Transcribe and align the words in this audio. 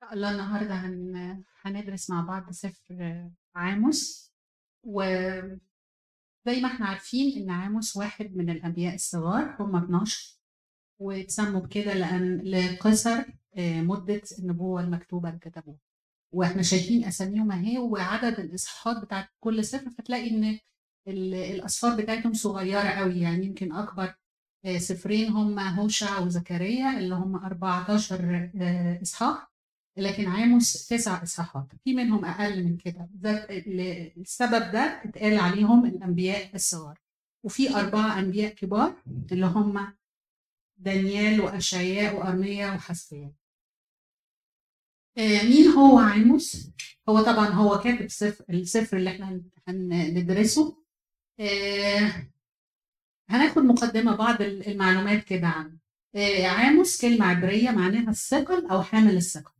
شاء 0.00 0.14
الله 0.14 0.30
النهارده 0.30 0.74
هن... 0.74 1.42
هندرس 1.62 2.10
مع 2.10 2.20
بعض 2.20 2.50
سفر 2.50 3.28
عاموس 3.54 4.32
وزي 4.84 5.60
ما 6.46 6.66
إحنا 6.66 6.86
عارفين 6.86 7.42
إن 7.42 7.50
عاموس 7.50 7.96
واحد 7.96 8.36
من 8.36 8.50
الأنبياء 8.50 8.94
الصغار 8.94 9.56
هم 9.60 9.76
12 9.76 10.38
واتسموا 11.00 11.60
بكده 11.60 11.94
لأن 11.94 12.40
لقصر 12.40 13.22
آه، 13.56 13.80
مدة 13.80 14.22
النبوة 14.38 14.80
المكتوبة 14.80 15.28
اللي 15.28 15.40
كتبوها 15.40 15.78
وإحنا 16.34 16.62
شايفين 16.62 17.04
أساميهم 17.04 17.52
أهي 17.52 17.78
وعدد 17.78 18.40
الإصحاحات 18.40 19.04
بتاعت 19.04 19.28
كل 19.40 19.64
سفر 19.64 19.90
فتلاقي 19.90 20.30
إن 20.30 20.58
ال- 21.08 21.34
الاصفار 21.34 21.96
بتاعتهم 22.02 22.32
صغيرة 22.34 22.88
قوي 22.88 23.20
يعني 23.20 23.46
يمكن 23.46 23.72
أكبر 23.72 24.14
آه، 24.64 24.78
سفرين 24.78 25.28
هم 25.32 25.58
هوشع 25.58 26.18
وزكريا 26.20 26.98
اللي 26.98 27.14
هم 27.14 27.36
14 27.36 28.50
آه، 28.60 29.02
إصحاح 29.02 29.47
لكن 29.98 30.26
عاموس 30.26 30.88
تسع 30.88 31.22
إصحاحات. 31.22 31.66
في 31.84 31.94
منهم 31.94 32.24
أقل 32.24 32.64
من 32.64 32.76
كده. 32.76 33.08
ده 33.14 33.30
ال- 33.50 34.20
السبب 34.20 34.72
ده 34.72 35.02
اتقال 35.04 35.38
عليهم 35.38 35.84
الأنبياء 35.86 36.54
الصغار. 36.54 36.98
وفي 37.44 37.74
أربعة 37.76 38.18
أنبياء 38.18 38.54
كبار 38.54 39.02
اللي 39.32 39.46
هم 39.46 39.94
دانيال 40.76 41.40
وأشعياء 41.40 42.16
وارميا 42.16 42.70
وحسقيال 42.70 43.32
آه، 45.18 45.42
مين 45.42 45.68
هو 45.68 45.98
عاموس؟ 45.98 46.70
هو 47.08 47.20
طبعا 47.22 47.46
هو 47.48 47.78
كاتب 47.78 48.08
سفر 48.08 48.44
السفر 48.50 48.96
اللي 48.96 49.10
إحنا 49.10 49.42
هندرسه. 49.68 50.76
آه، 51.40 52.12
هناخد 53.28 53.62
مقدمة 53.62 54.16
بعض 54.16 54.42
المعلومات 54.42 55.24
كده 55.24 55.46
عنه. 55.46 55.78
آه، 56.14 56.46
عاموس 56.46 57.00
كلمة 57.02 57.26
عبرية 57.26 57.70
معناها 57.70 58.10
الثقل 58.10 58.66
أو 58.70 58.82
حامل 58.82 59.16
الثقل. 59.16 59.52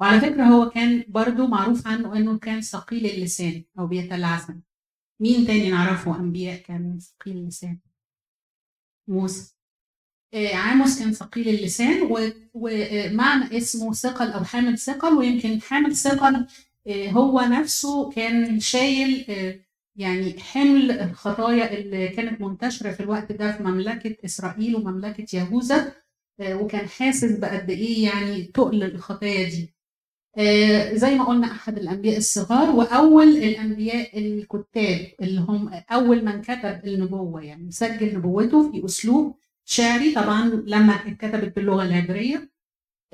وعلى 0.00 0.20
فكرة 0.20 0.44
هو 0.44 0.70
كان 0.70 1.04
برضو 1.08 1.46
معروف 1.46 1.86
عنه 1.86 2.16
إنه 2.16 2.38
كان 2.38 2.60
ثقيل 2.60 3.06
اللسان 3.06 3.64
أو 3.78 3.86
بيتلعثم. 3.86 4.54
مين 5.20 5.46
تاني 5.46 5.70
نعرفه 5.70 6.16
أنبياء 6.20 6.62
كان 6.62 6.98
ثقيل 6.98 7.36
اللسان؟ 7.36 7.78
موسى. 9.08 9.54
آه، 10.34 10.54
عاموس 10.54 10.98
كان 10.98 11.12
ثقيل 11.12 11.48
اللسان 11.48 12.08
ومعنى 12.54 13.56
اسمه 13.58 13.92
ثقل 13.92 14.30
أو 14.32 14.44
حامل 14.44 14.78
ثقل 14.78 15.12
ويمكن 15.14 15.60
حامل 15.62 15.96
ثقل 15.96 16.46
آه، 16.86 17.08
هو 17.10 17.40
نفسه 17.40 18.10
كان 18.10 18.60
شايل 18.60 19.26
آه، 19.30 19.60
يعني 19.96 20.40
حمل 20.40 20.90
الخطايا 20.90 21.78
اللي 21.78 22.08
كانت 22.08 22.40
منتشرة 22.40 22.92
في 22.92 23.00
الوقت 23.00 23.32
ده 23.32 23.52
في 23.56 23.62
مملكة 23.62 24.16
إسرائيل 24.24 24.76
ومملكة 24.76 25.36
يهوذا 25.36 25.92
آه، 26.40 26.54
وكان 26.56 26.88
حاسس 26.88 27.32
بقد 27.38 27.70
إيه 27.70 28.04
يعني 28.04 28.42
تقل 28.44 28.82
الخطايا 28.82 29.48
دي. 29.48 29.62
آه، 29.62 29.79
زي 30.94 31.14
ما 31.14 31.24
قلنا 31.24 31.52
أحد 31.52 31.78
الأنبياء 31.78 32.16
الصغار 32.16 32.70
وأول 32.76 33.28
الأنبياء 33.28 34.18
الكتاب 34.18 35.06
اللي 35.22 35.40
هم 35.40 35.70
أول 35.90 36.24
من 36.24 36.42
كتب 36.42 36.80
النبوة 36.84 37.42
يعني 37.42 37.64
مسجل 37.64 38.14
نبوته 38.16 38.72
في 38.72 38.84
أسلوب 38.84 39.34
شعري. 39.64 40.14
طبعا 40.14 40.48
لما 40.66 40.92
اتكتبت 40.92 41.56
باللغة 41.56 41.82
العبريه 41.82 42.50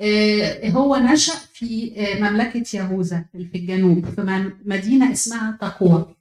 آه، 0.01 0.69
هو 0.69 0.95
نشأ 0.97 1.33
في 1.53 1.93
آه، 1.97 2.19
مملكة 2.19 2.63
يهوذا 2.77 3.25
في 3.33 3.57
الجنوب 3.57 4.05
في 4.05 4.51
مدينة 4.65 5.11
اسمها 5.11 5.57
تقوى 5.61 6.15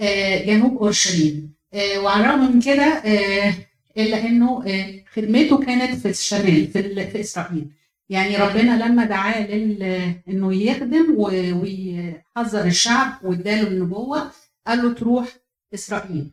آه، 0.00 0.44
جنوب 0.46 0.76
أورشليم. 0.78 1.54
آه، 1.74 1.98
وعلى 2.00 2.24
الرغم 2.24 2.52
من 2.54 2.60
كده 2.62 2.82
آه، 2.84 3.54
إلا 3.96 4.26
إنه 4.26 4.64
آه، 4.66 5.04
خدمته 5.14 5.58
كانت 5.66 5.94
في 6.00 6.08
الشمال 6.08 6.66
في 6.68 6.78
ال- 6.80 7.10
في 7.10 7.20
إسرائيل. 7.20 7.66
يعني 8.08 8.36
ربنا 8.36 8.84
لما 8.86 9.04
دعاه 9.04 9.46
لل... 9.46 9.82
إنه 10.28 10.54
يخدم 10.54 11.14
ويحذر 11.18 12.66
الشعب 12.66 13.24
واداله 13.24 13.68
النبوة 13.68 14.30
قال 14.66 14.78
له 14.82 14.94
تروح 14.94 15.28
إسرائيل. 15.74 16.30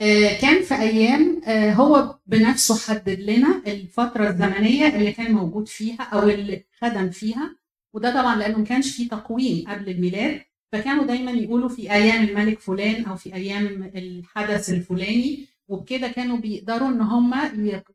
آه، 0.00 0.40
كان 0.40 0.62
في 0.62 0.74
أيام 0.74 1.40
آه، 1.46 1.72
هو 1.72 2.18
بنفسه 2.26 2.78
حدد 2.78 3.20
لنا 3.20 3.62
الفترة 3.66 4.28
الزمنية 4.28 4.88
اللي 4.96 5.12
كان 5.12 5.32
موجود 5.32 5.68
فيها 5.68 6.02
أو 6.02 6.28
اللي 6.28 6.64
خدم 6.80 7.10
فيها 7.10 7.56
وده 7.94 8.10
طبعا 8.10 8.36
لأنه 8.36 8.58
ما 8.58 8.64
كانش 8.64 8.96
فيه 8.96 9.08
تقويم 9.08 9.68
قبل 9.68 9.88
الميلاد 9.88 10.40
فكانوا 10.72 11.04
دايما 11.06 11.30
يقولوا 11.30 11.68
في 11.68 11.92
أيام 11.92 12.24
الملك 12.24 12.60
فلان 12.60 13.04
أو 13.04 13.16
في 13.16 13.34
أيام 13.34 13.82
الحدث 13.94 14.70
الفلاني 14.70 15.46
وبكده 15.68 16.08
كانوا 16.08 16.36
بيقدروا 16.36 16.88
إن 16.88 17.00
هم 17.00 17.34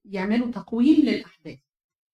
يعملوا 0.06 0.52
تقويم 0.52 1.02
للأحداث. 1.02 1.58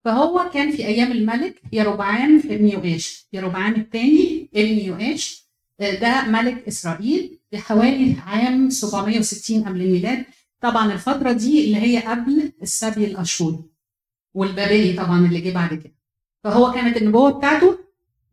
فهو 0.06 0.50
كان 0.54 0.72
في 0.72 0.88
أيام 0.88 1.12
الملك 1.12 1.62
يروبعام 1.74 2.38
ابن 2.46 2.68
يؤاش 2.68 3.28
يروبعام 3.34 3.76
الثاني 3.76 4.50
ابن 4.56 4.80
يؤاش 4.80 5.50
آه، 5.80 6.00
ده 6.00 6.26
ملك 6.26 6.68
إسرائيل 6.68 7.40
بحوالي 7.52 8.16
عام 8.26 8.70
760 8.70 9.64
قبل 9.64 9.82
الميلاد. 9.82 10.26
طبعا 10.62 10.94
الفترة 10.94 11.32
دي 11.32 11.66
اللي 11.66 11.78
هي 11.78 12.00
قبل 12.00 12.52
السبي 12.62 13.06
الاشوري 13.06 13.60
والبابلي 14.34 14.94
طبعا 14.94 15.26
اللي 15.26 15.42
جه 15.42 15.54
بعد 15.54 15.74
كده. 15.74 15.94
فهو 16.44 16.72
كانت 16.72 16.98
النبوة 16.98 17.32
بتاعته 17.32 17.80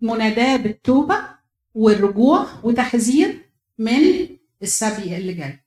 مناداة 0.01 0.57
بالتوبة 0.57 1.17
والرجوع 1.75 2.47
وتحذير 2.63 3.39
من 3.79 4.29
السبي 4.63 5.17
اللي 5.17 5.33
جاي. 5.35 5.61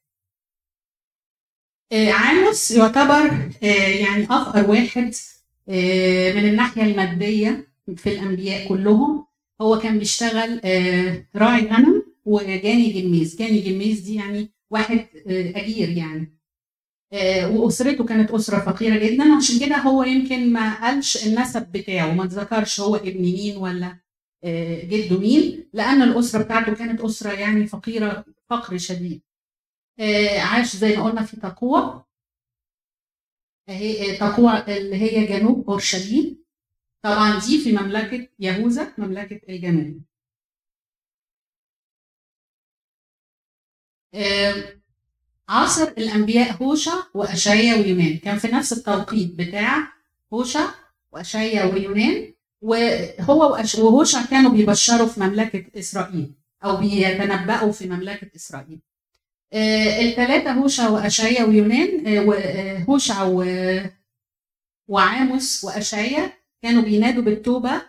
آه، 1.92 2.12
عاموس 2.12 2.72
يعتبر 2.72 3.50
آه، 3.64 3.66
يعني 3.88 4.24
أفقر 4.24 4.70
واحد 4.70 5.14
من 6.35 6.50
الناحية 6.50 6.84
المادية 6.84 7.68
في 7.96 8.09
الأنبياء 8.09 8.68
كلهم 8.68 9.25
هو 9.62 9.80
كان 9.80 10.00
بيشتغل 10.00 10.62
آه، 10.66 11.25
راعي 11.35 11.68
غنم 11.68 12.03
وجاني 12.25 12.91
جميز 13.02 13.35
جاني 13.35 13.59
جميز 13.59 14.00
دي 14.00 14.16
يعني 14.16 14.52
واحد 14.72 14.97
آه، 15.28 15.53
أجير 15.56 15.90
يعني. 15.90 16.35
آه، 17.13 17.52
وأسرته 17.52 18.06
كانت 18.06 18.31
أسرة 18.31 18.59
فقيرة 18.59 18.97
جدا. 19.06 19.35
عشان 19.35 19.59
كده 19.59 19.78
هو 19.78 20.03
يمكن 20.03 20.53
ما 20.53 20.81
قالش 20.81 21.28
النسب 21.28 21.72
بتاعه 21.72 22.13
ما 22.13 22.25
ذكرش 22.25 22.80
هو 22.81 22.96
ابن 22.96 23.22
مين 23.22 23.57
ولا 23.57 23.97
آه، 24.44 24.84
جده 24.86 25.18
مين 25.19 25.69
لأن 25.74 26.01
الأسرة 26.01 26.44
بتاعته 26.44 26.74
كانت 26.75 27.01
أسرة 27.01 27.31
يعني 27.34 27.68
فقيرة 27.68 28.25
فقر 28.50 28.78
شديد. 28.78 29.22
آه، 30.00 30.40
عاش 30.40 30.75
زي 30.75 30.97
ما 30.97 31.03
قلنا 31.03 31.24
في 31.24 31.38
تقوى. 31.38 32.03
اهي 33.69 34.18
تقوى 34.18 34.78
اللي 34.78 34.96
هي 34.96 35.25
جنوب 35.28 35.69
أورشليم. 35.69 36.44
طبعا 37.02 37.40
دي 37.40 37.59
في 37.63 37.72
مملكة 37.72 38.28
يهوذا 38.40 38.94
مملكة 38.97 39.41
الجنوب. 39.50 40.02
عصر 45.50 45.84
الأنبياء 45.84 46.63
هوشع 46.63 46.94
وأشعيا 47.13 47.75
ويونان. 47.75 48.18
كان 48.18 48.38
في 48.38 48.47
نفس 48.47 48.74
التوقيت 48.74 49.35
بتاع 49.35 49.94
هوشع 50.34 50.69
وأشعيا 51.12 51.63
ويونان 51.66 52.34
وهو 52.62 53.63
وهوشع 53.78 54.25
كانوا 54.25 54.51
بيبشروا 54.51 55.07
في 55.07 55.19
مملكة 55.19 55.80
إسرائيل 55.80 56.34
أو 56.63 56.78
بيتنبأوا 56.78 57.72
في 57.72 57.88
مملكة 57.88 58.31
إسرائيل. 58.36 58.80
آه، 59.54 60.02
الثلاثه 60.02 60.52
هوشع 60.52 60.90
واشعيا 60.90 61.44
ويونان 61.44 62.08
آه، 62.08 62.34
آه، 62.34 62.78
هوشع 62.90 63.24
وعاموس 64.88 65.64
واشعيا 65.64 66.32
كانوا 66.62 66.82
بينادوا 66.82 67.24
بالتوبة 67.24 67.82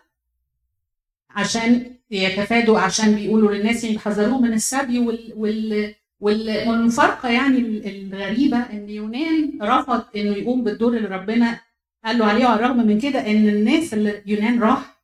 عشان 1.31 1.97
يتفادوا 2.10 2.78
عشان 2.81 3.15
بيقولوا 3.15 3.53
للناس 3.54 3.84
يحذروهم 3.84 4.43
من 4.43 4.53
السبي 4.53 4.98
وال 4.98 5.32
وال 5.37 5.94
وال- 6.21 6.69
والمفارقة 6.69 7.28
يعني 7.28 7.59
ال- 7.59 7.87
الغريبة 8.15 8.59
إن 8.59 8.88
يونان 8.91 9.59
رفض 9.62 10.04
إنه 10.16 10.37
يقوم 10.37 10.65
بالدور 10.65 10.97
اللي 10.97 11.09
ربنا 11.09 11.60
قال 12.04 12.19
له 12.19 12.25
عليه 12.27 12.44
وعلى 12.47 12.60
الرغم 12.60 12.87
من 12.87 13.00
كده 13.00 13.27
إن 13.31 13.48
الناس 13.48 13.94
اللي 13.94 14.22
يونان 14.27 14.60
راح 14.62 15.00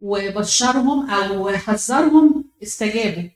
وبشرهم 0.00 1.10
أو 1.10 1.48
حذرهم 1.48 2.44
استجابوا. 2.62 3.28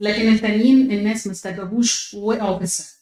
لكن 0.00 0.28
التانيين 0.32 0.90
الناس 0.92 1.26
ما 1.26 1.32
استجابوش 1.32 2.14
ووقعوا 2.14 2.58
في 2.58 2.64
السبي 2.64 3.00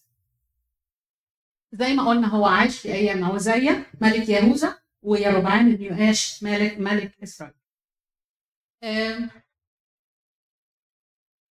زي 1.73 1.95
ما 1.95 2.09
قلنا 2.09 2.29
هو 2.29 2.45
عاش 2.47 2.79
في 2.79 2.93
أيام 2.93 3.25
عزية 3.25 3.87
ملك 4.01 4.29
يهوذا 4.29 4.79
ويربعام 5.03 5.77
بن 5.77 5.83
يؤاش 5.85 6.43
ملك 6.43 6.79
ملك 6.79 7.15
إسرائيل 7.23 7.55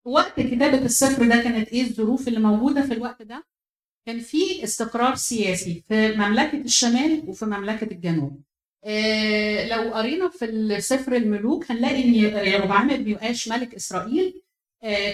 وقت 0.06 0.40
كتابة 0.40 0.86
السفر 0.86 1.28
ده 1.30 1.44
كانت 1.44 1.70
إيه 1.70 1.82
الظروف 1.82 2.28
اللي 2.28 2.40
موجودة 2.40 2.82
في 2.82 2.94
الوقت 2.94 3.22
ده؟ 3.22 3.46
كان 4.06 4.20
في 4.20 4.64
استقرار 4.64 5.16
سياسي 5.16 5.84
في 5.88 6.12
مملكة 6.16 6.58
الشمال 6.62 7.24
وفي 7.30 7.46
مملكة 7.46 7.84
الجنوب. 7.94 8.42
آه 8.84 9.68
لو 9.68 9.94
قرينا 9.94 10.30
في 10.30 10.78
سفر 10.82 11.16
الملوك 11.16 11.72
هنلاقي 11.72 12.04
إن 12.04 12.14
يربعام 12.48 12.88
بن 12.88 13.08
يؤاش 13.10 13.48
ملك 13.48 13.76
إسرائيل 13.76 14.42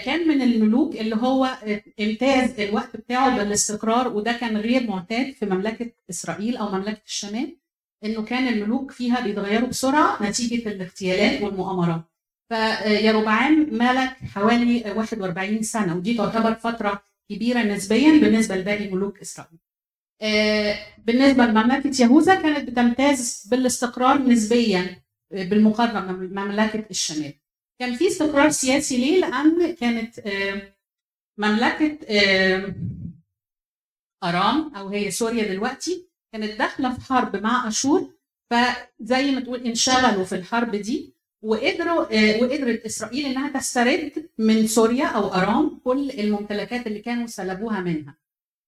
كان 0.04 0.28
من 0.28 0.42
الملوك 0.42 0.96
اللي 0.96 1.16
هو 1.16 1.44
آه، 1.44 1.82
امتاز 2.00 2.60
الوقت 2.60 2.96
بتاعه 2.96 3.36
بالاستقرار 3.36 4.08
وده 4.08 4.32
كان 4.32 4.56
غير 4.56 4.86
معتاد 4.86 5.32
في 5.32 5.46
مملكة 5.46 5.90
إسرائيل 6.10 6.56
أو 6.56 6.68
مملكة 6.72 7.02
الشمال. 7.06 7.56
إنه 8.04 8.22
كان 8.24 8.48
الملوك 8.48 8.90
فيها 8.90 9.20
بيتغيروا 9.20 9.68
بسرعة 9.68 10.22
نتيجة 10.22 10.68
الاغتيالات 10.68 11.42
والمؤامرات 11.42 12.02
فيروبعام 12.48 13.68
ملك 13.72 14.16
حوالي 14.34 14.92
41 14.96 15.62
سنة 15.62 15.96
ودي 15.96 16.14
تعتبر 16.14 16.54
فترة 16.54 17.02
كبيرة 17.30 17.62
نسبيا 17.62 18.10
بالنسبة 18.20 18.56
لباقي 18.56 18.90
ملوك 18.90 19.20
إسرائيل 19.20 19.58
آه، 20.22 20.76
بالنسبة 20.98 21.46
لمملكة 21.46 22.02
يهوذا 22.02 22.34
كانت 22.34 22.70
بتمتاز 22.70 23.48
بالاستقرار 23.50 24.22
نسبيا 24.22 25.02
بالمقارنة 25.30 26.12
بمملكه 26.12 26.84
الشمال 26.90 27.32
كان 27.78 27.94
في 27.94 28.06
استقرار 28.08 28.50
سياسي 28.50 28.96
ليه؟ 28.96 29.20
لأن 29.20 29.74
كانت 29.74 30.18
آه، 30.18 30.74
مملكة 31.38 31.98
آه، 32.08 32.74
أرام 34.24 34.74
أو 34.74 34.88
هي 34.88 35.10
سوريا 35.10 35.48
دلوقتي 35.48 36.08
كانت 36.32 36.58
داخلة 36.58 36.94
في 36.94 37.00
حرب 37.00 37.36
مع 37.36 37.68
أشور. 37.68 38.14
فزي 38.50 39.30
ما 39.30 39.40
تقول 39.40 39.60
انشغلوا 39.66 40.24
في 40.24 40.34
الحرب 40.34 40.76
دي 40.76 41.14
وقدروا 41.42 42.00
وقدرت 42.42 42.84
إسرائيل 42.84 43.26
إنها 43.26 43.48
تسترد 43.60 44.30
من 44.38 44.66
سوريا 44.66 45.06
أو 45.06 45.34
أرام 45.34 45.80
كل 45.84 46.10
الممتلكات 46.10 46.86
اللي 46.86 46.98
كانوا 46.98 47.26
سلبوها 47.26 47.80
منها. 47.80 48.18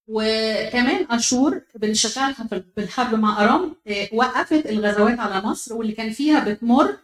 وكمان 0.08 1.06
أشور 1.10 1.60
بانشغالها 1.74 2.46
في 2.74 2.78
الحرب 2.78 3.14
مع 3.14 3.44
أرام 3.44 3.76
آه، 3.86 4.08
وقفت 4.12 4.66
الغزوات 4.66 5.18
على 5.18 5.46
مصر 5.46 5.74
واللي 5.74 5.92
كان 5.92 6.10
فيها 6.10 6.44
بتمر 6.44 6.96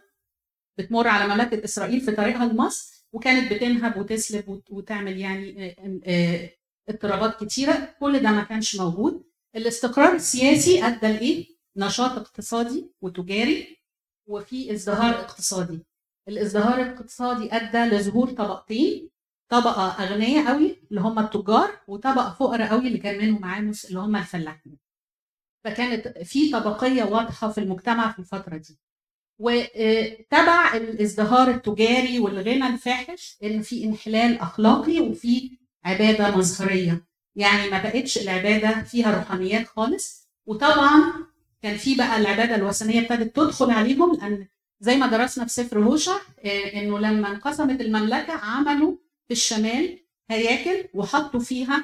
بتمر 0.77 1.07
على 1.07 1.27
مملكة 1.33 1.63
إسرائيل 1.63 2.01
في 2.01 2.11
طريقها 2.11 2.45
لمصر 2.45 3.05
وكانت 3.13 3.53
بتنهب 3.53 3.97
وتسلب 3.97 4.61
وتعمل 4.69 5.17
يعني 5.17 5.69
آه، 5.69 5.99
آه، 6.05 6.49
اضطرابات 6.89 7.43
كتيرة. 7.43 7.95
كل 7.99 8.19
ده 8.19 8.31
ما 8.31 8.43
كانش 8.43 8.75
موجود. 8.75 9.23
الاستقرار 9.55 10.15
السياسي 10.15 10.83
أدى 10.87 11.07
لإيه؟ 11.07 11.47
نشاط 11.77 12.11
اقتصادي 12.11 12.91
وتجاري 13.01 13.77
وفي 14.27 14.71
ازدهار 14.73 15.15
اقتصادي. 15.19 15.79
الازدهار 16.27 16.81
الاقتصادي 16.81 17.53
أدى 17.55 17.95
لظهور 17.95 18.29
طبقتين 18.31 19.09
طبقة 19.51 20.03
أغنياء 20.03 20.47
قوي 20.53 20.77
اللي 20.89 21.01
هم 21.01 21.19
التجار 21.19 21.79
وطبقة 21.87 22.33
فقراء 22.33 22.69
قوي 22.69 22.87
اللي 22.87 22.97
كان 22.99 23.17
منهم 23.17 23.45
عاموس 23.45 23.85
اللي 23.85 23.99
هم 23.99 24.15
الفلاحين. 24.15 24.77
فكانت 25.65 26.07
في 26.07 26.51
طبقية 26.51 27.03
واضحة 27.03 27.51
في 27.51 27.57
المجتمع 27.57 28.11
في 28.11 28.19
الفترة 28.19 28.57
دي. 28.57 28.79
وتبع 29.43 30.73
الازدهار 30.77 31.49
التجاري 31.49 32.19
والغنى 32.19 32.67
الفاحش 32.67 33.37
ان 33.43 33.61
في 33.61 33.83
انحلال 33.83 34.39
أخلاقي 34.39 34.99
وفي 34.99 35.57
عبادة 35.85 36.37
مظهرية. 36.37 37.05
يعني 37.35 37.69
ما 37.69 37.83
بقتش 37.83 38.17
العبادة 38.17 38.83
فيها 38.83 39.15
روحانيات 39.17 39.67
خالص. 39.67 40.29
وطبعا 40.45 41.13
كان 41.61 41.77
في 41.77 41.95
بقى 41.95 42.17
العبادة 42.17 42.55
الوثنية 42.55 42.99
ابتدت 43.01 43.35
تدخل 43.35 43.71
عليهم 43.71 44.15
لأن 44.15 44.47
زي 44.79 44.95
ما 44.97 45.07
درسنا 45.07 45.45
في 45.45 45.51
سفر 45.53 45.79
هوشع 45.79 46.15
آه، 46.45 46.73
إنه 46.79 46.99
لما 46.99 47.27
انقسمت 47.31 47.81
المملكة 47.81 48.33
عملوا 48.33 48.95
في 49.27 49.31
الشمال 49.31 49.99
هياكل 50.29 50.89
وحطوا 50.93 51.39
فيها 51.39 51.83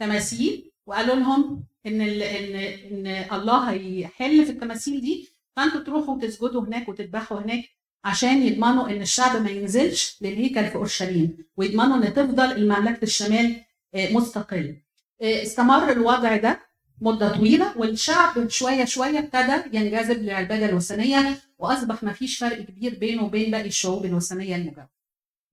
تماثيل 0.00 0.72
وقالوا 0.86 1.14
لهم 1.14 1.64
إن 1.86 2.00
إن 2.00 2.54
إن 2.56 3.06
الله 3.32 3.70
هيحل 3.70 4.44
في 4.44 4.50
التماثيل 4.52 5.00
دي. 5.00 5.37
فانتوا 5.58 5.80
تروحوا 5.80 6.18
تسجدوا 6.20 6.64
هناك 6.64 6.88
وتذبحوا 6.88 7.40
هناك 7.40 7.64
عشان 8.04 8.42
يضمنوا 8.42 8.88
إن 8.88 9.02
الشعب 9.02 9.42
ما 9.42 9.50
ينزلش 9.50 10.18
للهيكل 10.22 10.66
في 10.66 10.74
أورشليم 10.74 11.36
ويضمنوا 11.56 11.96
إن 11.96 12.14
تفضل 12.14 12.64
مملكه 12.68 13.02
الشمال 13.02 13.56
آه، 13.94 14.12
مستقل. 14.12 14.76
آه، 15.22 15.42
استمر 15.42 15.92
الوضع 15.92 16.36
ده 16.36 16.60
مدة 17.00 17.36
طويلة 17.36 17.78
والشعب 17.78 18.48
شوية 18.48 18.84
شوية 18.84 19.18
ابتدى 19.18 19.76
ينجذب 19.78 20.22
للعبادة 20.22 20.68
الوثنية 20.68 21.38
وأصبح 21.58 22.02
ما 22.02 22.12
فيش 22.12 22.38
فرق 22.38 22.58
كبير 22.62 22.94
بينه 22.94 23.24
وبين 23.24 23.50
باقي 23.50 23.66
الشعوب 23.66 24.04
الوثنية 24.04 24.56
المجاوره 24.56 24.90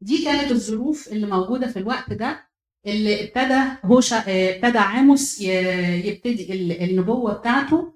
دي 0.02 0.24
كانت 0.24 0.52
الظروف 0.52 1.08
اللي 1.08 1.28
موجودة 1.28 1.68
في 1.68 1.80
الوقت 1.80 2.14
ده 2.14 2.48
اللي 2.86 3.24
ابتدى 3.24 3.62
هوشا 3.86 4.18
ابتدى 4.28 4.78
عاموس 4.78 5.42
يبتدي 5.42 6.54
النبوة 6.86 7.34
بتاعته 7.34 7.78
آه، 7.78 7.95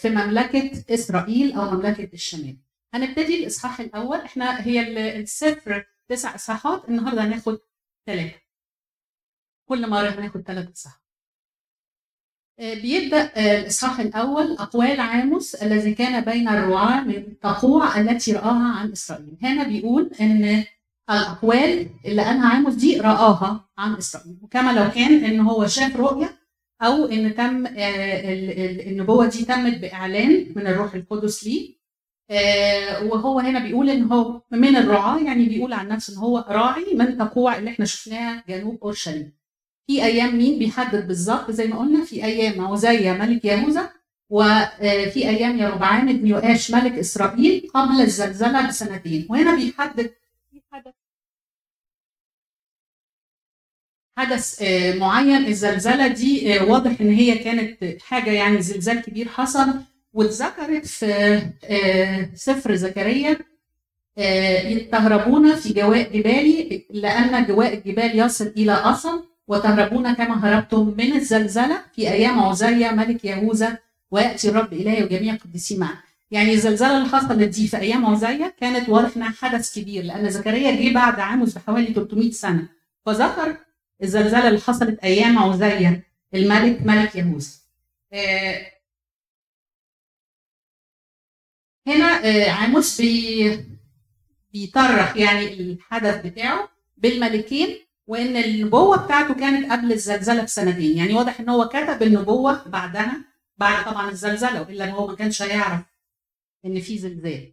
في 0.00 0.08
مملكة 0.10 0.84
إسرائيل 0.94 1.52
أو 1.52 1.70
مملكة 1.70 2.08
الشمال. 2.14 2.56
هنبتدي 2.94 3.42
الإصحاح 3.42 3.80
الأول 3.80 4.16
إحنا 4.18 4.66
هي 4.66 4.80
السفر 5.20 5.86
تسع 6.08 6.34
إصحاحات 6.34 6.88
النهارده 6.88 7.24
هناخد 7.24 7.58
ثلاثة. 8.06 8.40
كل 9.68 9.90
مرة 9.90 10.08
هناخد 10.08 10.40
ثلاث 10.42 10.70
اصحاحات. 10.70 11.02
آه، 12.58 12.74
بيبدأ 12.74 13.32
آه، 13.36 13.60
الإصحاح 13.60 14.00
الأول 14.00 14.56
أقوال 14.58 15.00
عاموس 15.00 15.54
الذي 15.54 15.94
كان 15.94 16.24
بين 16.24 16.48
الرعاة 16.48 17.00
من 17.04 17.38
تقوع 17.40 18.00
التي 18.00 18.32
رآها 18.32 18.72
عن 18.78 18.92
إسرائيل. 18.92 19.36
هنا 19.42 19.64
بيقول 19.64 20.10
إن 20.20 20.64
الأقوال 21.10 21.88
اللي 22.04 22.22
قالها 22.22 22.48
عاموس 22.48 22.74
دي 22.74 23.00
رآها 23.00 23.68
عن 23.78 23.94
إسرائيل 23.94 24.38
وكما 24.42 24.72
لو 24.72 24.90
كان 24.90 25.24
إن 25.24 25.40
هو 25.40 25.66
شاف 25.66 25.96
رؤية 25.96 26.41
أو 26.82 27.06
إن 27.06 27.34
تم 27.34 27.66
آه، 27.66 27.70
النبوه 28.90 29.26
دي 29.26 29.44
تمت 29.44 29.78
بإعلان 29.78 30.46
من 30.56 30.66
الروح 30.66 30.94
القدس 30.94 31.44
ليه. 31.44 31.82
آه، 32.30 33.04
وهو 33.04 33.38
هنا 33.40 33.58
بيقول 33.58 33.90
إن 33.90 34.02
هو 34.12 34.42
من 34.50 34.76
الرعاه 34.76 35.18
يعني 35.20 35.46
بيقول 35.48 35.72
عن 35.72 35.88
نفسه 35.88 36.12
إن 36.14 36.18
هو 36.18 36.44
راعي 36.48 36.94
من 36.94 37.18
تقوع 37.18 37.58
اللي 37.58 37.70
إحنا 37.70 37.84
شفناها 37.84 38.44
جنوب 38.48 38.78
أورشليم. 38.82 39.32
في 39.86 40.04
أيام 40.04 40.38
مين 40.38 40.58
بيحدد 40.58 41.06
بالظبط؟ 41.08 41.50
زي 41.50 41.66
ما 41.66 41.78
قلنا 41.78 42.04
في 42.04 42.24
أيام 42.24 42.66
عزية 42.66 43.12
ملك 43.12 43.44
يهوذا 43.44 43.90
وفي 44.30 45.28
أيام 45.28 45.58
يربعام 45.58 46.06
بن 46.18 46.26
يؤاش 46.26 46.70
ملك 46.70 46.92
إسرائيل 46.92 47.70
قبل 47.74 48.00
الزلزلة 48.00 48.68
بسنتين. 48.68 49.26
وهنا 49.30 49.56
بيحدد 49.56 50.10
حدث 54.16 54.62
آه، 54.62 54.94
معين 54.94 55.46
الزلزلة 55.46 56.06
دي 56.06 56.60
آه، 56.60 56.64
واضح 56.64 57.00
إن 57.00 57.12
هي 57.12 57.38
كانت 57.38 58.02
حاجة 58.02 58.30
يعني 58.30 58.62
زلزال 58.62 59.02
كبير 59.02 59.28
حصل. 59.28 59.66
واتذكرت 60.12 60.86
في 60.86 61.06
آه، 61.64 62.30
سفر 62.34 62.74
زكريا 62.74 63.38
تهربون 64.92 65.54
في 65.54 65.72
جواء 65.72 66.12
جبالي 66.18 66.86
لأن 66.90 67.46
جواء 67.46 67.74
الجبال 67.74 68.18
يصل 68.18 68.46
إلى 68.56 68.72
أصل 68.72 69.28
وتهربون 69.48 70.12
كما 70.14 70.44
هربتم 70.48 70.94
من 70.98 71.12
الزلزلة 71.12 71.82
في 71.94 72.10
أيام 72.10 72.40
عزية 72.40 72.90
ملك 72.90 73.24
يهوذا 73.24 73.78
ويأتي 74.10 74.48
الرب 74.48 74.72
إلهي 74.72 75.04
وجميع 75.04 75.34
قديسي 75.34 75.76
معه. 75.78 76.02
يعني 76.30 76.52
الزلزال 76.52 76.90
اللي 76.90 77.08
حصلت 77.08 77.32
دي 77.48 77.68
في 77.68 77.76
أيام 77.76 78.06
عزية 78.06 78.54
كانت 78.60 78.88
واضح 78.88 79.16
إنها 79.16 79.30
حدث 79.30 79.78
كبير 79.78 80.04
لأن 80.04 80.30
زكريا 80.30 80.70
جه 80.70 80.94
بعد 80.94 81.20
عاموس 81.20 81.54
بحوالي 81.54 81.94
300 81.94 82.30
سنة. 82.30 82.68
فذكر 83.06 83.56
الزلزال 84.02 84.40
اللي 84.46 84.60
حصلت 84.60 84.98
أيام 85.04 85.38
عزية 85.38 86.06
الملك 86.34 86.82
ملك 86.82 87.16
يهوذا 87.16 87.48
آه، 88.12 88.72
هنا 91.86 92.24
آه، 92.24 92.50
عاموس 92.50 93.00
بي 93.00 93.64
بيطرح 94.52 95.16
يعني 95.16 95.52
الحدث 95.54 96.26
بتاعه 96.26 96.68
بالملكين 96.96 97.78
وإن 98.06 98.36
النبوة 98.36 99.04
بتاعته 99.04 99.34
كانت 99.34 99.72
قبل 99.72 99.92
الزلزلة 99.92 100.42
بسنتين. 100.42 100.96
يعني 100.98 101.14
واضح 101.14 101.40
إن 101.40 101.48
هو 101.48 101.68
كتب 101.68 102.02
النبوة 102.02 102.68
بعدها 102.68 103.24
بعد 103.58 103.84
طبعا 103.84 104.10
الزلزلة 104.10 104.60
وإلا 104.62 104.90
هو 104.90 105.06
ما 105.06 105.14
كانش 105.16 105.42
هيعرف 105.42 105.80
إن 106.64 106.80
في 106.80 106.98
زلزال. 106.98 107.52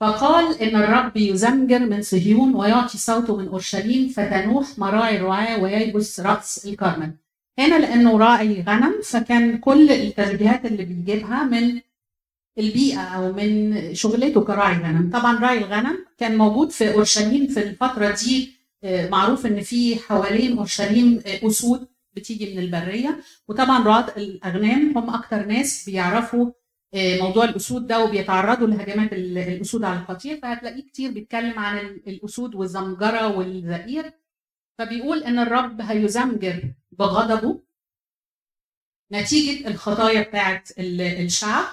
فقال 0.00 0.62
إن 0.62 0.76
الرب 0.76 1.16
يزمجر 1.16 1.78
من 1.78 2.02
صهيون 2.02 2.54
ويعطي 2.54 2.98
صوته 2.98 3.36
من 3.36 3.48
أورشليم 3.48 4.08
فتنوح 4.08 4.78
مراعي 4.78 5.16
الرعاة 5.16 5.62
وييبس 5.62 6.20
رأس 6.20 6.66
الكرمل. 6.66 7.12
هنا 7.58 7.78
لأنه 7.78 8.18
راعي 8.18 8.62
غنم 8.62 8.94
فكان 9.04 9.58
كل 9.58 9.90
التشبيهات 9.90 10.64
اللي 10.66 10.84
بيجيبها 10.84 11.44
من 11.44 11.80
البيئة 12.58 13.00
أو 13.00 13.32
من 13.32 13.94
شغلته 13.94 14.40
كراعي 14.44 14.76
غنم. 14.76 15.10
طبعا 15.12 15.38
راعي 15.38 15.58
الغنم 15.58 15.98
كان 16.18 16.38
موجود 16.38 16.70
في 16.70 16.94
أورشليم 16.94 17.46
في 17.46 17.62
الفترة 17.62 18.10
دي 18.24 18.54
آه، 18.84 19.08
معروف 19.08 19.46
إن 19.46 19.60
في 19.60 19.96
حوالين 19.96 20.58
أورشليم 20.58 21.22
آه، 21.26 21.46
أسود 21.46 21.86
بتيجي 22.16 22.54
من 22.54 22.58
البرية. 22.62 23.20
وطبعا 23.48 23.84
رعاة 23.84 24.06
الأغنام 24.16 24.98
هم 24.98 25.10
أكتر 25.14 25.46
ناس 25.46 25.84
بيعرفوا 25.86 26.50
موضوع 26.94 27.44
الأسود 27.44 27.86
ده 27.86 28.04
وبيتعرضوا 28.04 28.66
لهجمات 28.66 29.12
الأسود 29.12 29.84
على 29.84 29.98
القطيع 30.00 30.38
فهتلاقيه 30.42 30.82
كتير 30.82 31.10
بيتكلم 31.10 31.58
عن 31.58 31.78
الأسود 32.06 32.54
والزمجره 32.54 33.36
والزئير. 33.36 34.12
فبيقول 34.78 35.22
إن 35.24 35.38
الرب 35.38 35.80
هيزمجر 35.80 36.62
بغضبه 36.92 37.60
نتيجة 39.12 39.68
الخطايا 39.68 40.22
بتاعت 40.22 40.68
الشعب 40.78 41.64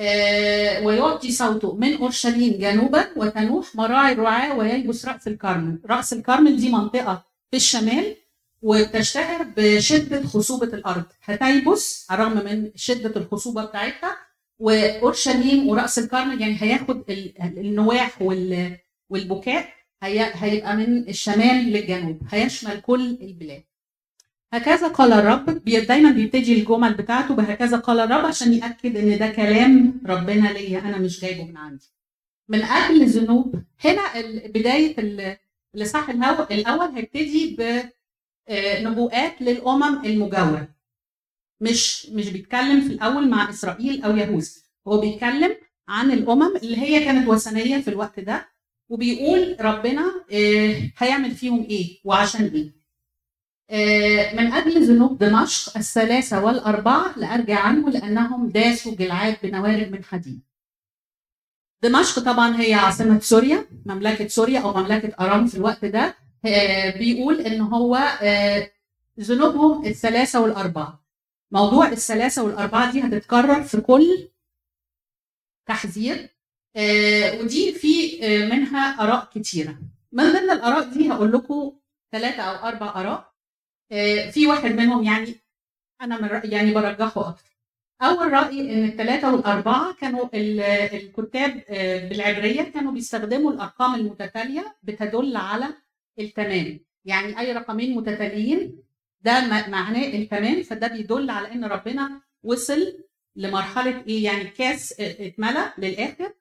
آه، 0.00 0.80
ويعطي 0.84 1.30
صوته 1.32 1.74
من 1.76 1.96
أورشليم 1.96 2.58
جنوبا 2.58 3.08
وتنوح 3.16 3.74
مراعي 3.76 4.12
الرعاة 4.12 4.56
ويلبس 4.58 5.06
رأس 5.06 5.28
الكرمل، 5.28 5.78
رأس 5.86 6.12
الكرمل 6.12 6.56
دي 6.56 6.72
منطقة 6.72 7.24
في 7.50 7.56
الشمال 7.56 8.16
وبتشتهر 8.62 9.46
بشدة 9.56 10.22
خصوبة 10.26 10.66
الأرض، 10.66 11.04
هتيبس 11.24 12.06
على 12.10 12.22
الرغم 12.22 12.44
من 12.44 12.70
شدة 12.74 13.20
الخصوبة 13.20 13.64
بتاعتها 13.64 14.16
واورشليم 14.58 15.68
ورأس 15.68 15.98
الكرم 15.98 16.40
يعني 16.40 16.56
هياخد 16.62 17.04
النواح 17.40 18.22
والبكاء 19.10 19.68
هي 20.02 20.30
هيبقى 20.34 20.76
من 20.76 21.08
الشمال 21.08 21.64
للجنوب 21.72 22.20
هيشمل 22.30 22.80
كل 22.80 23.18
البلاد. 23.22 23.62
هكذا 24.52 24.88
قال 24.88 25.12
الرب 25.12 25.64
دايما 25.64 26.10
بيبتدي 26.10 26.60
الجمل 26.60 26.94
بتاعته 26.94 27.34
بهكذا 27.34 27.76
قال 27.76 28.00
الرب 28.00 28.24
عشان 28.26 28.52
يأكد 28.52 28.96
إن 28.96 29.18
ده 29.18 29.28
كلام 29.28 30.00
ربنا 30.06 30.48
ليا 30.48 30.78
أنا 30.78 30.98
مش 30.98 31.20
جايبه 31.20 31.44
من 31.44 31.56
عندي. 31.56 31.86
من 32.48 32.62
أجل 32.62 33.02
الذنوب 33.02 33.54
هنا 33.84 34.02
بداية 34.46 34.94
الاصحاح 35.74 36.10
الأول 36.50 36.88
هيبتدي 36.94 37.56
بنبوءات 38.48 39.42
للأمم 39.42 40.04
المجاورة. 40.04 40.68
مش 41.60 42.06
مش 42.06 42.28
بيتكلم 42.28 42.80
في 42.80 42.86
الأول 42.86 43.28
مع 43.28 43.50
إسرائيل 43.50 44.02
أو 44.02 44.16
يهوذا. 44.16 44.50
هو 44.88 45.00
بيتكلم 45.00 45.56
عن 45.88 46.10
الأمم 46.10 46.56
اللي 46.56 46.76
هي 46.78 47.04
كانت 47.04 47.28
وثنية 47.28 47.78
في 47.78 47.88
الوقت 47.88 48.20
ده 48.20 48.48
وبيقول 48.88 49.56
ربنا 49.60 50.12
هيعمل 50.98 51.30
فيهم 51.30 51.64
إيه 51.64 51.98
وعشان 52.04 52.44
إيه. 52.44 52.78
من 54.34 54.52
أجل 54.52 54.82
ذنوب 54.86 55.18
دمشق 55.18 55.76
الثلاثة 55.76 56.44
والأربعة 56.44 57.18
لأرجع 57.18 57.60
عنه 57.60 57.90
لأنهم 57.90 58.48
داسوا 58.48 58.94
جلعاد 58.94 59.36
بنوارب 59.42 59.92
من 59.92 60.04
حديد. 60.04 60.40
دمشق 61.82 62.18
طبعا 62.22 62.60
هي 62.60 62.74
عاصمة 62.74 63.20
سوريا 63.20 63.66
مملكة 63.86 64.28
سوريا 64.28 64.60
أو 64.60 64.74
مملكة 64.74 65.12
أرام 65.24 65.46
في 65.46 65.54
الوقت 65.54 65.84
ده. 65.84 66.14
بيقول 66.98 67.40
إن 67.40 67.60
هو 67.60 67.98
ذنوبهم 69.20 69.86
الثلاثة 69.86 70.40
والأربعة. 70.40 71.07
موضوع 71.52 71.88
الثلاثة 71.88 72.44
والأربعة 72.44 72.92
دي 72.92 73.02
هتتكرر 73.02 73.62
في 73.62 73.80
كل 73.80 74.28
تحذير 75.68 76.28
ودي 77.40 77.72
في 77.72 78.18
منها 78.46 79.02
آراء 79.04 79.24
كتيرة. 79.34 79.78
من 80.12 80.24
ضمن 80.32 80.50
الآراء 80.50 80.88
دي 80.92 81.12
هقول 81.12 81.32
لكم 81.32 81.78
ثلاثة 82.12 82.42
أو 82.42 82.68
أربع 82.68 83.00
آراء. 83.00 83.32
في 84.32 84.46
واحد 84.46 84.70
منهم 84.70 85.04
يعني 85.04 85.34
أنا 86.02 86.20
من 86.20 86.52
يعني 86.52 86.74
برجحه 86.74 87.28
أكتر. 87.28 87.58
أول 88.02 88.32
رأي 88.32 88.60
إن 88.60 88.84
الثلاثه 88.84 89.34
والأربعة 89.34 89.94
كانوا 89.94 90.28
الكتاب 90.34 91.64
بالعبرية 92.08 92.62
كانوا 92.62 92.92
بيستخدموا 92.92 93.52
الأرقام 93.52 93.94
المتتالية 93.94 94.76
بتدل 94.82 95.36
على 95.36 95.66
التمام. 96.18 96.80
يعني 97.04 97.40
أي 97.40 97.52
رقمين 97.52 97.96
متتاليين 97.96 98.82
ده 99.20 99.46
معناه 99.68 100.06
التمام 100.14 100.62
فده 100.62 100.86
بيدل 100.86 101.30
على 101.30 101.52
إن 101.52 101.64
ربنا 101.64 102.20
وصل 102.42 102.94
لمرحلة 103.36 104.04
إيه؟ 104.06 104.24
يعني 104.24 104.42
الكاس 104.42 105.00
اتملى 105.00 105.72
للآخر 105.78 106.34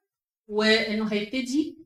وإنه 0.47 1.13
هيبتدي 1.13 1.77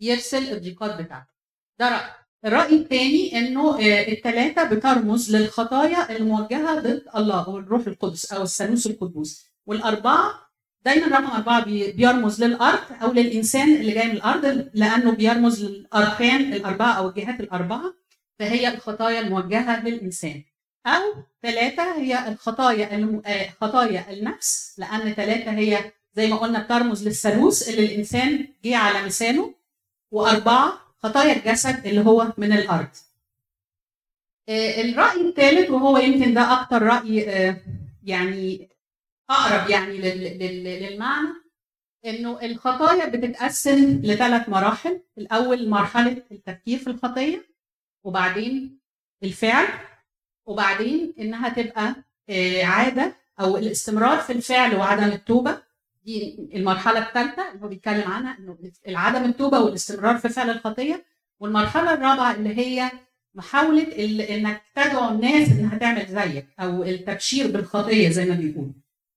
يرسل 0.00 0.52
الضيقات 0.52 1.00
بتاعته. 1.02 1.30
ده 1.78 1.88
راي 1.88 2.10
الرأي 2.44 2.74
الثاني 2.76 3.38
إنه 3.38 3.78
الثلاثه 3.80 4.64
بترمز 4.64 5.36
للخطايا 5.36 6.16
الموجهة 6.16 6.80
ضد 6.80 7.04
الله 7.16 7.46
أو 7.46 7.58
الروح 7.58 7.86
القدس 7.86 8.32
أو 8.32 8.42
الثالوث 8.42 8.86
القدوس. 8.86 9.46
والأربعة 9.66 10.46
دايما 10.84 11.06
رقم 11.06 11.26
أربعة 11.26 11.64
بيرمز 11.92 12.44
للأرض 12.44 13.02
أو 13.02 13.12
للإنسان 13.12 13.74
اللي 13.76 13.92
جاي 13.92 14.06
من 14.08 14.12
الأرض 14.16 14.70
لأنه 14.74 15.10
بيرمز 15.10 15.64
للأركان 15.64 16.52
الأربعة 16.52 16.92
أو 16.92 17.08
الجهات 17.08 17.40
الأربعة. 17.40 17.94
فهي 18.38 18.68
الخطايا 18.74 19.20
الموجهة 19.20 19.84
للإنسان 19.84 20.42
أو 20.86 21.02
ثلاثة 21.42 21.96
هي 21.96 22.28
الخطايا 22.28 22.94
الم... 22.96 23.22
خطايا 23.60 24.10
النفس 24.12 24.74
لأن 24.78 25.12
ثلاثة 25.12 25.50
هي 25.50 25.92
زي 26.14 26.26
ما 26.30 26.36
قلنا 26.36 26.62
بترمز 26.62 27.06
للثالوث 27.08 27.68
اللي 27.68 27.84
الإنسان 27.86 28.48
جه 28.64 28.76
على 28.76 29.06
لسانه 29.08 29.54
وأربعة 30.10 30.72
خطايا 31.02 31.32
الجسد 31.36 31.86
اللي 31.86 32.00
هو 32.04 32.32
من 32.38 32.52
الأرض. 32.52 32.88
الرأي 34.48 35.20
الثالث 35.28 35.70
وهو 35.70 35.98
يمكن 35.98 36.34
ده 36.34 36.60
أكتر 36.62 36.82
رأي 36.82 37.16
يعني 38.04 38.68
أقرب 39.30 39.70
يعني 39.70 39.98
للمعنى 40.64 41.28
إنه 42.06 42.42
الخطايا 42.42 43.06
بتتقسم 43.08 44.00
لثلاث 44.04 44.48
مراحل، 44.48 45.00
الأول 45.18 45.68
مرحلة 45.68 46.22
التفكير 46.32 46.78
في 46.78 46.86
الخطية 46.90 47.46
وبعدين 48.06 48.78
الفعل 49.22 49.66
وبعدين 50.46 51.14
إنها 51.18 51.48
تبقى 51.48 51.94
عادة 52.64 53.16
أو 53.40 53.56
الاستمرار 53.56 54.18
في 54.18 54.32
الفعل 54.32 54.76
وعدم 54.76 55.04
التوبة. 55.04 55.58
دي 56.04 56.48
المرحلة 56.54 56.98
الثالثة 57.08 57.50
اللي 57.52 57.64
هو 57.64 57.68
بيتكلم 57.68 58.10
عنها 58.12 58.38
إنه 58.38 58.58
عدم 58.98 59.24
التوبة 59.24 59.60
والاستمرار 59.60 60.18
في 60.18 60.28
فعل 60.28 60.50
الخطية. 60.50 61.04
والمرحلة 61.40 61.94
الرابعة 61.94 62.34
اللي 62.34 62.56
هي 62.58 62.90
محاولة 63.34 63.82
إنك 64.36 64.62
تدعو 64.74 65.08
الناس 65.08 65.48
إنها 65.48 65.78
تعمل 65.78 66.06
زيك 66.06 66.46
أو 66.60 66.82
التبشير 66.84 67.50
بالخطية 67.50 68.08
زي 68.08 68.24
ما 68.24 68.34
بيقولوا. 68.34 68.72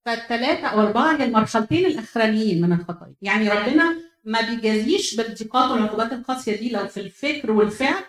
فالثلاثه 0.05 0.67
أو 0.67 0.79
أربعة 0.81 1.15
هي 1.17 1.23
المرحلتين 1.23 1.85
الأخرانيين 1.85 2.61
من 2.61 2.71
الخطايا. 2.73 3.15
يعني 3.21 3.49
ربنا 3.49 3.95
ما 4.25 4.41
بيجازيش 4.41 5.15
بالضيقات 5.15 5.71
والعقوبات 5.71 6.13
القاسية 6.13 6.55
دي 6.59 6.69
لو 6.69 6.87
في 6.87 6.99
الفكر 6.99 7.51
والفعل 7.51 8.03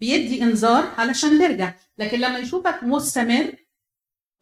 بيدي 0.00 0.42
انذار 0.42 0.94
علشان 0.98 1.38
ترجع. 1.38 1.74
لكن 1.98 2.20
لما 2.20 2.38
يشوفك 2.38 2.82
مستمر 2.82 3.54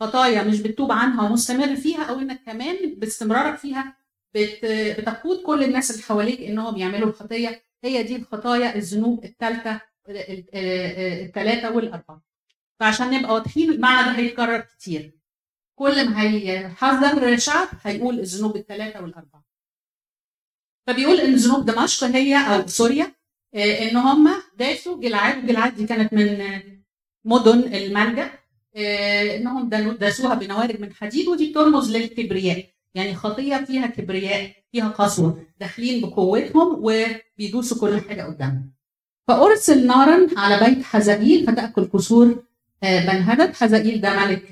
خطايا 0.00 0.42
مش 0.42 0.60
بتتوب 0.60 0.92
عنها 0.92 1.22
ومستمر 1.22 1.76
فيها 1.76 2.02
أو 2.04 2.18
إنك 2.18 2.42
كمان 2.46 2.94
باستمرارك 2.94 3.58
فيها 3.58 3.96
بت... 4.34 4.64
بتقود 5.00 5.42
كل 5.42 5.64
الناس 5.64 5.90
اللي 5.90 6.02
حواليك 6.02 6.40
انهم 6.40 6.76
يعملوا 6.76 7.08
الخطية. 7.08 7.64
هي 7.84 8.02
دي 8.02 8.16
الخطايا 8.16 8.74
الذنوب 8.76 9.24
الثالثه 9.24 9.80
الثلاثه 10.08 11.70
والأربعة. 11.76 12.22
فعشان 12.80 13.10
نبقى 13.10 13.34
واضحين 13.34 13.70
المعنى 13.70 14.06
ده 14.06 14.18
هيتكرر 14.18 14.60
كتير. 14.60 15.18
كل 15.78 16.10
ما 16.10 16.22
هيحذر 16.22 17.36
شعب 17.36 17.68
هيقول 17.82 18.20
الذنوب 18.20 18.56
الثلاثه 18.56 19.02
والأربعة. 19.02 19.44
فبيقول 20.86 21.20
إن 21.20 21.34
ذنوب 21.34 21.66
دمشق 21.66 22.06
هي 22.06 22.36
أو 22.36 22.66
سوريا 22.66 23.14
إن 23.54 23.96
هم 23.96 24.42
داسوا 24.58 25.00
جلعاد 25.00 25.44
وجلعاد 25.44 25.74
دي 25.74 25.86
كانت 25.86 26.12
من 26.12 26.38
مدن 27.24 27.74
الملجا 27.74 28.30
إنهم 29.36 29.68
داسوها 30.00 30.34
بنوارج 30.34 30.80
من 30.80 30.92
حديد 30.92 31.28
ودي 31.28 31.50
بترمز 31.50 31.96
للكبرياء. 31.96 32.64
يعني 32.94 33.14
خطية 33.14 33.56
فيها 33.56 33.86
كبرياء 33.86 34.50
فيها 34.72 34.88
قسوة. 34.88 35.42
داخلين 35.60 36.00
بقوتهم 36.00 36.78
وبيدوسوا 36.82 37.80
كل 37.80 38.00
حاجة 38.08 38.22
قدامهم. 38.22 38.72
فأرسل 39.28 39.86
نارا 39.86 40.26
على 40.36 40.66
بيت 40.66 40.84
حزائيل 40.84 41.46
فتأكل 41.46 41.84
كسور 41.84 42.44
بنهدد 42.82 43.54
حزائيل 43.54 44.00
ده 44.00 44.26
ملك 44.26 44.42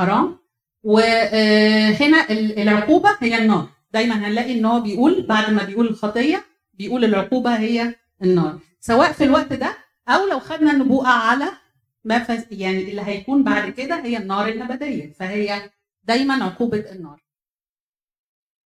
أرام. 0.00 0.38
وهنا 0.82 2.30
العقوبة 2.30 3.10
هي 3.20 3.38
النار. 3.38 3.68
دايما 3.92 4.14
هنلاقي 4.28 4.52
ان 4.58 4.64
هو 4.64 4.80
بيقول 4.80 5.26
بعد 5.26 5.52
ما 5.52 5.64
بيقول 5.64 5.86
الخطية 5.86 6.44
بيقول 6.74 7.04
العقوبة 7.04 7.56
هي 7.58 7.94
النار. 8.22 8.58
سواء 8.80 9.12
في 9.12 9.24
الوقت 9.24 9.52
ده 9.52 9.76
أو 10.08 10.26
لو 10.28 10.40
خدنا 10.40 10.70
النبوءة 10.70 11.08
على 11.08 11.48
ما 12.04 12.18
فز... 12.24 12.44
يعني 12.50 12.90
اللي 12.90 13.02
هيكون 13.02 13.44
بعد 13.44 13.70
كده 13.70 14.04
هي 14.04 14.16
النار 14.16 14.48
الأبدية 14.48 15.12
فهي 15.12 15.70
دايما 16.04 16.44
عقوبة 16.44 16.78
النار. 16.92 17.22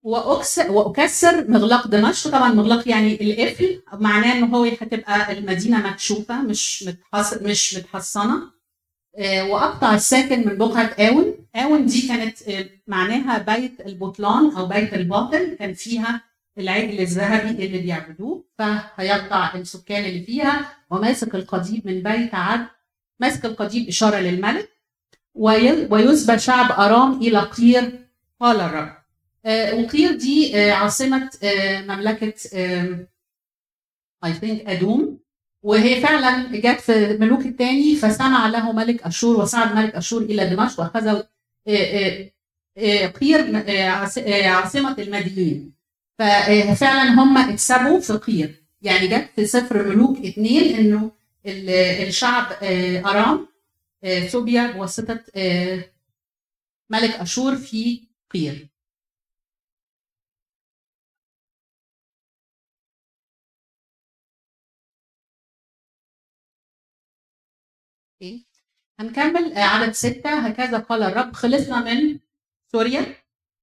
وأكسر, 0.04 0.72
وأكسر 0.72 1.48
مغلاق 1.52 1.88
دمشق. 1.88 2.32
طبعا 2.32 2.54
مغلاق 2.54 2.88
يعني 2.90 3.22
القفل 3.22 3.82
معناه 3.94 4.34
إن 4.34 4.44
هو 4.44 4.64
هتبقى 4.64 5.32
المدينة 5.38 5.88
مكشوفة 5.90 6.42
مش 6.42 6.84
متحص... 6.88 7.34
مش 7.34 7.76
متحصنة. 7.78 8.52
وأقطع 9.20 9.96
الساكن 9.96 10.48
من 10.48 10.58
بقعة 10.58 10.96
آون. 11.00 11.36
آون 11.56 11.86
دي 11.86 12.08
كانت 12.08 12.38
معناها 12.88 13.38
بيت 13.38 13.82
البطلان 13.82 14.52
أو 14.56 14.66
بيت 14.66 14.94
الباطل. 14.94 15.56
كان 15.60 15.74
فيها 15.74 16.22
العجل 16.60 17.00
الذهبي 17.00 17.66
اللي 17.66 17.78
بيعبدوه 17.78 18.44
فهيقطع 18.58 19.54
السكان 19.56 20.06
اللي 20.06 20.24
فيها 20.24 20.70
وماسك 20.90 21.36
القضيب 21.36 21.88
من 21.88 22.04
بيت 22.04 22.36
عد 22.36 22.68
ماسك 23.20 23.46
القضيب 23.46 23.88
إشارة 23.88 24.18
للملك 24.18 24.70
ويسبى 25.36 26.40
شعب 26.40 26.72
أرام 26.72 27.20
إلى 27.22 27.40
قير 27.40 28.00
قال 28.40 28.60
الرب. 28.62 28.96
وقير 29.84 30.16
دي 30.16 30.62
عاصمة 30.72 31.30
مملكة 31.88 32.34
I 34.26 34.30
think 34.30 34.70
أدوم. 34.70 35.20
وهي 35.64 36.02
فعلا 36.02 36.58
جت 36.58 36.80
في 36.80 37.18
ملوك 37.18 37.46
الثاني 37.46 37.96
فسمع 37.96 38.48
له 38.48 38.72
ملك 38.72 39.04
أشور 39.04 39.36
وصعد 39.40 39.76
ملك 39.76 39.96
أشور 39.96 40.22
إلى 40.22 40.50
دمشق 40.50 40.80
وأخذ 40.80 41.22
قير 43.20 43.64
عاصمة 44.50 44.96
المدينين 45.00 45.79
ففعلا 46.20 47.04
هم 47.04 47.38
اكسبوا 47.38 48.00
فقير 48.00 48.64
يعني 48.82 49.08
جت 49.08 49.30
في 49.36 49.46
سفر 49.46 49.88
ملوك 49.90 50.18
اثنين 50.26 50.76
إنه 50.76 51.12
الشعب 51.46 52.52
آه، 52.64 53.00
أرام 53.06 53.48
آه، 54.04 54.28
سوبيا 54.28 54.72
بواسطه 54.72 55.24
آه، 55.36 55.92
ملك 56.90 57.10
أشور 57.12 57.56
في 57.56 58.08
قير 58.32 58.70
إيه؟ 68.22 68.44
هنكمل 69.00 69.58
عدد 69.58 69.92
ستة. 69.94 70.40
هكذا 70.48 70.78
قال 70.80 71.04
الرب. 71.04 71.34
خلصنا 71.34 71.80
من 71.84 72.20
سوريا. 72.72 73.16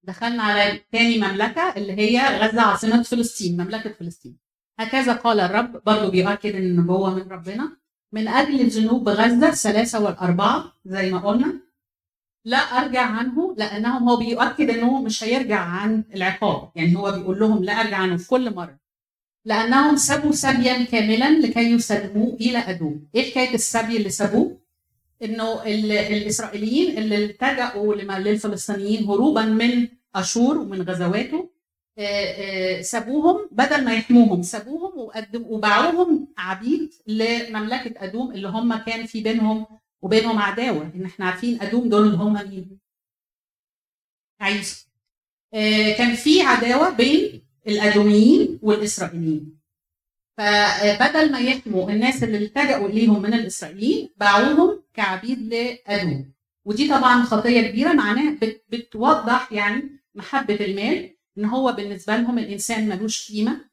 دخلنا 0.07 0.43
على 0.43 0.81
تاني 0.93 1.19
مملكة 1.19 1.75
اللي 1.77 1.93
هي 1.93 2.39
غزة 2.39 2.63
عاصمة 2.63 3.03
فلسطين 3.03 3.61
مملكة 3.61 3.93
فلسطين. 3.93 4.37
هكذا 4.79 5.13
قال 5.13 5.41
الرب 5.41 5.83
برضه 5.87 6.11
بيؤكد 6.11 6.55
إن 6.55 6.63
النبوة 6.63 7.15
من 7.15 7.23
ربنا. 7.31 7.77
من 8.13 8.29
أجل 8.29 8.69
جنوب 8.69 9.09
غزة 9.09 9.49
الثلاثة 9.49 10.01
والأربعة 10.01 10.73
زي 10.85 11.11
ما 11.11 11.19
قلنا. 11.19 11.61
لا 12.45 12.57
أرجع 12.59 13.03
عنه 13.03 13.55
لأنهم 13.59 14.09
هو 14.09 14.17
بيؤكد 14.17 14.71
أنه 14.71 15.03
مش 15.03 15.25
هيرجع 15.25 15.61
عن 15.61 16.05
العقاب. 16.15 16.71
يعني 16.75 16.97
هو 16.97 17.13
بيقول 17.13 17.39
لهم 17.41 17.65
لا 17.65 17.73
أرجع 17.73 17.97
عنه 17.97 18.17
في 18.17 18.29
كل 18.29 18.55
مرة. 18.55 18.79
لأنهم 19.45 19.97
سبوا 19.97 20.33
سبيا 20.33 20.85
كاملا 20.85 21.31
لكي 21.39 21.73
يسلموه 21.73 22.35
إلى 22.35 22.59
أدوم. 22.59 23.09
إيه 23.15 23.31
حكاية 23.31 23.55
السبي 23.55 23.97
اللي 23.97 24.11
سبوه؟ 24.11 24.59
إنه 25.23 25.63
الإسرائيليين 25.65 26.99
اللي 26.99 27.25
التجأوا 27.25 27.95
للفلسطينيين 27.95 29.05
هروبا 29.05 29.43
من 29.43 29.89
أشور 30.15 30.59
ومن 30.59 30.83
غزواته 30.83 31.51
سابوهم 32.81 33.49
بدل 33.53 33.85
ما 33.85 33.95
يحموهم 33.95 34.43
سابوهم 34.43 34.93
وباعوهم 35.35 36.29
عبيد 36.39 36.95
لمملكة 37.07 38.05
أدوم 38.05 38.33
اللي 38.33 38.49
هم 38.49 38.77
كان 38.77 39.07
في 39.07 39.21
بينهم 39.23 39.67
وبينهم 40.03 40.39
عداوة 40.39 40.91
إن 40.95 41.05
إحنا 41.05 41.27
عارفين 41.27 41.63
أدوم 41.63 41.89
دول 41.89 42.07
اللي 42.07 42.17
هم 42.17 42.33
مين؟ 42.51 42.79
عيسى 44.41 44.87
كان 45.99 46.15
في 46.15 46.43
عداوة 46.43 46.91
بين 46.91 47.43
الأدوميين 47.67 48.59
والإسرائيليين 48.63 49.57
فبدل 50.39 51.33
ما 51.33 51.39
يحموا 51.41 51.91
الناس 51.91 52.23
اللي 52.25 52.39
التجأوا 52.39 52.89
إليهم 52.89 53.23
من 53.23 53.35
الإسرائيليين 53.35 54.09
باعوهم 54.17 54.76
كعبيد 54.97 55.55
لادوم 55.55 56.33
ودي 56.65 56.89
طبعا 56.89 57.23
خطية 57.25 57.61
كبيرة 57.71 57.93
معناها 57.93 58.39
بتوضح 58.69 59.53
يعني 59.53 60.01
محبة 60.15 60.55
المال 60.55 61.17
إن 61.39 61.45
هو 61.45 61.73
بالنسبة 61.73 62.17
لهم 62.17 62.39
الإنسان 62.39 62.89
ملوش 62.89 63.33
قيمة. 63.33 63.65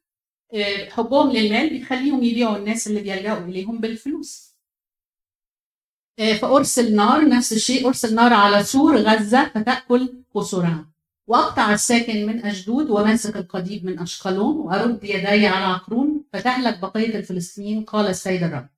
آه، 0.53 0.89
حبهم 0.89 1.31
للمال 1.31 1.69
بيخليهم 1.69 2.23
يبيعوا 2.23 2.57
الناس 2.57 2.87
اللي 2.87 3.01
بيلجأوا 3.01 3.45
إليهم 3.45 3.79
بالفلوس. 3.79 4.53
آه، 6.19 6.33
فأرسل 6.33 6.95
نار 6.95 7.29
نفس 7.29 7.53
الشيء 7.53 7.87
أرسل 7.87 8.15
نار 8.15 8.33
على 8.33 8.63
سور 8.63 8.97
غزة 8.97 9.49
فتأكل 9.49 10.23
قصورها. 10.33 10.93
وأقطع 11.27 11.73
الساكن 11.73 12.25
من 12.25 12.45
اشدود 12.45 12.89
وماسك 12.89 13.35
القضيب 13.37 13.85
من 13.85 13.99
اشقلون 13.99 14.55
وأرد 14.57 15.03
يدي 15.03 15.47
على 15.47 15.65
عقرون 15.65 16.25
فتهلك 16.33 16.79
بقية 16.79 17.15
الفلسطينيين 17.15 17.83
قال 17.83 18.07
السيد 18.07 18.43
الرب. 18.43 18.72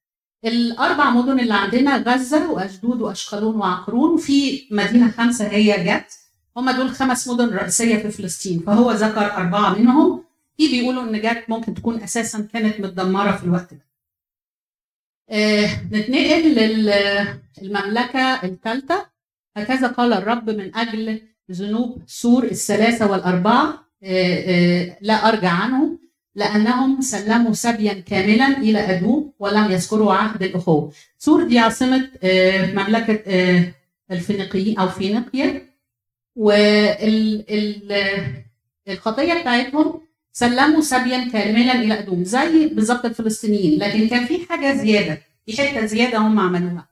الأربع 0.46 1.10
مدن 1.10 1.40
اللي 1.40 1.54
عندنا 1.54 1.98
غزة 1.98 2.52
واشدود 2.52 3.02
وأشقلون 3.02 3.56
وعقرون 3.56 4.14
وفي 4.14 4.68
مدينة 4.72 5.12
خمسة 5.12 5.48
هي 5.48 5.84
جت. 5.84 6.12
هم 6.58 6.72
دول 6.72 6.90
خمس 6.90 7.28
مدن 7.28 7.50
رئيسية 7.50 7.98
في 7.98 8.12
فلسطين 8.12 8.60
فهو 8.60 8.92
ذكر 8.92 9.34
أربعة 9.34 9.80
منهم. 9.80 10.24
في 10.58 10.68
بيقولوا 10.68 11.04
إن 11.04 11.22
جت 11.22 11.44
ممكن 11.50 11.74
تكون 11.74 12.02
أساسا 12.02 12.48
كانت 12.54 12.80
متدمرة 12.80 13.32
في 13.32 13.44
الوقت 13.44 13.74
ده. 13.74 13.86
آه 15.30 15.84
نتنقل 15.92 16.56
للمملكه 17.62 18.44
الثالثة. 18.44 19.06
هكذا 19.58 19.88
قال 19.88 20.14
الرب 20.14 20.50
من 20.50 20.76
أجل 20.76 21.22
ذنوب 21.52 22.02
سور 22.08 22.44
الثلاثة 22.44 23.12
والأربعة. 23.12 23.86
آه 24.04 24.36
آه 24.36 24.98
لا 25.02 25.14
أرجع 25.30 25.50
عنهم. 25.50 25.95
لأنهم 26.36 27.02
سلموا 27.02 27.54
سبيا 27.54 27.94
كاملا 27.94 28.48
إلى 28.58 28.80
أدوم 28.80 29.34
ولم 29.40 29.72
يذكروا 29.72 30.14
عهد 30.14 30.44
الأخوة. 30.44 30.92
سور 31.18 31.44
دي 31.44 31.60
عاصمة 31.60 32.10
مملكة 32.74 33.24
آه، 33.28 33.74
الفينيقيين 34.12 34.80
أو 34.80 34.90
فينيقيا 34.90 35.62
والخطية 38.88 39.34
بتاعتهم 39.42 40.02
سلموا 40.32 40.82
سبيا 40.82 41.30
كاملا 41.30 41.72
إلى 41.82 42.00
أدوم 42.00 42.24
زي 42.24 42.68
بالظبط 42.68 43.06
الفلسطينيين 43.06 43.80
لكن 43.80 44.08
كان 44.08 44.26
في 44.26 44.46
حاجة 44.50 44.74
زيادة 44.84 45.22
في 45.46 45.58
حتة 45.62 45.86
زيادة 45.86 46.18
هم 46.18 46.40
عملوها. 46.40 46.88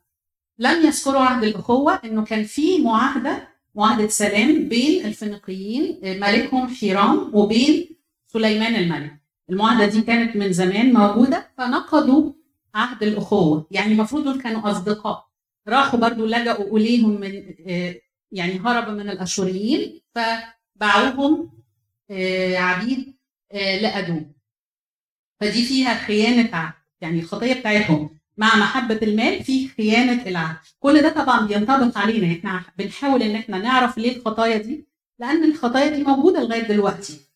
لم 0.59 0.85
يذكروا 0.85 1.21
عهد 1.21 1.43
الأخوة 1.43 1.93
إنه 2.05 2.23
كان 2.25 2.43
في 2.43 2.81
معاهدة 2.81 3.47
معاهدة 3.75 4.07
سلام 4.07 4.69
بين 4.69 5.05
الفينيقيين 5.05 5.99
آه، 6.03 6.13
ملكهم 6.17 6.67
حيرام 6.67 7.29
وبين 7.35 7.89
سليمان 8.27 8.75
الملك. 8.75 9.22
المعاهدة 9.53 9.85
دي 9.85 10.01
كانت 10.01 10.35
من 10.35 10.53
زمان 10.53 10.93
موجودة 10.93 11.51
فنقضوا 11.57 12.33
عهد 12.75 13.03
الأخوة. 13.03 13.67
يعني 13.71 13.91
المفروض 13.93 14.23
دول 14.23 14.41
كانوا 14.41 14.71
أصدقاء. 14.71 15.27
راحوا 15.67 15.99
برضو 15.99 16.25
لجأوا 16.25 16.77
إليهم 16.77 17.19
من 17.21 17.55
آه، 17.67 17.95
يعني 18.31 18.59
هربوا 18.59 18.91
من 18.93 19.09
الأشوريين 19.09 20.01
فباعوهم 20.15 21.51
آه، 22.11 22.57
عبيد 22.57 23.15
آه، 23.51 23.81
لأدوم. 23.81 24.33
فدي 25.41 25.65
فيها 25.65 25.93
خيانة 25.95 26.49
عهد 26.55 26.73
يعني 27.01 27.19
الخطية 27.19 27.53
بتاعتهم. 27.53 28.09
مع 28.37 28.55
محبة 28.55 28.99
المال 29.03 29.43
في 29.43 29.67
خيانة 29.67 30.27
العهد. 30.27 30.57
كل 30.79 31.01
ده 31.01 31.09
طبعا 31.09 31.47
بينطبق 31.47 31.97
علينا. 31.97 32.37
إحنا 32.37 32.63
بنحاول 32.77 33.23
إن 33.23 33.35
إحنا 33.35 33.57
نعرف 33.57 33.97
ليه 33.97 34.17
الخطايا 34.17 34.57
دي 34.57 34.87
لأن 35.19 35.43
الخطايا 35.43 35.95
دي 35.95 36.03
موجودة 36.03 36.41
لغاية 36.43 36.61
دلوقتي. 36.67 37.32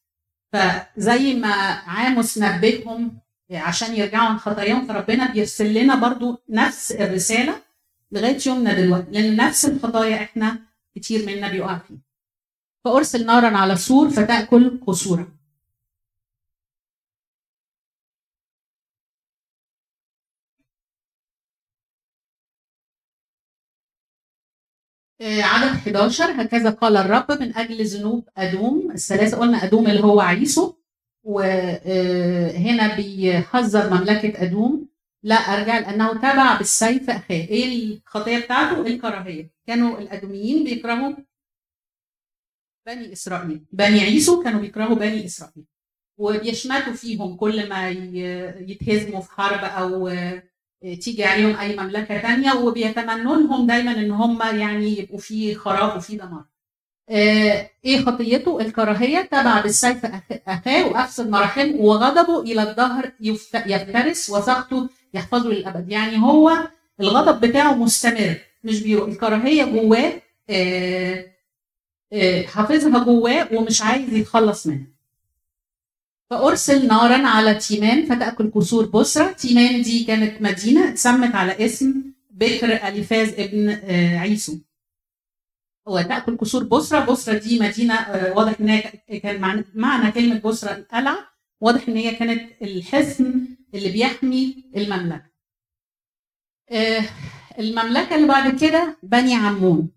فزي 0.53 1.33
ما 1.33 1.53
عاموس 1.87 2.37
نبههم 2.37 3.19
عشان 3.51 3.95
يرجعوا 3.95 4.25
عن 4.29 4.37
خطاياهم 4.37 4.87
فربنا 4.87 5.31
بيرسل 5.31 5.73
لنا 5.73 5.95
برضو 5.95 6.41
نفس 6.49 6.91
الرسالة 6.91 7.61
لغاية 8.11 8.37
يومنا 8.47 8.73
دلوقتي 8.73 9.11
لأن 9.11 9.35
نفس 9.35 9.65
الخطايا 9.65 10.15
إحنا 10.15 10.59
كتير 10.95 11.25
منا 11.25 11.51
بيقع 11.51 11.77
فيها. 11.77 11.97
فأرسل 12.85 13.25
نارا 13.25 13.57
على 13.57 13.75
سور 13.75 14.09
فتأكل 14.09 14.79
قصورا. 14.87 15.36
عدد 25.21 25.67
11 25.67 26.41
هكذا 26.41 26.69
قال 26.69 26.97
الرب 26.97 27.31
من 27.41 27.55
أجل 27.55 27.85
ذنوب 27.85 28.29
أدوم. 28.37 28.91
الثلاثة 28.91 29.37
قلنا 29.37 29.63
أدوم 29.63 29.87
اللي 29.87 30.03
هو 30.03 30.19
عيسو. 30.19 30.73
وهنا 31.23 32.95
بيحذر 32.95 33.93
مملكة 33.93 34.43
أدوم. 34.43 34.87
لا 35.23 35.35
أرجع 35.35 35.79
لأنه 35.79 36.13
تبع 36.13 36.57
بالسيف 36.57 37.09
أخاه. 37.09 37.35
إيه 37.35 37.95
الخطية 37.95 38.39
بتاعته؟ 38.39 38.81
الكراهية؟ 38.87 39.51
كانوا 39.67 39.99
الأدوميين 39.99 40.63
بيكرهوا 40.63 41.15
بني 42.87 43.13
إسرائيل. 43.13 43.65
بني 43.71 43.99
عيسو 44.01 44.43
كانوا 44.43 44.61
بيكرهوا 44.61 44.95
بني 44.95 45.25
إسرائيل. 45.25 45.65
وبيشمتوا 46.17 46.93
فيهم 46.93 47.35
كل 47.35 47.69
ما 47.69 47.89
يتهزموا 47.89 49.21
في 49.21 49.31
حرب 49.31 49.63
أو 49.63 50.07
تيجي 50.81 51.23
عليهم 51.23 51.55
أي 51.55 51.75
مملكة 51.75 52.21
تانية 52.21 52.53
وبيتمنوا 52.53 53.35
لهم 53.35 53.67
دايما 53.67 53.91
إن 53.91 54.11
هم 54.11 54.41
يعني 54.41 54.99
يبقوا 54.99 55.19
في 55.19 55.55
خراب 55.55 55.97
وفي 55.97 56.15
دمار. 56.15 56.43
إيه 57.09 58.05
خطيته؟ 58.05 58.59
الكراهية 58.59 59.21
تبع 59.21 59.61
بالسيف 59.61 60.05
أخاه 60.47 60.87
وافسد 60.87 61.29
مراحم 61.29 61.75
وغضبه 61.79 62.41
إلى 62.41 62.63
الظهر 62.69 63.11
يفترس 63.65 64.29
وسخطه 64.29 64.89
يحفظه 65.13 65.49
للأبد، 65.49 65.91
يعني 65.91 66.17
هو 66.17 66.67
الغضب 66.99 67.45
بتاعه 67.45 67.73
مستمر 67.73 68.35
مش 68.63 68.83
بيروح 68.83 69.09
الكراهية 69.09 69.63
جواه 69.63 70.13
آه، 70.49 71.25
حافظها 72.45 73.03
جواه 73.03 73.47
ومش 73.53 73.81
عايز 73.81 74.13
يتخلص 74.13 74.67
منها. 74.67 74.96
فأرسل 76.29 76.87
نارا 76.87 77.27
على 77.27 77.53
تيمان 77.55 78.05
فتأكل 78.05 78.49
كسور 78.51 78.85
بصرة 78.85 79.31
تيمان 79.31 79.81
دي 79.81 80.03
كانت 80.03 80.41
مدينة 80.41 80.89
اتسمت 80.89 81.35
على 81.35 81.65
اسم 81.65 82.03
بكر 82.31 82.87
أليفاز 82.87 83.33
ابن 83.33 83.69
آه، 83.69 84.17
عيسو. 84.17 84.57
وتأكل 85.87 86.37
كسور 86.37 86.63
بصرة 86.63 87.05
بصرة 87.05 87.37
دي 87.37 87.59
مدينة 87.59 87.93
آه، 87.93 88.33
واضح 88.33 88.55
إن 88.61 88.79
كان 89.19 89.65
معنى 89.75 90.11
كلمة 90.11 90.39
بصرة 90.39 90.71
القلعة. 90.75 91.17
واضح 91.61 91.87
إن 91.89 91.95
هي 91.97 92.15
كانت 92.15 92.51
الحصن 92.61 93.47
اللي 93.73 93.89
بيحمي 93.91 94.63
المملكة. 94.77 95.25
آه، 96.71 97.01
المملكة 97.59 98.15
اللي 98.15 98.27
بعد 98.27 98.59
كده 98.59 98.97
بني 99.03 99.35
عمون. 99.35 99.89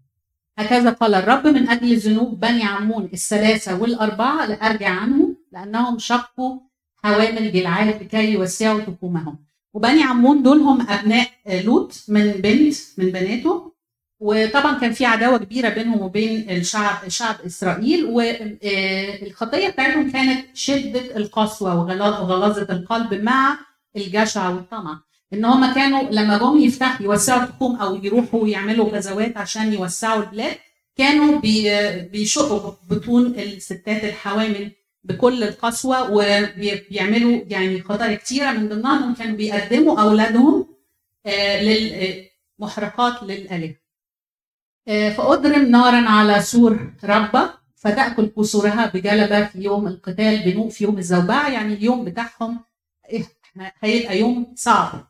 هكذا 0.59 0.91
قال 0.91 1.15
الرب 1.15 1.47
من 1.47 1.69
أجل 1.69 1.97
ذنوب 1.97 2.41
بني 2.41 2.65
عمون 2.65 3.11
الثلاثة 3.13 3.81
والأربعة 3.83 4.47
لأرجع 4.47 4.89
عنهم 4.89 5.30
لأنهم 5.53 5.99
شقوا 5.99 6.59
حوامل 7.05 7.53
جلعاد 7.53 8.03
لكي 8.03 8.33
يوسعوا 8.33 8.81
تخومهم 8.81 9.39
وبني 9.75 10.03
عمون 10.03 10.43
دول 10.43 10.59
هم 10.61 10.87
أبناء 10.91 11.29
لوط 11.65 12.05
من 12.09 12.31
بنت 12.33 12.75
من 12.99 13.07
بناته. 13.11 13.71
وطبعا 14.21 14.79
كان 14.79 14.93
في 14.93 15.05
عداوة 15.05 15.39
كبيرة 15.39 15.69
بينهم 15.69 16.01
وبين 16.03 16.51
الشعب 16.51 17.09
شعب 17.09 17.37
إسرائيل. 17.47 18.05
والخطيه 18.05 19.69
بتاعتهم 19.69 20.11
كانت 20.11 20.57
شدة 20.57 21.17
القسوة 21.17 21.81
وغلاظة 21.81 22.67
القلب 22.73 23.15
مع 23.15 23.59
الجشع 23.97 24.49
والطمع. 24.49 25.01
إن 25.33 25.45
هم 25.45 25.75
كانوا 25.75 26.03
لما 26.11 26.39
جم 26.39 26.59
يفتحوا 26.59 27.05
يوسعوا 27.07 27.43
التخوم 27.43 27.77
أو 27.77 27.95
يروحوا 28.05 28.49
يعملوا 28.49 28.89
غزوات 28.89 29.37
عشان 29.37 29.73
يوسعوا 29.73 30.23
البلاد 30.23 30.57
كانوا 30.97 31.41
بي- 31.41 32.03
بيشقوا 32.03 32.73
بطون 32.91 33.27
الستات 33.27 34.05
الحوامل 34.05 34.73
بكل 35.05 35.43
القسوة 35.45 36.11
وبيعملوا 36.13 37.41
يعني 37.49 37.83
خطايا 37.83 38.17
كتيرة 38.17 38.53
من 38.53 38.69
ضمنها 38.69 38.99
انهم 38.99 39.15
كانوا 39.15 39.37
بيقدموا 39.37 40.01
أولادهم 40.01 40.67
آه، 41.27 41.63
للمحرقات 41.63 43.23
للآلهة. 43.23 43.75
آه، 44.89 45.11
فاضرم 45.11 45.63
نارا 45.71 46.09
على 46.09 46.43
سور 46.43 46.93
ربة 47.05 47.51
فتأكل 47.77 48.27
كسورها 48.27 48.87
بجلبة 48.95 49.45
في 49.45 49.61
يوم 49.63 49.87
القتال 49.87 50.43
بنوء 50.45 50.69
في 50.69 50.85
يوم 50.85 50.99
الزوبعة 50.99 51.49
يعني 51.51 51.75
اليوم 51.75 52.05
بتاعهم 52.05 52.61
إيه، 53.11 53.25
هيبقى 53.81 54.19
يوم 54.19 54.53
صعب 54.57 55.07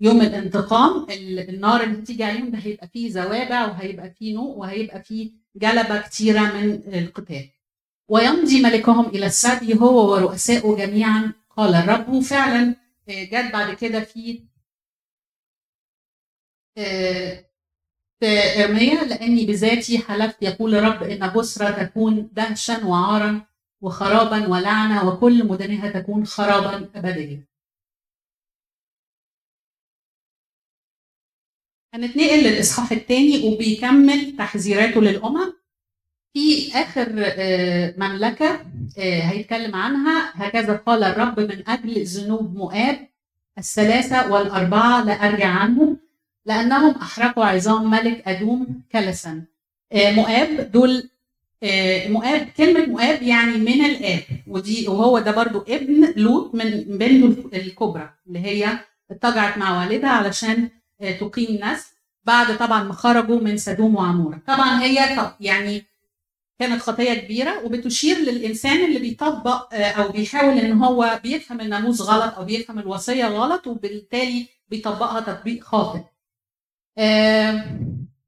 يوم 0.00 0.20
الانتقام 0.20 1.06
ال- 1.10 1.48
النار 1.48 1.82
اللي 1.82 1.96
بتيجي 1.96 2.24
عليهم 2.24 2.50
ده 2.50 2.58
هيبقى 2.58 2.88
فيه 2.88 3.10
زوابع 3.10 3.66
وهيبقى 3.66 4.10
فيه 4.10 4.34
نوء 4.34 4.58
وهيبقى 4.58 5.02
فيه 5.02 5.30
جلبة 5.56 6.00
كتيرة 6.00 6.40
من 6.40 6.82
القتال. 6.94 7.48
ويمضي 8.08 8.62
ملكهم 8.62 9.06
إلى 9.06 9.26
السبي 9.26 9.74
هو 9.80 10.12
ورؤسائه 10.12 10.76
جميعا 10.76 11.32
قال 11.50 11.74
الرب 11.74 12.08
وفعلا 12.08 12.76
آه، 13.08 13.24
جت 13.24 13.52
بعد 13.52 13.74
كده 13.76 14.00
في 14.00 14.42
آه، 16.78 17.44
في 18.20 18.26
إرميا 18.64 19.04
لأني 19.04 19.46
بذاتي 19.46 19.98
حلفت 19.98 20.42
يقول 20.42 20.74
الرب 20.74 21.02
إن 21.02 21.28
بصرى 21.32 21.72
تكون 21.86 22.28
دهشا 22.32 22.86
وعارا 22.86 23.46
وخرابا 23.80 24.48
ولعنة 24.48 25.08
وكل 25.08 25.46
مدنها 25.48 25.90
تكون 26.00 26.26
خرابا 26.26 26.90
ابديا. 26.94 27.44
هنتنقل 31.94 32.44
للإصحاح 32.44 32.92
الثاني 32.92 33.48
وبيكمل 33.48 34.36
تحذيراته 34.36 35.00
للأمم 35.00 35.52
في 36.34 36.72
آخر 36.74 37.12
آه، 37.16 37.94
مملكة 37.98 38.60
آه، 38.98 39.20
هيتكلم 39.22 39.76
عنها. 39.76 40.30
هكذا 40.34 40.76
قال 40.76 41.04
الرب 41.04 41.40
من 41.40 41.68
أجل 41.68 42.04
ذنوب 42.04 42.56
مؤاب 42.56 43.08
الثلاثة 43.58 44.32
والأربعة 44.32 45.04
لا 45.04 45.12
ارجع 45.12 45.46
عنهم 45.48 45.96
لأنهم 46.46 46.94
أحرقوا 46.94 47.44
عظام 47.44 47.90
ملك 47.90 48.28
أدوم 48.28 48.82
كلسا. 48.92 49.42
آه، 49.92 50.12
مؤاب 50.12 50.70
دول 50.72 51.10
مؤاب 52.08 52.48
كلمة 52.56 52.86
مؤاب 52.86 53.22
يعني 53.22 53.56
من 53.58 53.84
الآب 53.84 54.22
ودي 54.46 54.88
وهو 54.88 55.18
ده 55.18 55.30
برضو 55.32 55.64
ابن 55.68 56.12
لوط 56.16 56.54
من 56.54 56.70
بنته 56.98 57.56
الكبرى 57.56 58.10
اللي 58.26 58.38
هي 58.38 58.78
اتجعت 59.10 59.58
مع 59.58 59.80
والدها 59.80 60.10
علشان 60.10 60.68
تقيم 61.20 61.64
نسل 61.64 61.86
بعد 62.24 62.58
طبعا 62.58 62.82
ما 62.82 62.92
خرجوا 62.92 63.40
من 63.40 63.56
سدوم 63.56 63.94
وعمورة. 63.96 64.40
طبعا 64.46 64.82
هي 64.82 65.16
يعني 65.40 65.84
كانت 66.58 66.82
خطيه 66.82 67.14
كبيرة 67.14 67.64
وبتشير 67.64 68.16
للإنسان 68.18 68.84
اللي 68.84 68.98
بيطبق 68.98 69.74
آه، 69.74 69.90
أو 69.90 70.08
بيحاول 70.12 70.58
إن 70.58 70.72
هو 70.82 71.20
بيفهم 71.22 71.60
الناموس 71.60 72.00
غلط 72.00 72.34
أو 72.34 72.44
بيفهم 72.44 72.78
الوصية 72.78 73.24
غلط 73.26 73.66
وبالتالي 73.66 74.48
بيطبقها 74.68 75.20
تطبيق 75.20 75.64
خاطئ. 75.64 76.00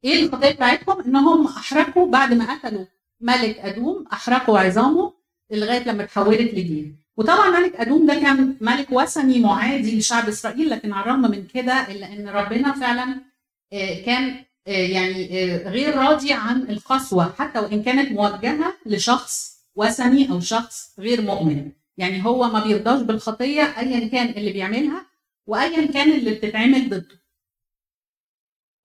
إيه 0.05 0.23
الخطيه 0.23 0.51
بتاعتهم؟ 0.51 1.01
إنهم 1.03 1.47
أحرقوا 1.47 2.11
بعد 2.11 2.35
ما 2.35 2.55
قتلوا 2.55 2.85
ملك 3.21 3.59
أدوم 3.59 4.05
أحرقوا 4.13 4.59
عظامه 4.59 5.13
لغاية 5.51 5.85
لما 5.89 6.03
اتحولت 6.03 6.55
لدين. 6.55 6.97
وطبعا 7.17 7.51
ملك 7.51 7.77
أدوم 7.77 8.07
ده 8.07 8.15
كان 8.15 8.57
ملك 8.61 8.87
وثني 8.93 9.39
معادي 9.41 9.99
لشعب 9.99 10.29
إسرائيل 10.29 10.71
لكن 10.71 10.93
على 10.93 11.05
الرغم 11.05 11.31
من 11.31 11.47
كده 11.47 11.73
إلا 11.91 12.13
إن 12.13 12.29
ربنا 12.29 12.73
فعلا 12.73 13.21
آه، 13.73 14.03
كان 14.07 14.45
يعني 14.67 15.45
آه، 15.55 15.69
غير 15.71 15.97
راضي 15.97 16.33
عن 16.33 16.63
القسوة 16.63 17.33
حتى 17.39 17.59
وإن 17.59 17.83
كانت 17.83 18.13
موجهة 18.13 18.75
لشخص 18.87 19.57
وثني 19.75 20.31
أو 20.31 20.41
شخص 20.41 20.95
غير 20.99 21.23
مؤمن. 21.23 21.73
يعني 21.99 22.25
هو 22.25 22.49
ما 22.49 22.65
بيرضاش 22.65 23.03
بالخطية 23.03 23.63
ايا 23.63 24.09
كان 24.09 24.29
اللي 24.29 24.53
بيعملها 24.53 25.07
وايا 25.47 25.87
كان 25.87 26.13
اللي 26.13 26.31
بتتعمل 26.35 26.89
ضده. 26.91 27.27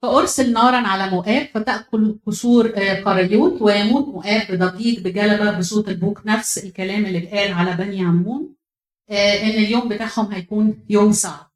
فأرسل 0.02 0.54
نارا 0.54 0.78
على 0.88 1.12
مؤاب 1.12 1.48
فتأكل 1.54 2.20
كسور 2.28 2.74
آه، 2.76 3.04
قريوت 3.04 3.62
ويموت 3.62 4.08
مؤاب 4.08 4.48
بضجيج 4.52 5.00
بجلبة 5.00 5.58
بصوت 5.60 5.90
البوق 5.90 6.26
نفس 6.26 6.58
الكلام 6.58 7.06
اللي 7.06 7.18
اتقال 7.18 7.54
على 7.54 7.74
بني 7.74 8.02
عمون 8.06 8.56
آه، 9.10 9.44
إن 9.44 9.50
اليوم 9.50 9.90
بتاعهم 9.90 10.32
هيكون 10.32 10.86
يوم 10.90 11.12
صعب. 11.12 11.51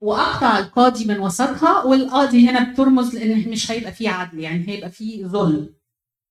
وأقطع 0.00 0.58
القاضي 0.58 1.04
من 1.04 1.18
وسطها 1.20 1.84
والقاضي 1.84 2.48
هنا 2.48 2.72
بترمز 2.72 3.16
لإن 3.16 3.50
مش 3.50 3.70
هيبقى 3.70 3.92
فيه 3.92 4.10
عدل 4.10 4.38
يعني 4.40 4.68
هيبقى 4.68 4.90
فيه 4.90 5.26
ظلم. 5.26 5.68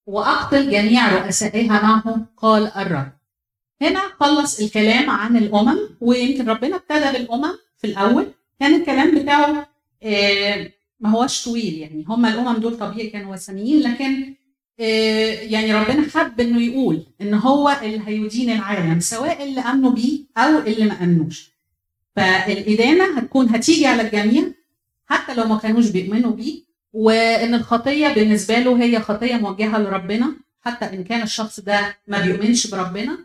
وأقتل 0.06 0.72
جميع 0.72 1.16
رؤسائها 1.26 1.82
معه 1.84 2.26
قال 2.38 2.68
الرب. 2.68 3.12
هنا 3.82 4.00
خلص 4.20 4.60
الكلام 4.60 5.10
عن 5.10 5.38
الأمم 5.38 5.78
ويمكن 6.02 6.50
ربنا 6.50 6.76
ابتدى 6.76 7.18
بالأمم 7.18 7.54
في 7.78 7.88
الأول. 7.88 8.26
كان 8.60 8.76
الكلام 8.76 9.20
بتاعه 9.22 9.68
آه، 10.04 10.72
ما 11.00 11.10
هوش 11.10 11.46
طويل 11.46 11.74
يعني 11.74 12.06
هم 12.08 12.26
الأمم 12.26 12.58
دول 12.58 12.78
طبيعي 12.78 13.10
كانوا 13.10 13.34
وثنيين 13.34 13.82
لكن 13.92 14.34
آه، 14.80 15.32
يعني 15.42 15.74
ربنا 15.74 16.08
حب 16.14 16.42
إنه 16.42 16.62
يقول 16.62 17.04
إن 17.22 17.34
هو 17.34 17.78
اللي 17.84 18.02
هيدين 18.08 18.50
العالم 18.50 19.00
سواء 19.00 19.44
اللي 19.44 19.62
آمنوا 19.62 19.92
بيه 19.92 20.20
أو 20.38 20.58
اللي 20.60 20.86
ما 20.86 21.04
آمنوش. 21.04 21.57
فالإدانة 22.18 23.18
هتكون 23.18 23.50
هتيجي 23.50 23.88
على 23.88 24.02
الجميع 24.02 24.44
حتى 25.06 25.34
لو 25.36 25.46
ما 25.46 25.58
كانوش 25.58 25.90
بيؤمنوا 25.90 26.32
بيه 26.32 26.62
وإن 26.94 27.54
الخطية 27.54 28.08
بالنسبة 28.08 28.60
له 28.60 28.84
هي 28.84 29.00
خطية 29.00 29.36
موجهة 29.36 29.78
لربنا 29.80 30.34
حتى 30.62 30.86
إن 30.86 31.04
كان 31.04 31.22
الشخص 31.22 31.60
ده 31.60 31.98
ما 32.08 32.22
بيؤمنش 32.22 32.68
بربنا. 32.68 33.18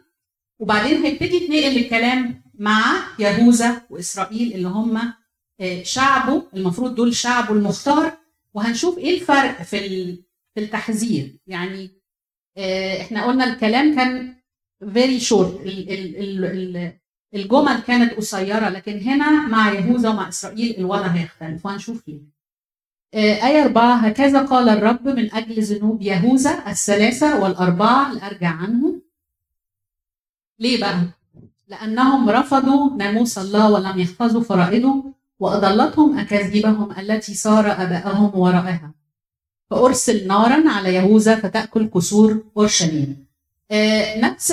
وبعدين 0.59 1.03
هيبتدي 1.03 1.37
يتنقل 1.37 1.77
الكلام 1.85 2.43
مع 2.59 3.03
يهوذا 3.19 3.83
وإسرائيل 3.91 4.53
اللي 4.55 4.69
هم 4.69 5.13
آه، 5.61 5.83
شعبه 5.83 6.43
المفروض 6.57 6.95
دول 6.95 7.15
شعبه 7.15 7.55
المختار. 7.55 8.13
وهنشوف 8.55 8.99
إيه 8.99 9.15
الفرق 9.15 9.63
في 9.63 9.79
في 10.55 10.61
التحذير. 10.61 11.37
يعني 11.47 11.91
آه، 12.57 13.01
إحنا 13.01 13.27
قلنا 13.27 13.45
الكلام 13.53 13.95
كان 13.97 14.35
very 14.95 15.21
short 15.21 15.61
الجمل 17.35 17.81
كانت 17.81 18.15
قصيرة 18.15 18.69
لكن 18.69 18.99
هنا 19.01 19.47
مع 19.47 19.73
يهوذا 19.73 20.09
ومع 20.09 20.29
إسرائيل 20.29 20.79
الوضع 20.79 21.07
هيختلف 21.07 21.67
وهنشوف 21.67 22.09
ليه. 22.09 22.21
آه، 23.15 23.47
آية 23.47 23.63
أربعة 23.65 23.95
هكذا 23.95 24.43
قال 24.43 24.69
الرب 24.69 25.09
من 25.09 25.35
أجل 25.35 25.63
ذنوب 25.63 26.03
يهوذا 26.03 26.63
الثلاثة 26.69 27.41
والأربعة 27.43 28.13
لأرجع 28.13 28.49
عنهم. 28.49 29.03
ليه 30.59 30.81
بقى؟ 30.81 30.99
لأنهم 31.69 32.31
رفضوا 32.31 32.97
ناموس 32.97 33.39
الله 33.39 33.71
ولم 33.71 33.99
يحفظوا 33.99 34.43
فرائضه 34.43 35.05
وأضلتهم 35.39 36.19
أكاذيبهم 36.19 36.91
التي 36.99 37.35
سار 37.35 37.73
آباؤهم 37.73 38.39
وراءها. 38.39 38.91
فأرسل 39.71 40.27
نارا 40.27 40.71
على 40.71 40.95
يهوذا 40.95 41.37
فتأكل 41.37 41.89
قصور 41.89 42.45
أورشليم. 42.57 43.27
آه، 43.73 44.19
نفس 44.21 44.53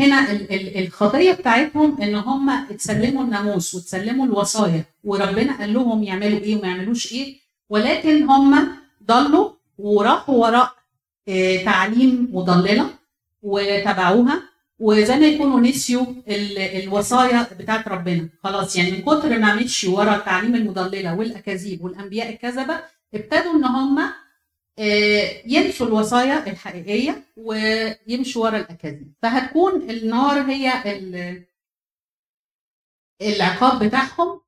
هنا 0.00 0.32
ال- 0.32 0.52
ال- 0.54 0.84
الخطية 0.84 1.32
بتاعتهم 1.32 2.02
إن 2.02 2.14
هم 2.14 2.50
اتسلموا 2.50 3.24
الناموس 3.24 3.74
وتسلموا 3.74 4.26
الوصايا 4.26 4.84
وربنا 5.04 5.58
قال 5.58 5.74
لهم 5.74 6.02
يعملوا 6.02 6.38
إيه 6.40 6.56
وما 6.56 6.68
يعملوش 6.68 7.12
إيه. 7.12 7.36
ولكن 7.68 8.22
هم 8.30 8.68
ضلوا 9.06 9.50
وراحوا 9.78 10.34
وراء 10.46 10.72
آه، 11.28 11.64
تعليم 11.64 12.28
مضللة 12.32 12.86
وتبعوها 13.42 14.42
وزي 14.78 15.16
ما 15.16 15.26
يكونوا 15.26 15.60
نسيوا 15.60 16.06
ال- 16.28 16.58
الوصايا 16.58 17.46
بتاعت 17.58 17.88
ربنا. 17.88 18.28
خلاص 18.44 18.76
يعني 18.76 18.90
من 18.90 19.02
كتر 19.02 19.38
ما 19.38 19.54
مشوا 19.54 19.98
ورا 19.98 20.16
التعليم 20.16 20.54
المضللة 20.54 21.14
والأكاذيب 21.14 21.84
والأنبياء 21.84 22.28
الكذبة 22.32 22.80
ابتدوا 23.14 23.52
إن 23.56 23.64
هم 23.64 24.00
آه، 24.80 25.42
ينسوا 25.46 25.86
الوصايا 25.86 26.46
الحقيقية 26.50 27.24
ويمشوا 27.36 28.42
ورا 28.44 28.56
الأكاذيب. 28.58 29.12
فهتكون 29.22 29.90
النار 29.90 30.50
هي 30.50 30.92
ال- 30.98 31.44
العقاب 33.22 33.84
بتاعهم. 33.84 34.40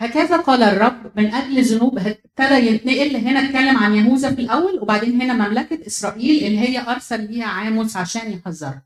هكذا 0.00 0.36
قال 0.36 0.62
الرب 0.62 1.18
من 1.18 1.26
أجل 1.34 1.62
ذنوب 1.62 1.98
ابتدى 1.98 2.54
ينتقل. 2.66 3.16
هنا 3.16 3.40
اتكلم 3.40 3.76
عن 3.76 3.94
يهوذا 3.94 4.34
في 4.34 4.40
الأول 4.40 4.78
وبعدين 4.82 5.22
هنا 5.22 5.48
مملكة 5.48 5.86
إسرائيل 5.86 6.44
اللي 6.44 6.58
هي 6.58 6.78
أرسل 6.92 7.30
ليها 7.30 7.46
عاموس 7.46 7.96
عشان 7.96 8.32
يحذرها 8.32 8.82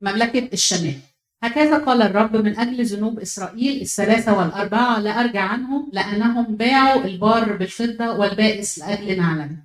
مملكة 0.00 0.50
الشمال. 0.52 1.00
هكذا 1.42 1.78
قال 1.78 2.02
الرب 2.02 2.36
من 2.36 2.58
أجل 2.58 2.84
ذنوب 2.84 3.18
إسرائيل 3.20 3.82
الثلاثة 3.82 4.38
والأربعة 4.38 4.98
لا 5.00 5.20
أرجع 5.20 5.40
عنهم 5.40 5.90
لأنهم 5.92 6.56
باعوا 6.56 7.04
البار 7.04 7.56
بالفضة 7.56 8.10
والبائس 8.18 8.78
لأجل 8.78 9.16
نعلم 9.18 9.64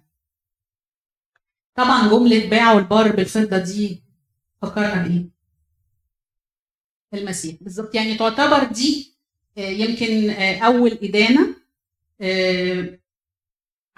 طبعا 1.76 2.08
جملة 2.10 2.50
باعوا 2.50 2.80
البار 2.80 3.16
بالفضة 3.16 3.58
دي 3.58 4.04
فكرنا 4.62 5.04
بإيه؟ 5.08 5.26
المسيح 7.14 7.56
بالظبط. 7.62 7.96
يعني 7.96 8.16
تعتبر 8.18 8.64
دي 8.64 9.16
آه، 9.58 9.62
يمكن 9.62 10.30
آه، 10.30 10.60
أول 10.60 10.92
إدانة 11.04 11.56
آه، 12.22 13.00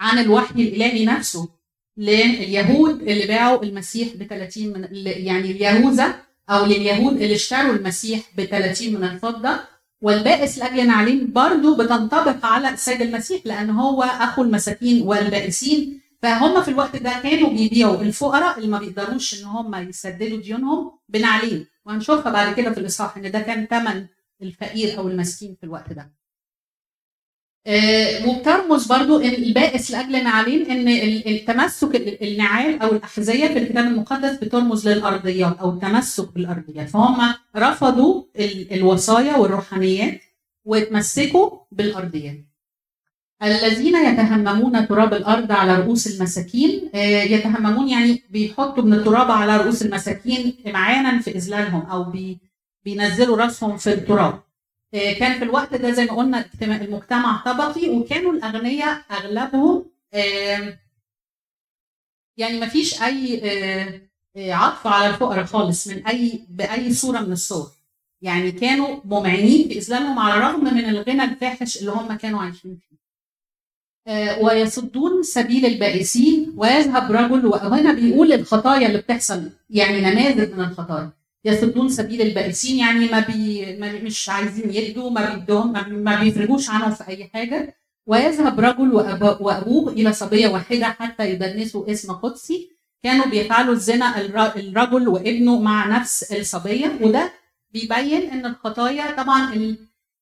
عن 0.00 0.18
الوحي 0.18 0.62
الإلهي 0.62 1.04
نفسه 1.04 1.48
لليهود 1.96 3.02
اللي 3.02 3.26
باعوا 3.26 3.62
المسيح 3.62 4.16
ب 4.16 4.22
30 4.22 4.66
من 4.72 4.88
يعني 5.06 5.50
اليهوذا 5.50 6.27
أو 6.50 6.66
لليهود 6.66 7.12
اللي 7.12 7.34
اشتروا 7.34 7.72
المسيح 7.74 8.20
ب 8.36 8.44
30 8.44 8.92
من 8.94 9.04
الفضة 9.04 9.60
والبائس 10.00 10.58
لاجل 10.58 10.86
نعلين 10.86 11.32
برضه 11.32 11.76
بتنطبق 11.76 12.46
على 12.46 12.68
السيد 12.70 13.02
المسيح 13.02 13.40
لأن 13.44 13.70
هو 13.70 14.02
أخو 14.02 14.42
المساكين 14.42 15.02
والبائسين 15.02 16.00
فهم 16.22 16.62
في 16.62 16.68
الوقت 16.70 16.96
ده 16.96 17.12
كانوا 17.22 17.50
بيبيعوا 17.50 18.02
الفقراء 18.02 18.58
اللي 18.58 18.68
ما 18.68 18.78
بيقدروش 18.78 19.40
إن 19.40 19.44
هم 19.46 19.74
يسددوا 19.74 20.38
ديونهم 20.42 20.98
بنعلين 21.08 21.66
وهنشوفها 21.86 22.32
بعد 22.32 22.54
كده 22.54 22.70
في 22.72 22.80
الإصحاح 22.80 23.16
إن 23.16 23.30
ده 23.30 23.40
كان 23.40 23.66
ثمن 23.66 24.06
الفقير 24.42 24.98
أو 24.98 25.08
المسكين 25.08 25.56
في 25.60 25.64
الوقت 25.66 25.92
ده. 25.92 26.17
آه، 27.66 28.28
وبترمز 28.28 28.86
برضو 28.86 29.20
البائس 29.20 29.90
لأجل 29.90 30.24
نعالين 30.24 30.70
إن 30.70 30.88
التمسك 31.32 31.96
النعال 32.22 32.82
أو 32.82 32.92
الأحذية 32.92 33.48
في 33.48 33.58
الكتاب 33.58 33.84
المقدس 33.86 34.36
بترمز 34.36 34.88
للارضيات 34.88 35.58
أو 35.58 35.70
التمسك 35.70 36.34
بالارضيات 36.34 36.88
فهم 36.88 37.34
رفضوا 37.56 38.22
الوصايا 38.72 39.36
والروحانيات 39.36 40.20
وتمسكوا 40.64 41.50
بالارضيات 41.72 42.44
الذين 43.42 43.96
يتهممون 43.96 44.88
تراب 44.88 45.14
الأرض 45.14 45.52
على 45.52 45.76
رؤوس 45.76 46.06
المساكين 46.06 46.90
آه، 46.94 47.22
يتهممون 47.22 47.88
يعني 47.88 48.22
بيحطوا 48.30 48.82
من 48.82 48.92
التراب 48.92 49.30
على 49.30 49.56
رؤوس 49.56 49.82
المساكين 49.82 50.54
إمعانا 50.66 51.20
في 51.20 51.30
إذلالهم 51.30 51.80
أو 51.82 52.12
بينزلوا 52.84 53.36
رأسهم 53.36 53.76
في 53.76 53.92
التراب. 53.92 54.42
كان 54.92 55.38
في 55.38 55.44
الوقت 55.44 55.74
ده 55.74 55.90
زي 55.90 56.04
ما 56.04 56.12
قلنا 56.12 56.44
المجتمع 56.62 57.42
طبقي 57.46 57.88
وكانوا 57.88 58.32
الاغنياء 58.32 59.04
اغلبهم 59.10 59.90
يعني 62.36 62.60
ما 62.60 62.68
فيش 62.68 63.02
أي 63.02 63.40
آه، 63.44 64.52
عطف 64.52 64.86
على 64.86 65.10
الفقراء 65.14 65.44
خالص 65.44 65.88
من 65.88 66.06
اي 66.06 66.46
بأي 66.50 66.92
صورة 66.94 67.20
من 67.20 67.32
الصور. 67.32 67.70
يعني 68.22 68.52
كانوا 68.52 69.00
ممعنين 69.04 69.68
باذلالهم 69.68 70.18
على 70.18 70.34
الرغم 70.34 70.64
من 70.64 70.84
الغنى 70.84 71.24
الفاحش 71.24 71.76
اللي 71.80 71.90
هم 71.90 72.16
كانوا 72.16 72.40
عايشين 72.40 72.76
فيه. 72.76 72.98
آه، 74.06 74.42
ويصدون 74.42 75.22
سبيل 75.22 75.66
البائسين 75.66 76.54
ويذهب 76.56 77.12
رجل 77.12 77.46
وهنا 77.46 77.92
بيقول 77.92 78.32
الخطايا 78.32 78.86
اللي 78.86 78.98
بتحصل 78.98 79.50
يعني 79.70 80.00
نماذج 80.00 80.52
من 80.54 80.64
الخطايا. 80.64 81.10
يصدون 81.44 81.88
سبيل 81.88 82.22
البائسين 82.22 82.78
يعني 82.78 83.08
ما, 83.08 83.20
بي 83.20 83.76
ما 83.76 83.92
مش 83.92 84.28
عايزين 84.28 84.70
يدوا 84.74 85.10
ما 85.10 85.34
بيدوهم 85.34 85.72
ما 86.04 86.20
بيفرجوش 86.20 86.70
عنهم 86.70 86.90
في 86.90 87.08
أي 87.08 87.24
حاجة. 87.34 87.76
ويذهب 88.06 88.60
رجل 88.60 88.92
وأبوه 89.40 89.92
إلى 89.92 90.12
صبية 90.12 90.48
واحدة 90.48 90.86
حتى 90.86 91.30
يدنسوا 91.30 91.90
اسم 91.92 92.12
قدسي. 92.12 92.70
كانوا 93.02 93.26
بيفعلوا 93.26 93.74
الزنا 93.74 94.20
الرجل 94.56 95.08
وابنه 95.08 95.60
مع 95.60 95.86
نفس 95.98 96.32
الصبية. 96.32 96.98
وده 97.02 97.32
بيبين 97.70 98.30
إن 98.30 98.46
الخطايا 98.46 99.22
طبعا 99.22 99.54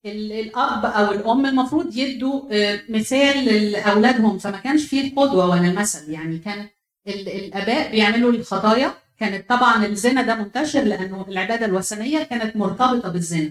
الأب 0.06 0.84
أو 0.84 1.12
الأم 1.12 1.46
المفروض 1.46 1.96
يدوا 1.96 2.42
آه، 2.50 2.80
مثال 2.88 3.44
لأولادهم. 3.72 4.38
فما 4.38 4.58
كانش 4.58 4.84
فيه 4.84 5.08
القدوه 5.08 5.50
ولا 5.50 5.68
المثل 5.68 6.10
يعني 6.12 6.38
كان 6.38 6.68
الأباء 7.08 7.90
بيعملوا 7.90 8.32
الخطايا 8.32 8.94
كانت 9.20 9.48
طبعا 9.48 9.86
الزنا 9.86 10.22
ده 10.22 10.34
منتشر 10.34 10.82
لأنه 10.82 11.26
العبادة 11.28 11.66
الوثنية 11.66 12.22
كانت 12.22 12.56
مرتبطة 12.56 13.08
بالزنا 13.08 13.50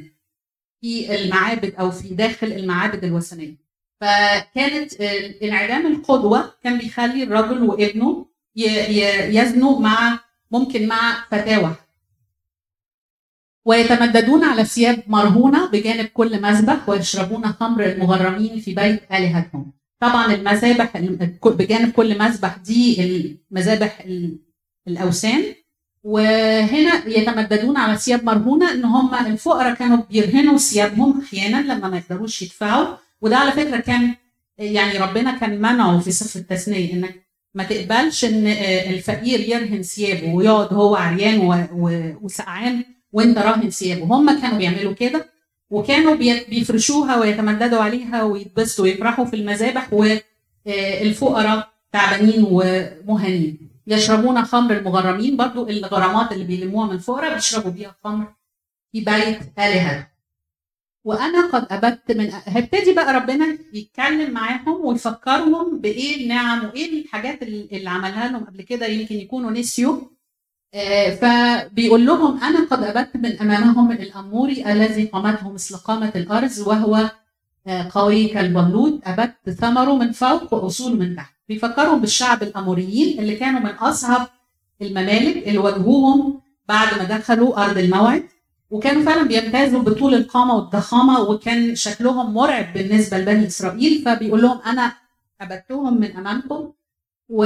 في 0.82 1.16
المعابد 1.16 1.76
أو 1.80 1.92
في 1.92 2.08
داخل 2.08 2.48
المعابد 2.48 3.04
الوثنية. 3.04 3.56
فكانت 4.02 4.94
انعدام 5.44 5.88
القدوة 5.96 6.54
كان 6.64 6.78
بيخلي 6.78 7.24
الرجل 7.24 7.64
وابنه 7.64 8.26
يزنوا 9.36 9.80
مع 9.80 10.20
ممكن 10.52 10.88
مع 10.88 11.26
فتاه 11.32 11.76
ويتمددون 13.66 14.44
على 14.44 14.66
ثياب 14.66 15.04
مرهونة 15.08 15.66
بجانب 15.72 16.06
كل 16.06 16.42
مذبح 16.42 16.90
ويشربون 16.90 17.46
خمر 17.48 17.86
المغرمين 17.86 18.60
في 18.60 18.74
بيت 18.74 19.12
آلهتهم. 19.12 19.72
طبعا 20.00 20.34
المذابح 20.34 20.98
بجانب 21.46 21.92
كل 21.92 22.20
مذبح 22.20 22.58
دي 22.58 23.04
المذابح 23.52 24.04
الأوثان 24.88 25.44
وهنا 26.04 27.08
يتمددون 27.08 27.78
على 27.78 27.98
ثياب 27.98 28.24
مرهونة 28.24 28.72
إن 28.72 28.86
هم 28.86 29.16
الفقراء 29.16 29.74
كانوا 29.74 29.98
بيرهنوا 30.10 30.58
ثيابهم 30.58 31.22
أحيانا 31.22 31.74
لما 31.74 31.88
ما 31.90 31.98
يقدروش 31.98 32.42
يدفعوا. 32.42 32.96
وده 33.22 33.38
على 33.38 33.52
فكرة 33.52 33.78
كان 33.78 34.16
يعني 34.58 34.98
ربنا 34.98 35.38
كان 35.38 35.58
منعه 35.62 36.00
في 36.00 36.12
سفر 36.12 36.40
التثنية 36.40 36.94
إنك 36.94 37.26
ما 37.54 37.64
تقبلش 37.64 38.26
إن 38.26 38.48
الفقير 38.94 39.40
يرهن 39.40 39.82
ثيابه 39.82 40.34
ويقعد 40.34 40.74
هو 40.74 40.96
عريان 40.96 41.68
وسقعان 42.22 42.84
وأنت 43.12 43.38
راهن 43.38 43.70
ثيابه. 43.70 44.04
هم 44.06 44.40
كانوا 44.42 44.58
بيعملوا 44.58 44.94
كده 44.94 45.30
وكانوا 45.70 46.16
بيفرشوها 46.50 47.20
ويتمددوا 47.20 47.80
عليها 47.80 48.24
ويتبسطوا 48.24 48.84
ويفرحوا 48.84 49.26
في 49.26 49.36
المذابح 49.36 49.94
والفقراء 49.94 51.70
تعبانين 51.92 52.46
ومهانين 52.50 53.75
يشربون 53.88 54.46
خمر 54.46 54.78
المغرمين 54.78 55.38
برضو 55.38 55.68
الغرامات 55.70 56.32
اللي 56.32 56.44
بيلموها 56.44 56.88
من 56.88 56.94
الفقراء 56.94 57.34
بيشربوا 57.34 57.72
بيها 57.72 57.96
خمر 58.04 58.34
في 58.92 59.00
بيت 59.02 59.40
آلهة. 59.60 60.08
وأنا 61.04 61.48
قد 61.48 61.68
أبدت 61.72 62.12
من 62.12 62.30
هبتدي 62.34 62.94
بقى 62.94 63.14
ربنا 63.14 63.58
يتكلم 63.74 64.32
معاهم 64.32 64.86
ويفكرهم 64.86 65.80
بإيه 65.80 66.24
النعم 66.24 66.66
وإيه 66.66 67.02
الحاجات 67.04 67.44
اللي 67.44 67.90
عملها 67.90 68.28
لهم 68.32 68.44
قبل 68.46 68.62
كده 68.62 68.86
يمكن 68.86 69.16
يكونوا 69.16 69.52
نسيوا. 69.52 70.02
آه، 70.74 71.10
فبيقول 71.16 72.06
لهم 72.06 72.44
أنا 72.44 72.66
قد 72.66 72.84
ابت 72.84 73.16
من 73.16 73.40
أمامهم 73.40 73.92
الاموري 73.92 74.72
الذي 74.72 75.06
قامته 75.06 75.52
مثل 75.52 75.78
قامة 75.78 76.12
الارز 76.16 76.62
وهو 76.62 77.12
آه، 77.68 77.90
قوي 77.92 78.28
كالبلود 78.28 79.02
ابت 79.04 79.50
ثمره 79.50 79.96
من 79.96 80.12
فوق 80.12 80.54
وأصول 80.54 81.00
من 81.00 81.16
تحت. 81.16 81.35
بيفكرهم 81.50 82.02
بالشعب 82.02 82.44
الأموريين 82.44 83.20
اللي 83.20 83.36
كانوا 83.36 83.60
من 83.60 83.70
أصعب 83.70 84.28
الممالك 84.82 85.48
اللي 85.48 85.58
واجهوهم 85.58 86.42
بعد 86.68 86.98
ما 86.98 87.04
دخلوا 87.04 87.66
أرض 87.66 87.78
الموعد 87.78 88.24
وكانوا 88.70 89.04
فعلا 89.04 89.24
بيمتازوا 89.28 89.82
بطول 89.82 90.16
القامة 90.16 90.56
والضخامة 90.56 91.20
وكان 91.22 91.76
شكلهم 91.76 92.34
مرعب 92.34 92.74
بالنسبة 92.74 93.18
لبني 93.18 93.48
إسرائيل 93.48 94.02
فبيقول 94.06 94.42
لهم 94.42 94.62
أنا 94.62 94.94
ابتهم 95.42 96.00
من 96.00 96.12
أمامكم 96.18 96.72
و 97.30 97.46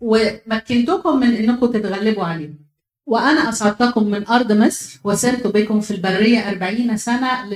ومكنتكم 0.00 1.20
من 1.20 1.32
إنكم 1.34 1.66
تتغلبوا 1.66 2.24
عليهم. 2.24 2.58
وأنا 3.06 3.48
أصعدتكم 3.48 4.04
من 4.04 4.26
أرض 4.26 4.52
مصر 4.52 5.00
وسرت 5.04 5.46
بكم 5.46 5.80
في 5.80 5.90
البرية 5.90 6.48
أربعين 6.50 6.96
سنة 6.96 7.48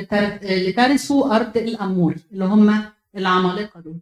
لترثوا 0.43 1.37
أرض 1.37 1.57
الأمور 1.57 2.15
اللي 2.33 2.45
هم 2.45 2.85
العمالقة 3.17 3.81
دول. 3.81 4.01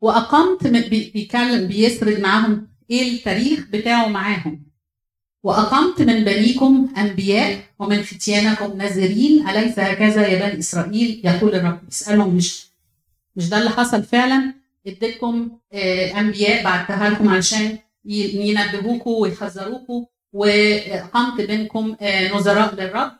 وأقمت 0.00 0.66
بيتكلم 0.66 1.68
بيسرد 1.68 2.20
معاهم 2.20 2.68
إيه 2.90 3.12
التاريخ 3.16 3.66
بتاعه 3.72 4.06
معاهم. 4.08 4.68
وأقمت 5.42 6.02
من 6.02 6.24
بنيكم 6.24 6.88
أنبياء 6.98 7.60
ومن 7.78 8.02
فتيانكم 8.02 8.76
نازرين 8.76 9.48
أليس 9.48 9.78
هكذا 9.78 10.26
يا 10.26 10.48
بني 10.48 10.58
إسرائيل؟ 10.58 11.20
يقول 11.24 11.54
الرب. 11.54 11.80
اسالهم 11.92 12.34
مش 12.36 12.66
مش 13.36 13.48
ده 13.48 13.58
اللي 13.58 13.70
حصل 13.70 14.02
فعلا؟ 14.02 14.54
إديتكم 14.86 15.50
آه، 15.72 16.20
أنبياء 16.20 16.64
بعتها 16.64 17.10
لكم 17.10 17.28
علشان 17.28 17.78
ينبهوكم 18.04 19.10
ويحذروكم 19.10 20.04
وقمت 20.32 21.40
بينكم 21.40 21.96
آه، 22.00 22.34
نظراء 22.34 22.74
للرب. 22.74 23.12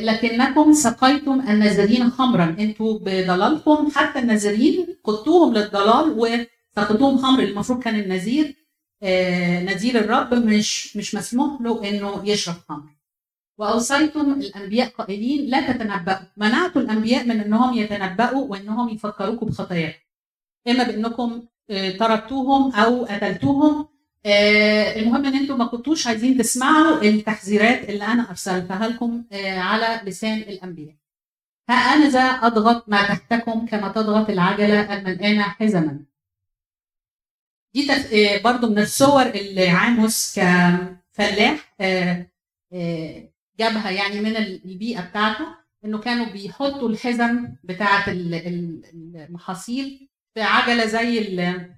لكنكم 0.00 0.72
سقيتم 0.72 1.40
النازرين 1.40 2.10
خمرا. 2.10 2.56
أنتوا 2.58 2.98
بضلالكم 2.98 3.90
حتى 3.94 4.18
النازرين 4.18 4.96
قدتوهم 5.04 5.54
للضلال 5.54 6.06
وسقيتوهم 6.18 7.18
خمر. 7.18 7.42
المفروض 7.42 7.82
كان 7.82 8.00
النذير 8.00 8.56
نذير 9.64 9.98
الرب 9.98 10.34
مش 10.34 10.96
مش 10.96 11.14
مسموح 11.14 11.60
له 11.60 11.88
إنه 11.88 12.22
يشرب 12.24 12.54
خمر. 12.68 12.90
وأوصيتم 13.58 14.32
الأنبياء 14.32 14.88
قائلين 14.88 15.50
لا 15.50 15.72
تتنبأوا. 15.72 16.26
منعتوا 16.36 16.82
الأنبياء 16.82 17.24
من 17.26 17.40
إنهم 17.40 17.78
يتنبأوا 17.78 18.44
وإنهم 18.50 18.88
يفكروكم 18.88 19.46
بخطاياهم 19.46 19.94
إما 20.68 20.84
بإنكم 20.84 21.42
آه، 21.70 21.90
طردتوهم 21.96 22.72
أو 22.74 23.04
قتلتوهم 23.04 23.88
آه، 24.26 24.96
المهم 25.00 25.26
إن 25.26 25.34
أنتم 25.34 25.58
ما 25.58 25.66
كنتوش 25.66 26.06
عايزين 26.06 26.38
تسمعوا 26.38 27.02
التحذيرات 27.02 27.88
اللي 27.88 28.04
أنا 28.04 28.30
أرسلتها 28.30 28.88
لكم 28.88 29.24
آه، 29.32 29.58
على 29.58 30.00
لسان 30.04 30.38
الأنبياء 30.38 30.96
ها 31.70 31.74
أنا 31.74 32.08
ذا 32.08 32.20
أضغط 32.20 32.88
ما 32.88 33.02
تحتكم 33.08 33.66
كما 33.66 33.88
تضغط 33.88 34.30
العجلة 34.30 34.94
الملقانه 34.98 35.42
حزما 35.42 36.04
دي. 37.74 37.92
آه، 37.92 38.42
برضو 38.42 38.68
من 38.70 38.78
الصور 38.78 39.26
اللي 39.26 39.68
عاموس 39.68 40.38
كفلاح 40.38 41.74
آه، 41.80 42.26
آه، 42.72 43.28
جابها 43.58 43.90
يعني 43.90 44.20
من 44.20 44.36
البيئة 44.36 45.00
بتاعته 45.00 45.46
إنه 45.84 45.98
كانوا 45.98 46.26
بيحطوا 46.26 46.88
الحزم 46.88 47.48
بتاعة 47.64 48.10
ال- 48.10 48.34
ال- 48.34 48.82
المحاصيل 49.16 50.08
في 50.34 50.42
عجلة 50.42 50.86
زي 50.86 51.18
ال- 51.18 51.74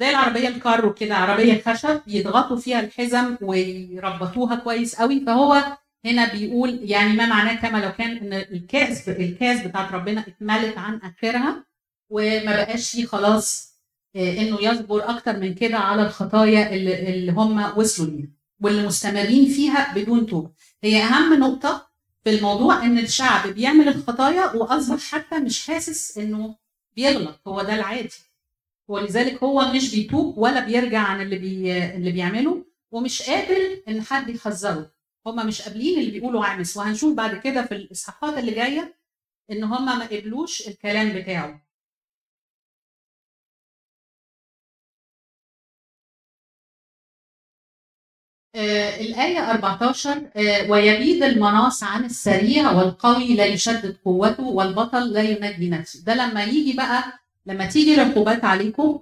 زي 0.00 0.10
العربية 0.10 0.48
الكارو 0.48 0.94
كده 0.94 1.14
عربية 1.16 1.62
خشب 1.66 2.00
يضغطوا 2.06 2.56
فيها 2.56 2.80
الحزم 2.80 3.36
ويربطوها 3.40 4.54
كويس 4.56 4.94
قوي. 4.96 5.20
فهو 5.26 5.62
هنا 6.04 6.32
بيقول 6.32 6.78
يعني 6.82 7.12
ما 7.12 7.26
معناه 7.26 7.54
كما 7.54 7.78
لو 7.78 7.92
كان 7.92 8.16
إن 8.16 8.32
الكاس 8.32 9.08
الكاس 9.08 9.66
بتاعت 9.66 9.92
ربنا 9.92 10.20
اتملت 10.20 10.78
عن 10.78 11.00
آخرها 11.02 11.64
وما 12.10 12.56
بقاش 12.56 12.90
فيه 12.90 13.06
خلاص 13.06 13.76
آه، 14.16 14.38
إنه 14.40 14.58
يصبر 14.62 15.10
أكتر 15.10 15.36
من 15.40 15.54
كده 15.54 15.76
على 15.78 16.02
الخطايا 16.02 16.74
اللي, 16.74 17.14
اللي 17.14 17.32
هم 17.32 17.78
وصلوا 17.78 18.10
ليها 18.10 18.28
واللي 18.60 18.86
مستمرين 18.86 19.48
فيها 19.48 19.94
بدون 19.94 20.26
توبة. 20.26 20.50
هي 20.84 21.02
أهم 21.02 21.34
نقطة 21.40 21.88
في 22.24 22.30
الموضوع 22.30 22.84
إن 22.84 22.98
الشعب 22.98 23.48
بيعمل 23.48 23.88
الخطايا 23.88 24.44
وأصبح 24.52 25.00
حتى 25.00 25.38
مش 25.38 25.66
حاسس 25.66 26.18
إنه 26.18 26.56
بيغلط 26.96 27.40
هو 27.46 27.62
ده 27.62 27.74
العادي. 27.74 28.10
ولذلك 28.88 29.42
هو 29.42 29.72
مش 29.74 29.94
بيتوب 29.94 30.38
ولا 30.38 30.60
بيرجع 30.66 30.98
عن 31.00 31.20
اللي 31.20 31.38
بي 31.38 31.78
اللي 31.94 32.12
بيعمله 32.12 32.64
ومش 32.90 33.22
قابل 33.22 33.82
إن 33.88 34.02
حد 34.02 34.28
يحذره. 34.28 34.90
هما 35.26 35.44
مش 35.44 35.62
قابلين 35.62 35.98
اللي 36.00 36.10
بيقولوا 36.10 36.44
عامس 36.44 36.76
وهنشوف 36.76 37.14
بعد 37.16 37.36
كده 37.40 37.66
في 37.66 37.74
الإصحاحات 37.74 38.38
اللي 38.38 38.52
جاية 38.52 38.96
إن 39.50 39.64
هما 39.64 39.94
ما 39.94 40.06
قبلوش 40.06 40.68
الكلام 40.68 41.12
بتاعه. 41.22 41.66
آه 48.54 49.00
الآية 49.00 49.50
14 49.50 50.30
آه 50.36 50.70
ويبيد 50.70 51.22
المناص 51.22 51.82
عن 51.82 52.04
السريع 52.04 52.72
والقوي 52.72 53.34
لا 53.34 53.44
يشدد 53.46 53.96
قوته 54.04 54.42
والبطل 54.44 55.12
لا 55.12 55.22
ينجي 55.22 55.70
نفسه. 55.70 56.04
ده 56.04 56.14
لما 56.14 56.44
يجي 56.44 56.72
بقى 56.76 57.18
لما 57.46 57.66
تيجي 57.66 57.94
العقوبات 57.94 58.44
عليكم 58.44 59.00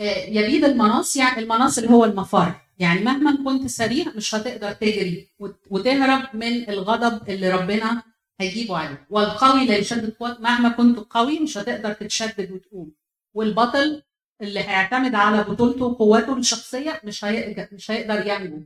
آه 0.00 0.24
يبيد 0.24 0.64
المناص 0.64 1.16
يعني 1.16 1.38
المناص 1.42 1.78
اللي 1.78 1.90
هو 1.90 2.04
المفر. 2.04 2.54
يعني 2.78 3.00
مهما 3.00 3.44
كنت 3.44 3.66
سريع 3.70 4.04
مش 4.16 4.34
هتقدر 4.34 4.72
تجري 4.72 5.28
وت- 5.38 5.60
وتهرب 5.70 6.36
من 6.36 6.68
الغضب 6.68 7.28
اللي 7.30 7.50
ربنا 7.50 8.02
هيجيبه 8.40 8.76
عليك. 8.76 8.98
والقوي 9.10 9.66
لا 9.66 9.76
يشدد 9.76 10.10
قوته 10.10 10.40
مهما 10.40 10.68
كنت 10.68 10.98
قوي 10.98 11.38
مش 11.40 11.58
هتقدر 11.58 11.92
تتشدد 11.92 12.50
وتقوم. 12.52 12.92
والبطل 13.34 14.02
اللي 14.42 14.60
هيعتمد 14.60 15.14
على 15.14 15.44
بطولته 15.44 15.84
وقوته 15.84 16.36
الشخصية 16.38 17.00
مش 17.04 17.24
هيقدر 17.24 17.68
مش 17.72 17.90
هيقدر 17.90 18.26
ينجو 18.26 18.62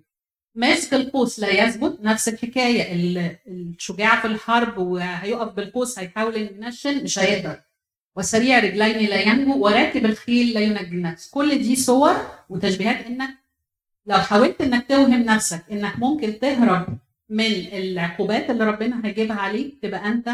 ماسك 0.54 0.94
القوس 0.94 1.40
لا 1.40 1.64
يثبت. 1.64 1.98
نفس 2.00 2.28
الحكاية 2.28 2.92
ال- 2.94 3.36
الشجاع 3.48 4.20
في 4.20 4.26
الحرب 4.26 4.78
وهيقف 4.78 5.52
بالقوس 5.52 5.98
هيحاول 5.98 6.36
ينشن 6.36 7.04
مش 7.04 7.18
هيقدر. 7.18 7.60
وسريع 8.18 8.58
رجلين 8.58 9.08
لا 9.10 9.20
ينجو 9.20 9.64
وراكب 9.64 10.06
الخيل 10.06 10.54
لا 10.54 10.60
ينجي 10.60 10.80
النفس. 10.96 11.30
كل 11.30 11.58
دي 11.58 11.76
صور 11.76 12.16
وتشبيهات 12.48 13.06
إنك 13.06 13.30
لو 14.06 14.18
حاولت 14.18 14.60
إنك 14.60 14.86
توهم 14.88 15.22
نفسك 15.22 15.64
إنك 15.72 15.98
ممكن 15.98 16.38
تهرب 16.38 16.98
من 17.30 17.44
العقوبات 17.72 18.50
اللي 18.50 18.64
ربنا 18.64 19.00
هيجيبها 19.06 19.36
عليك 19.36 19.78
تبقى 19.82 20.08
أنت 20.08 20.30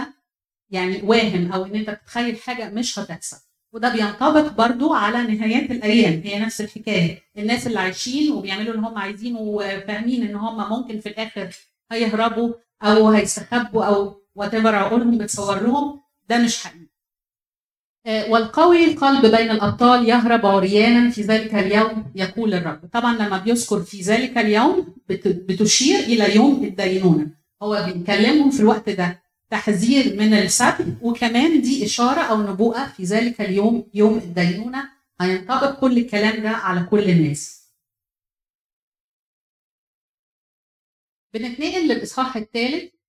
يعني 0.71 1.03
واهم 1.03 1.53
أو 1.53 1.65
إن 1.65 1.75
أنت 1.75 1.91
بتتخيل 1.91 2.37
حاجة 2.37 2.71
مش 2.71 2.99
هتحصل. 2.99 3.37
وده 3.73 3.93
بينطبق 3.93 4.53
برضو 4.53 4.93
على 4.95 5.23
نهايات 5.23 5.71
الأيام. 5.71 6.23
هي 6.25 6.39
نفس 6.39 6.61
الحكاية. 6.61 7.19
الناس 7.39 7.67
اللي 7.67 7.79
عايشين 7.81 8.33
وبيعملوا 8.33 8.75
اللي 8.75 8.87
هم 8.87 8.99
عايزينه 8.99 9.39
وفاهمين 9.41 10.23
إن 10.29 10.35
هم 10.37 10.69
ممكن 10.71 11.01
في 11.01 11.09
الآخر 11.09 11.49
هيهربوا 11.93 12.53
أو 12.83 13.09
هيستخبوا 13.09 13.85
أو 13.85 14.21
وات 14.35 14.55
ايفر 14.55 14.75
عقولهم 14.75 15.19
بتصور 15.19 15.63
لهم 15.63 16.01
ده 16.29 16.39
مش 16.39 16.65
حقيقي. 16.65 16.84
والقوي 18.07 18.85
القلب 18.85 19.27
بين 19.37 19.51
الأبطال 19.51 20.09
يهرب 20.09 20.47
عريانا 20.47 21.11
في 21.11 21.23
ذلك 21.23 21.55
اليوم 21.55 22.13
يقول 22.15 22.55
الرب. 22.55 22.91
طبعا 22.93 23.15
لما 23.17 23.39
بيذكر 23.39 23.81
في 23.83 24.01
ذلك 24.01 24.39
اليوم 24.39 24.95
بت- 25.09 25.29
بتشير 25.29 25.99
إلى 25.99 26.35
يوم 26.37 26.65
الدينونة. 26.65 27.31
هو 27.63 27.87
بيكلمهم 27.87 28.51
في 28.51 28.61
الوقت 28.61 28.91
ده. 28.91 29.23
تحذير 29.51 30.17
من 30.17 30.35
السبي 30.35 30.95
وكمان 31.03 31.61
دي 31.63 31.85
إشارة 31.85 32.21
أو 32.21 32.43
نبوءة 32.43 32.85
في 32.87 33.05
ذلك 33.05 33.41
اليوم 33.41 33.91
يوم 33.95 34.19
الدينونة. 34.19 34.89
هينطبق 35.21 35.81
كل 35.81 35.99
الكلام 35.99 36.43
ده 36.43 36.49
على 36.51 36.83
كل 36.91 37.11
الناس. 37.11 37.65
بنتنقل 41.35 41.89
للإصحاح 41.89 42.37
الثالث. 42.37 42.85
آه، 42.85 43.04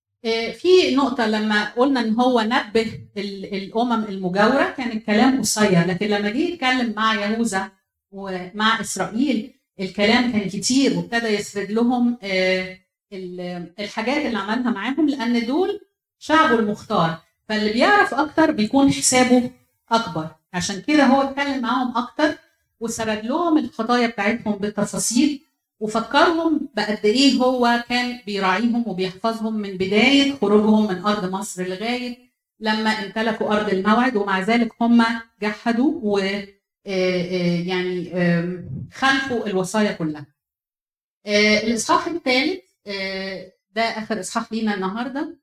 في 0.60 0.94
نقطة 0.96 1.26
لما 1.26 1.64
قلنا 1.64 2.00
إن 2.00 2.14
هو 2.14 2.40
نبه 2.40 3.00
ال- 3.16 3.54
الأمم 3.54 4.04
المجاورة 4.04 4.70
كان 4.76 4.90
الكلام 4.96 5.40
قصير 5.40 5.86
لكن 5.86 6.06
لما 6.06 6.30
جه 6.30 6.36
يتكلم 6.38 6.92
مع 6.96 7.14
يهوذا 7.14 7.70
ومع 8.12 8.80
إسرائيل 8.80 9.52
الكلام 9.80 10.32
كان 10.32 10.48
كتير 10.48 10.96
وابتدى 10.98 11.26
يسرد 11.26 11.70
لهم 11.70 12.18
آه، 12.22 12.78
ال- 13.12 13.72
الحاجات 13.78 14.26
اللي 14.26 14.38
عملها 14.38 14.70
معاهم 14.70 15.08
لأن 15.08 15.46
دول 15.46 15.80
شعبه 16.18 16.58
المختار. 16.58 17.18
فاللي 17.48 17.72
بيعرف 17.72 18.14
أكتر 18.14 18.50
بيكون 18.50 18.92
حسابه 18.92 19.50
أكبر. 19.90 20.28
عشان 20.52 20.80
كده 20.82 21.04
هو 21.04 21.22
اتكلم 21.22 21.62
معاهم 21.62 21.96
أكتر 21.96 22.34
وسرد 22.80 23.24
لهم 23.24 23.58
الخطايا 23.58 24.06
بتاعتهم 24.06 24.52
بالتفاصيل 24.56 25.42
وفكرهم 25.80 26.68
بقد 26.74 27.00
إيه 27.04 27.34
هو 27.34 27.84
كان 27.88 28.20
بيراعيهم 28.26 28.88
وبيحفظهم 28.88 29.54
من 29.54 29.76
بداية 29.76 30.32
خروجهم 30.32 30.86
من 30.88 30.98
أرض 30.98 31.32
مصر 31.32 31.62
لغاية 31.62 32.26
لما 32.60 32.90
امتلكوا 32.90 33.52
أرض 33.52 33.68
الموعد 33.72 34.16
ومع 34.16 34.40
ذلك 34.40 34.72
هم 34.80 35.04
جحدوا 35.42 36.00
و 36.02 36.18
آه، 36.18 37.22
آه، 37.22 37.62
يعني 37.68 38.12
خلفوا 38.92 39.46
الوصايا 39.46 39.92
كلها. 39.92 40.26
آه، 41.26 41.58
الإصحاح 41.58 42.06
الثالث 42.06 42.64
ده 43.70 43.82
آخر 43.82 44.20
إصحاح 44.20 44.52
لينا 44.52 44.74
النهارده. 44.74 45.38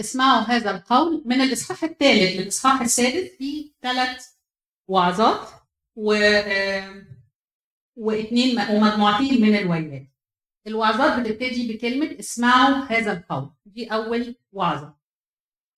اسمعوا 0.00 0.40
هذا 0.40 0.70
القول 0.70 1.22
من 1.26 1.40
الإصحاح 1.40 1.84
الثالث 1.84 2.40
للإصحاح 2.40 2.80
السادس 2.80 3.30
في 3.38 3.72
ثلاث 3.82 4.26
وعظات 4.88 5.48
و 5.96 6.14
واثنين 7.96 8.60
ومجموعتين 8.70 9.40
من 9.42 9.56
الويلات. 9.56 10.06
الوعظات 10.66 11.20
بتبتدي 11.20 11.72
بكلمة 11.72 12.16
اسمعوا 12.20 12.76
هذا 12.88 13.12
القول 13.12 13.50
دي 13.66 13.86
أول 13.86 14.34
وعظة. 14.52 14.94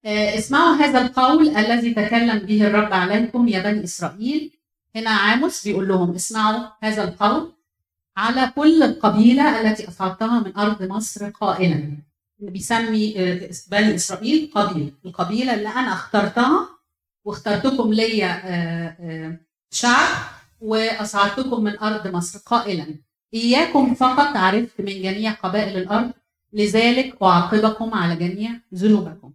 آه، 0.04 0.38
اسمعوا 0.38 0.74
هذا 0.74 1.02
القول 1.02 1.48
الذي 1.48 1.94
تكلم 1.94 2.38
به 2.38 2.66
الرب 2.66 2.92
عليكم 2.92 3.48
يا 3.48 3.62
بني 3.62 3.84
إسرائيل. 3.84 4.58
هنا 4.96 5.10
عاموس 5.10 5.68
بيقول 5.68 5.88
لهم 5.88 6.14
اسمعوا 6.14 6.66
هذا 6.82 7.04
القول 7.04 7.52
على 8.16 8.52
كل 8.56 8.82
القبيلة 8.82 9.60
التي 9.60 9.88
أصعدتها 9.88 10.40
من 10.40 10.56
أرض 10.56 10.82
مصر 10.82 11.30
قائلا. 11.30 11.96
بيسمي 12.38 13.14
آه، 13.18 13.50
بني 13.70 13.94
إسرائيل 13.94 14.50
قبيلة، 14.54 14.92
القبيلة 15.04 15.54
اللي 15.54 15.68
أنا 15.68 15.92
اخترتها 15.92 16.68
واخترتكم 17.24 17.92
ليا 17.92 18.40
آه، 18.44 19.40
شعب 19.70 20.35
وأصعدتكم 20.60 21.64
من 21.64 21.78
أرض 21.78 22.06
مصر 22.14 22.38
قائلا 22.38 22.86
إياكم 23.34 23.94
فقط 23.94 24.36
عرفت 24.36 24.80
من 24.80 25.02
جميع 25.02 25.32
قبائل 25.32 25.76
الأرض 25.78 26.12
لذلك 26.52 27.22
أعاقبكم 27.22 27.94
على 27.94 28.16
جميع 28.16 28.50
ذنوبكم. 28.74 29.32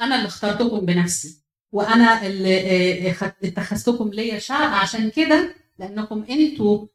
أنا 0.00 0.16
اللي 0.16 0.26
اخترتكم 0.26 0.80
بنفسي 0.80 1.42
وأنا 1.72 2.26
اللي 2.26 2.60
آه، 3.08 3.12
خد- 3.12 3.32
اتخذتكم 3.44 4.08
ليا 4.08 4.38
شعب 4.38 4.72
عشان 4.74 5.10
كده 5.10 5.54
لأنكم 5.78 6.24
أنتوا 6.30 6.86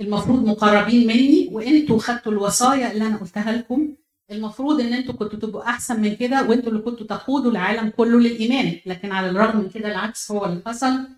المفروض 0.00 0.44
مقربين 0.46 1.06
مني 1.06 1.48
وأنتوا 1.52 1.98
خدتوا 1.98 2.32
الوصايا 2.32 2.92
اللي 2.92 3.06
أنا 3.06 3.16
قلتها 3.16 3.52
لكم. 3.52 3.94
المفروض 4.30 4.80
إن 4.80 4.92
أنتوا 4.92 5.14
كنتوا 5.14 5.38
تبقوا 5.38 5.62
أحسن 5.68 6.00
من 6.00 6.16
كده 6.16 6.42
وأنتوا 6.48 6.72
اللي 6.72 6.82
كنتوا 6.82 7.06
تقودوا 7.06 7.50
العالم 7.50 7.90
كله 7.90 8.20
للإيمان 8.20 8.80
لكن 8.86 9.12
على 9.12 9.30
الرغم 9.30 9.58
من 9.60 9.68
كده 9.70 9.88
العكس 9.88 10.30
هو 10.32 10.44
اللي 10.44 10.62
حصل. 10.66 11.08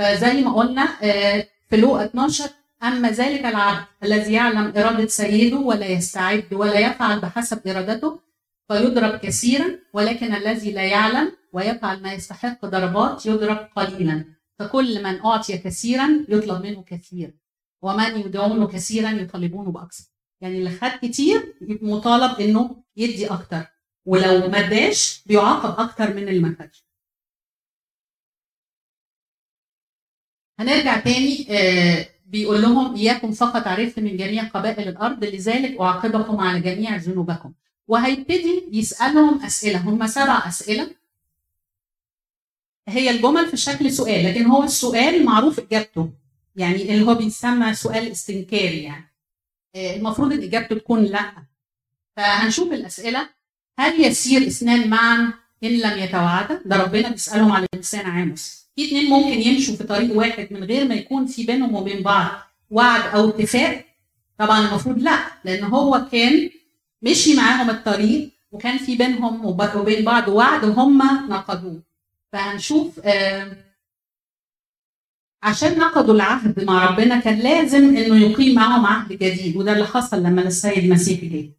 فزي 0.00 0.42
ما 0.42 0.52
قلنا 0.52 0.88
آه، 1.02 1.46
في 1.70 1.76
لوقا 1.76 2.04
12 2.04 2.50
أما 2.82 3.10
ذلك 3.10 3.44
العبد 3.44 3.84
الذي 4.04 4.32
يعلم 4.32 4.72
إرادة 4.76 5.06
سيده 5.06 5.56
ولا 5.56 5.86
يستعد 5.86 6.44
ولا 6.52 6.78
يفعل 6.78 7.20
بحسب 7.20 7.68
إرادته 7.68 8.20
فيضرب 8.68 9.18
كثيرا 9.18 9.78
ولكن 9.92 10.34
الذي 10.34 10.72
لا 10.72 10.82
يعلم 10.82 11.32
ويفعل 11.52 12.02
ما 12.02 12.12
يستحق 12.12 12.66
ضربات 12.66 13.26
يضرب 13.26 13.68
قليلا. 13.76 14.24
فكل 14.58 15.02
من 15.04 15.20
أعطي 15.20 15.58
كثيرا 15.58 16.24
يطلب 16.28 16.62
منه 16.62 16.82
كثير 16.82 17.34
ومن 17.82 18.20
يدعونه 18.20 18.66
كثيرا 18.66 19.10
يطالبونه 19.10 19.70
بأكثر. 19.70 20.04
يعني 20.40 20.58
اللي 20.58 20.70
خد 20.70 20.90
كتير 21.02 21.54
مطالب 21.82 22.40
إنه 22.40 22.76
يدي 22.96 23.26
أكتر 23.26 23.62
ولو 24.06 24.48
ما 24.48 24.58
اداش 24.58 25.22
بيعاقب 25.26 25.80
أكتر 25.80 26.14
من 26.14 26.28
اللي 26.28 26.40
ما 26.40 26.56
خدش. 26.60 26.89
هنرجع 30.60 30.96
تاني 31.00 31.46
آه 31.50 32.08
بيقول 32.26 32.62
لهم 32.62 32.94
إياكم 32.96 33.32
فقط 33.32 33.66
عرفت 33.66 33.98
من 33.98 34.16
جميع 34.16 34.44
قبائل 34.44 34.88
الأرض 34.88 35.24
لذلك 35.24 35.80
أعاقبكم 35.80 36.40
على 36.40 36.60
جميع 36.60 36.96
ذنوبكم 36.96 37.52
وهيبتدي 37.88 38.64
يسألهم 38.72 39.42
أسئلة 39.42 39.78
هم 39.78 40.06
سبع 40.06 40.42
أسئلة. 40.48 40.90
هي 42.88 43.10
الجمل 43.10 43.46
في 43.46 43.56
شكل 43.56 43.92
سؤال 43.92 44.24
لكن 44.24 44.46
هو 44.46 44.62
السؤال 44.64 45.24
معروف 45.24 45.58
إجابته 45.60 46.10
يعني 46.56 46.82
اللي 46.94 47.06
هو 47.06 47.14
بيسمى 47.14 47.74
سؤال 47.74 48.10
استنكاري 48.10 48.82
يعني. 48.82 49.14
آه، 49.74 49.96
المفروض 49.96 50.32
إن 50.32 50.42
إجابته 50.42 50.74
تكون 50.78 51.04
لأ. 51.04 51.32
فهنشوف 52.16 52.72
الأسئلة. 52.72 53.28
هل 53.78 54.00
يسير 54.04 54.46
اثنان 54.46 54.90
معا 54.90 55.32
إن 55.64 55.70
لم 55.78 55.98
يتوعدا 55.98 56.62
ده 56.66 56.76
ربنا 56.76 57.08
بيسألهم 57.08 57.52
على 57.52 57.66
لسان 57.74 58.06
عاموس 58.06 58.66
في 58.80 58.86
اثنين 58.86 59.10
ممكن 59.10 59.40
يمشوا 59.40 59.76
في 59.76 59.84
طريق 59.84 60.16
واحد 60.16 60.48
من 60.50 60.64
غير 60.64 60.88
ما 60.88 60.94
يكون 60.94 61.26
في 61.26 61.44
بينهم 61.46 61.74
وبين 61.74 62.02
بعض 62.02 62.30
وعد 62.70 63.00
أو 63.14 63.28
اتفاق؟ 63.28 63.84
طبعا 64.38 64.68
المفروض 64.68 64.98
لا 64.98 65.18
لأن 65.44 65.64
هو 65.64 66.06
كان 66.12 66.50
مشي 67.02 67.34
معاهم 67.36 67.70
الطريق 67.70 68.30
وكان 68.52 68.78
في 68.78 68.96
بينهم 68.96 69.44
وبين 69.76 70.04
بعض 70.04 70.28
وعد 70.28 70.64
وهم 70.64 70.98
نقضوه. 71.28 71.82
فهنشوف 72.32 73.00
آه 73.04 73.56
عشان 75.42 75.78
نقضوا 75.78 76.14
العهد 76.14 76.64
مع 76.64 76.86
ربنا 76.90 77.20
كان 77.20 77.38
لازم 77.38 77.96
إنه 77.96 78.16
يقيم 78.30 78.54
معهم 78.54 78.86
عهد 78.86 79.12
جديد 79.12 79.56
وده 79.56 79.72
اللي 79.72 79.86
حصل 79.86 80.22
لما 80.22 80.42
السيد 80.42 80.84
المسيح 80.84 81.24
جه. 81.24 81.50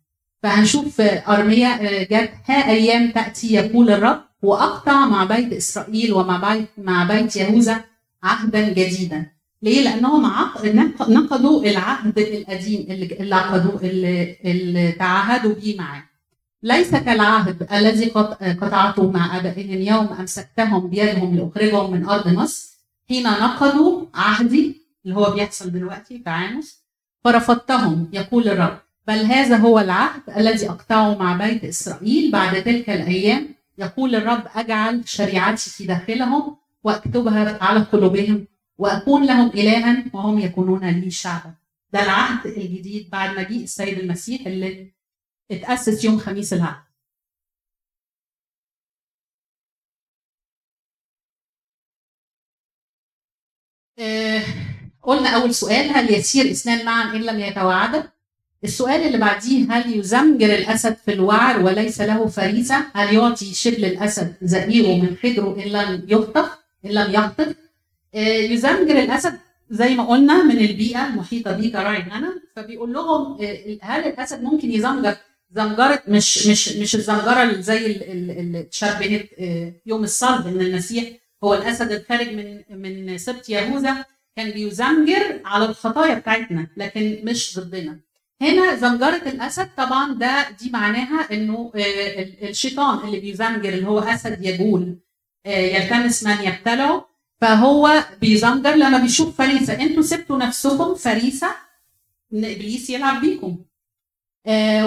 فهنشوف 0.44 1.02
أرميا 1.02 2.04
جت 2.04 2.34
ها 2.46 2.70
أيام 2.72 3.12
تأتي 3.12 3.54
يقول 3.54 3.90
الرب 3.90 4.31
وأقطع 4.42 5.06
مع 5.06 5.24
بيت 5.24 5.54
إسرائيل 5.54 6.14
ومع 6.14 6.54
بيت 6.54 6.70
مع 6.78 7.04
بيت 7.04 7.36
يهوذا 7.36 7.84
عهدا 8.24 8.70
جديدا 8.70 9.32
ليه؟ 9.62 9.84
لأنهم 9.84 10.32
نقضوا 11.10 11.64
العهد 11.66 12.20
القديم 12.20 12.86
اللي 12.90 13.36
عقدوه 13.36 13.82
اللي, 13.84 14.92
تعهدوا 14.92 15.54
به 15.54 15.76
معاه. 15.80 16.04
ليس 16.64 16.92
كالعهد 16.92 17.68
الذي 17.74 18.10
قطعته 18.62 19.12
مع 19.12 19.38
آبائهم 19.38 19.82
يوم 19.82 20.08
أمسكتهم 20.20 20.88
بيدهم 20.88 21.36
لأخرجهم 21.36 21.92
من 21.92 22.06
أرض 22.10 22.28
مصر 22.28 22.72
حين 23.10 23.24
نقضوا 23.24 24.06
عهدي 24.14 24.82
اللي 25.06 25.16
هو 25.16 25.32
بيحصل 25.32 25.72
دلوقتي 25.72 26.24
عاموس 26.28 26.82
فرفضتهم 27.24 28.10
يقول 28.14 28.50
الرب 28.50 28.78
بل 29.08 29.26
هذا 29.26 29.58
هو 29.58 29.80
العهد 29.80 30.22
الذي 30.38 30.70
أقطعه 30.70 31.18
مع 31.18 31.38
بيت 31.38 31.64
إسرائيل 31.64 32.32
بعد 32.32 32.64
تلك 32.64 32.90
الأيام 32.90 33.50
يقول 33.82 34.16
الرب 34.16 34.44
أجعل 34.56 35.08
شريعتي 35.10 35.70
في 35.70 35.86
داخلهم 35.86 36.58
وأكتبها 36.84 37.64
على 37.64 37.80
قلوبهم 37.80 38.48
وأكون 38.78 39.26
لهم 39.28 39.48
الها 39.50 40.06
وهم 40.14 40.40
يكونون 40.40 40.90
لي 40.90 41.12
شعبا. 41.12 41.56
ده 41.94 42.04
العهد 42.04 42.46
الجديد 42.48 43.10
بعد 43.10 43.40
مجيء 43.40 43.64
السيد 43.64 44.00
المسيح 44.00 44.48
اللي 44.48 44.92
اتأسس 45.52 46.06
يوم 46.06 46.18
خميس 46.20 46.54
العهد. 46.54 46.84
آه 54.00 54.44
قلنا 55.02 55.30
أول 55.30 55.54
سؤال 55.56 55.90
هل 55.90 56.14
يسير 56.14 56.52
اثنان 56.52 56.86
معا 56.86 57.04
إن 57.16 57.22
لم 57.22 57.40
يتواعدا 57.40 58.12
السؤال 58.64 59.02
اللي 59.02 59.18
بعديه 59.18 59.66
هل 59.72 60.00
يزمجر 60.00 60.46
الأسد 60.56 60.98
في 61.06 61.14
الوعر 61.14 61.64
وليس 61.66 62.02
له 62.02 62.28
فريسة؟ 62.28 62.86
هل 62.94 63.14
يعطي 63.14 63.54
شبل 63.54 63.86
الأسد 63.86 64.34
زئيره 64.42 65.02
من 65.04 65.16
خدره 65.24 65.64
إن 65.66 65.72
لم 65.72 66.06
يخطف 66.08 66.50
إن 66.86 66.92
لم 66.92 67.14
يخطف؟ 67.14 67.56
آه 68.16 68.38
يزمجر 68.38 69.00
الأسد 69.04 69.34
زي 69.70 69.96
ما 69.96 70.04
قلنا 70.04 70.44
من 70.44 70.58
البيئة 70.58 71.08
المحيطة 71.08 71.52
به 71.52 71.70
كراعي 71.70 72.04
غنم 72.12 72.42
فبيقول 72.56 72.94
لهم 72.94 73.38
آه 73.42 73.78
هل 73.82 74.08
الأسد 74.08 74.44
ممكن 74.44 74.72
يزمجر 74.72 75.16
زمجره 75.52 76.04
مش 76.08 76.48
مش 76.48 76.70
مش 76.78 76.96
الزمجرة 76.96 77.44
اللي 77.44 77.62
زي 77.62 77.86
اللي 77.86 78.60
اتشبهت 78.60 79.30
آه 79.40 79.74
يوم 79.86 80.04
الصلب 80.04 80.48
إن 80.48 80.62
المسيح 80.62 81.10
هو 81.44 81.54
الأسد 81.54 81.92
الخارج 81.92 82.28
من 82.34 82.62
من 82.82 83.18
سبط 83.18 83.50
يهوذا 83.50 84.06
كان 84.36 84.52
بيزمجر 84.52 85.42
على 85.46 85.66
الخطايا 85.66 86.14
بتاعتنا 86.16 86.68
لكن 86.78 87.20
مش 87.24 87.60
ضدنا 87.60 88.00
هنا 88.42 88.76
زمجرة 88.76 89.22
الأسد 89.30 89.70
طبعا 89.78 90.14
ده 90.14 90.50
دي 90.62 90.70
معناها 90.70 91.34
إنه 91.34 91.72
الشيطان 92.44 93.08
اللي 93.08 93.20
بيزمجر 93.20 93.70
اللي 93.70 93.88
هو 93.88 94.00
أسد 94.00 94.46
يجول 94.46 94.98
يلتمس 95.48 96.24
من 96.24 96.38
يبتلعه 96.44 97.06
فهو 97.42 98.04
بيزمجر 98.22 98.76
لما 98.76 98.98
بيشوف 98.98 99.38
فريسة. 99.38 99.82
أنتوا 99.82 100.02
سبتوا 100.04 100.38
نفسكم 100.38 100.96
فريسة 100.96 101.48
إن 102.34 102.46
إبليس 102.46 102.90
يلعب 102.90 103.22
بيكم. 103.22 103.58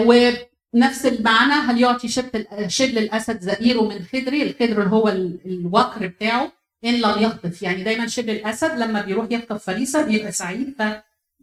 ونفس 0.07 1.07
المعنى 1.07 1.53
هل 1.53 1.81
يعطي 1.81 2.09
شبل 2.09 2.47
شبل 2.67 2.99
الأسد 2.99 3.41
زئيره 3.41 3.83
من 3.83 4.05
خدري؟ 4.13 4.43
الخدر 4.43 4.83
اللي 4.83 4.91
هو 4.91 5.09
الوقر 5.47 6.07
بتاعه 6.07 6.53
إن 6.85 6.95
لم 7.01 7.23
يخطف. 7.23 7.63
يعني 7.63 7.83
دايما 7.85 8.07
شبل 8.07 8.31
الأسد 8.31 8.79
لما 8.79 9.03
بيروح 9.03 9.27
يخطف 9.31 9.65
فريسة 9.65 10.03
بيبقى 10.03 10.33
سعيد. 10.33 10.75
ف 10.79 10.83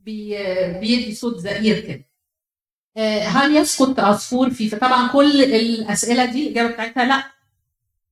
بيدي 0.06 1.16
صوت 1.16 1.38
زئير 1.38 1.80
كده. 1.80 2.06
هل 3.26 3.56
يسقط 3.58 3.99
عصفور 3.99 4.49
في 4.49 4.70
فطبعا 4.70 5.08
كل 5.08 5.43
الأسئلة 5.43 6.26
دي 6.26 6.43
الإجابة 6.47 6.74
بتاعتها 6.74 7.06
لأ. 7.06 7.24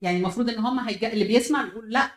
يعني 0.01 0.17
المفروض 0.17 0.49
إن 0.49 0.59
هم 0.59 0.79
هيجا 0.79 1.13
اللي 1.13 1.25
بيسمع 1.25 1.63
بيقول 1.63 1.93
لأ. 1.93 2.11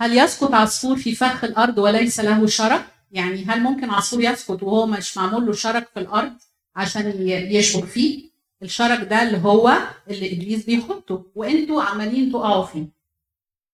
هل 0.00 0.18
يسقط 0.18 0.54
عصفور 0.54 0.96
في 0.96 1.14
فخ 1.14 1.44
الأرض 1.44 1.78
وليس 1.78 2.20
له 2.20 2.46
شرك 2.46 2.84
يعني 3.12 3.44
هل 3.44 3.60
ممكن 3.62 3.90
عصفور 3.90 4.22
يسقط 4.24 4.62
وهو 4.62 4.86
مش 4.86 5.16
معمول 5.16 5.46
له 5.46 5.52
شرك 5.52 5.88
في 5.94 6.00
الأرض 6.00 6.32
عشان 6.76 7.28
يشبك 7.28 7.84
فيه؟ 7.84 8.30
الشرك 8.62 9.08
ده 9.08 9.22
اللي 9.22 9.38
هو 9.38 9.78
اللي 10.10 10.32
إبليس 10.32 10.64
بيحطه. 10.66 11.26
وإنتوا 11.34 11.82
عمالين 11.82 12.32
تقعوا 12.32 12.66
فيه. 12.66 12.99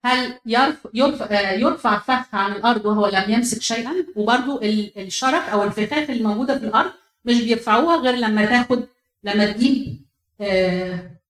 هل 0.07 0.41
يرفع, 0.47 0.91
يرفع, 0.95 1.51
يرفع 1.53 1.99
فخ 1.99 2.35
عن 2.35 2.53
الأرض 2.53 2.85
وهو 2.87 3.07
لم 3.07 3.31
يمسك 3.31 3.63
شيئا؟ 3.63 4.07
وبرده 4.17 4.61
الشرك 4.97 5.43
أو 5.43 5.63
الفخاخ 5.63 6.11
الموجودة 6.11 6.59
في 6.59 6.65
الأرض 6.67 6.93
مش 7.25 7.43
بيرفعوها 7.43 7.97
غير 7.97 8.15
لما 8.15 8.47
تاخد 8.47 8.89
لما 9.23 9.53
تجيب 9.53 10.07
آه 10.41 11.21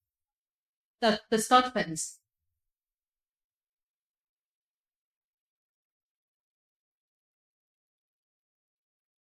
تصطاد 1.31 1.65
فريسه 1.73 2.21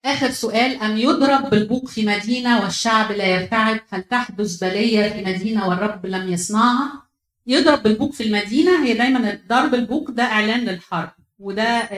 آخر 0.06 0.30
سؤال 0.32 0.76
أم 0.82 0.98
يضرب 0.98 1.50
بالبوق 1.50 1.88
في 1.88 2.06
مدينة 2.06 2.64
والشعب 2.64 3.12
لا 3.12 3.26
يرتعد؟ 3.26 3.82
هل 3.90 4.04
تحدث 4.04 4.64
بلية 4.64 5.10
في 5.10 5.22
مدينة 5.26 5.70
والرب 5.70 6.06
لم 6.06 6.34
يصنعها؟ 6.34 7.09
يضرب 7.50 7.84
بالبوق 7.84 8.12
في 8.14 8.24
المدينة 8.24 8.86
هي 8.86 8.94
دايما 8.94 9.40
ضرب 9.48 9.74
البوق 9.76 10.12
ده 10.12 10.24
إعلان 10.24 10.60
للحرب 10.60 11.10
وده 11.40 11.90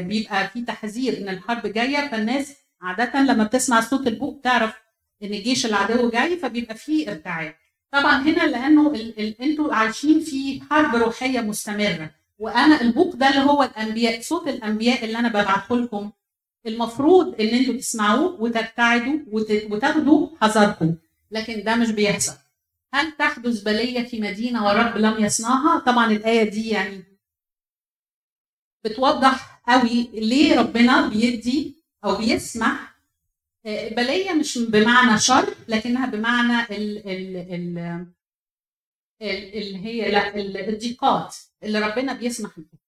بيبقى 0.00 0.48
فيه 0.48 0.64
تحذير 0.64 1.18
إن 1.18 1.28
الحرب 1.28 1.66
جاية 1.66 2.08
فالناس 2.08 2.52
عاده 2.82 3.22
لما 3.22 3.44
بتسمع 3.44 3.80
صوت 3.80 4.06
البوق 4.06 4.40
تعرف 4.44 4.72
إن 5.22 5.28
الجيش 5.34 5.66
العدو 5.66 6.10
جاي 6.10 6.36
فبيبقى 6.36 6.74
فيه 6.74 7.10
ارتعاد 7.10 7.54
طبعا 7.92 8.22
هنا 8.22 8.42
لأنه 8.46 9.12
أنتوا 9.40 9.74
عايشين 9.74 10.20
في 10.20 10.60
حرب 10.70 10.94
روحية 10.94 11.40
مستمرة 11.40 12.10
وأنا 12.38 12.80
البوق 12.80 13.14
ده 13.16 13.28
اللي 13.28 13.40
هو 13.40 13.62
الأنبياء 13.62 14.20
صوت 14.20 14.48
الأنبياء 14.48 15.04
اللي 15.04 15.18
أنا 15.18 15.28
ببعته 15.28 15.76
لكم 15.76 16.10
المفروض 16.66 17.40
إن 17.40 17.46
أنتوا 17.48 17.74
تسمعوه 17.74 18.40
وترتعدوا 18.42 19.18
وتاخدوا 19.70 20.28
حذركم 20.40 20.94
لكن 21.30 21.62
ده 21.64 21.74
مش 21.76 21.90
بيحصل. 21.90 22.32
هل 22.94 23.12
تحدث 23.16 23.60
بلية 23.62 24.02
في 24.02 24.20
مدينة 24.20 24.66
والرب 24.66 24.96
لم 24.96 25.24
يصنعها؟ 25.24 25.78
طبعا 25.78 26.10
الآية 26.12 26.50
دي 26.50 26.68
يعني 26.68 27.04
بتوضح 28.84 29.62
قوي 29.68 30.02
ليه 30.14 30.60
ربنا 30.60 31.08
بيدي 31.08 31.84
أو 32.04 32.16
بيسمح 32.16 33.00
بلية 33.64 34.32
مش 34.32 34.58
بمعنى 34.58 35.18
شر 35.18 35.54
لكنها 35.68 36.06
بمعنى 36.06 36.76
ال 36.76 37.08
ال 37.08 37.36
ال 37.36 38.06
اللي 39.22 39.84
هي 39.84 40.10
لا 40.10 40.36
الضيقات 40.68 41.36
اللي 41.62 41.78
ربنا 41.78 42.12
بيسمح 42.12 42.50
بيها 42.60 42.79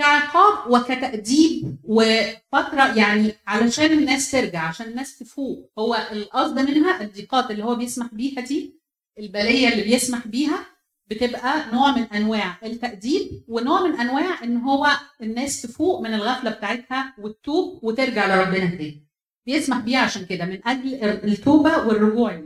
كعقاب 0.00 0.70
وكتأديب 0.72 1.76
وفترة 1.84 2.94
يعني 2.96 3.32
علشان 3.46 3.92
الناس 3.92 4.30
ترجع 4.30 4.60
عشان 4.68 4.86
الناس 4.86 5.18
تفوق. 5.18 5.70
هو 5.78 5.96
القصد 6.12 6.58
منها 6.58 7.00
الضيقات 7.02 7.50
اللي 7.50 7.64
هو 7.64 7.74
بيسمح 7.74 8.06
بيها 8.14 8.40
دي 8.40 8.74
البلية 9.18 9.68
اللي 9.68 9.82
بيسمح 9.82 10.26
بيها 10.26 10.66
بتبقى 11.06 11.72
نوع 11.72 11.96
من 11.96 12.02
أنواع 12.02 12.56
التأديب 12.62 13.42
ونوع 13.48 13.86
من 13.86 14.00
أنواع 14.00 14.44
إن 14.44 14.56
هو 14.56 14.86
الناس 15.22 15.62
تفوق 15.62 16.00
من 16.00 16.14
الغفلة 16.14 16.50
بتاعتها 16.50 17.14
وتتوب 17.18 17.84
وترجع 17.84 18.26
لربنا 18.26 18.66
تاني. 18.70 19.06
بيسمح 19.46 19.78
بيها 19.78 19.98
عشان 19.98 20.26
كده 20.26 20.44
من 20.44 20.60
أجل 20.68 20.94
التوبة 21.04 21.86
والرجوع 21.86 22.42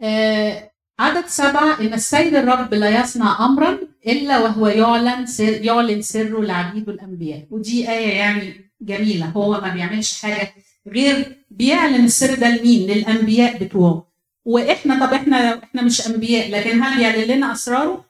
آه 0.00 0.70
عدد 0.98 1.26
سبعة 1.26 1.80
إن 1.80 1.94
السيد 1.94 2.34
الرب 2.34 2.74
لا 2.74 3.00
يصنع 3.00 3.44
أمرا 3.46 3.78
إلا 4.06 4.38
وهو 4.38 4.66
يعلن 4.68 5.26
سر 5.26 5.64
يعلن 5.64 6.02
سره 6.02 6.42
لعبيده 6.42 6.92
الأنبياء 6.92 7.46
ودي 7.50 7.90
آية 7.90 8.08
يعني 8.18 8.70
جميلة 8.80 9.26
هو 9.26 9.60
ما 9.60 9.74
بيعملش 9.74 10.22
حاجة 10.22 10.54
غير 10.88 11.44
بيعلن 11.50 12.04
السر 12.04 12.34
ده 12.34 12.48
لمين؟ 12.56 12.90
للأنبياء 12.90 13.64
بتوعه 13.64 14.12
وإحنا 14.44 15.06
طب 15.06 15.12
إحنا 15.12 15.62
إحنا 15.64 15.82
مش 15.82 16.06
أنبياء 16.06 16.50
لكن 16.50 16.82
هل 16.82 16.98
بيعلن 16.98 17.34
لنا 17.36 17.52
أسراره؟ 17.52 18.04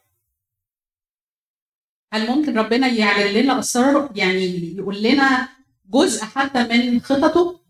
هل 2.12 2.30
ممكن 2.30 2.58
ربنا 2.58 2.86
يعلن 2.86 3.32
لنا 3.42 3.58
أسراره 3.58 4.10
يعني 4.14 4.76
يقول 4.76 5.02
لنا 5.02 5.48
جزء 5.90 6.24
حتى 6.24 6.64
من 6.68 7.00
خططه؟ 7.00 7.60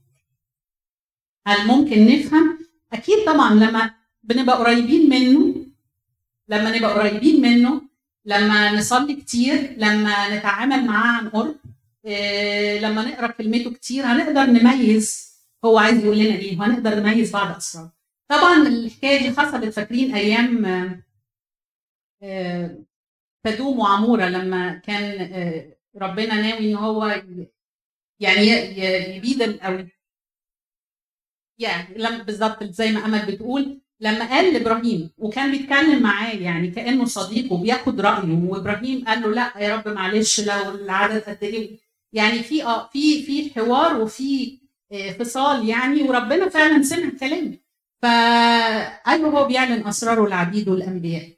هل 1.47 1.67
ممكن 1.67 2.07
نفهم؟ 2.07 2.59
أكيد 2.93 3.25
طبعا 3.27 3.55
لما 3.55 3.95
بنبقى 4.25 4.57
قريبين 4.57 5.11
منه. 5.11 5.67
لما 6.49 6.77
نبقى 6.79 6.93
قريبين 6.95 7.43
منه 7.43 7.83
لما 8.25 8.73
نصلي 8.73 9.17
كتير 9.17 9.75
لما 9.79 10.37
نتعامل 10.39 10.85
معاه 10.87 11.19
عن 11.19 11.29
قرب 11.29 11.57
إيه 12.05 12.81
لما 12.81 13.03
نقرأ 13.05 13.27
كلمته 13.27 13.73
كتير 13.73 14.05
هنقدر 14.05 14.45
نميز. 14.47 15.35
هو 15.65 15.79
عايز 15.79 16.05
يقول 16.05 16.19
لنا 16.19 16.35
إيه؟ 16.37 16.59
وهنقدر 16.59 16.95
نميز 17.01 17.33
بعض 17.33 17.57
أسرار. 17.57 17.91
طبعا 18.29 18.69
الحكاية 18.69 19.19
دي 19.29 19.37
حصلت 19.41 19.75
فاكرين 19.75 20.15
أيام 20.15 20.65
آه 22.23 22.79
تدوم 23.45 23.79
وعمورة 23.79 24.25
لما 24.25 24.75
كان 24.75 25.33
آه 25.33 25.77
ربنا 25.97 26.35
ناوي 26.35 26.59
إن 26.71 26.77
هو 26.77 27.23
يعني 28.21 28.47
يبيد 29.17 29.43
أو 29.43 29.87
يعني 31.59 32.23
بالظبط 32.25 32.65
زي 32.65 32.93
ما 32.93 33.05
أمل 33.05 33.27
بتقول 33.27 33.81
لما 34.01 34.31
قال 34.31 34.53
لإبراهيم 34.55 35.11
وكان 35.19 35.51
بيتكلم 35.51 36.03
معاه 36.03 36.33
يعني 36.33 36.71
كأنه 36.71 37.05
صديقه 37.05 37.57
بياخد 37.57 38.01
رأيه 38.01 38.35
وإبراهيم 38.49 39.05
قال 39.05 39.23
له 39.23 39.29
لأ 39.29 39.53
يا 39.59 39.77
رب 39.77 39.89
معلش 39.89 40.41
لو 40.41 40.71
العدد 40.75 41.21
قد 41.21 41.39
إيه 41.43 41.79
يعني 42.13 42.43
في 42.43 42.65
آه 42.65 42.89
في 42.89 43.23
في 43.23 43.55
حوار 43.55 44.01
وفي 44.01 44.59
فصال 45.19 45.69
يعني 45.69 46.03
وربنا 46.03 46.49
فعلا 46.49 46.83
سمع 46.83 47.11
كلامه. 47.21 47.59
فايوه 48.03 49.31
هو 49.31 49.45
بيعلن 49.49 49.87
أسراره 49.87 50.29
لعبيده 50.29 50.73
الأنبياء. 50.75 51.29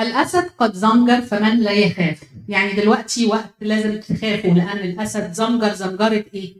الأسد 0.00 0.50
قد 0.58 0.74
زمجر 0.74 1.20
فمن 1.20 1.56
لا 1.60 1.70
يخاف. 1.72 2.22
يعني 2.48 2.72
دلوقتي 2.72 3.26
وقت 3.26 3.54
لازم 3.60 4.00
تخافوا 4.00 4.50
لأن 4.54 4.78
الأسد 4.78 5.32
زمجر 5.32 5.74
زمجره 5.74 6.24
إيه؟ 6.34 6.56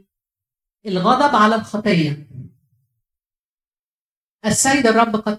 الغضب 0.85 1.35
على 1.35 1.55
الخطية. 1.55 2.27
السيد 4.47 4.87
الرب 4.87 5.15
قد 5.15 5.37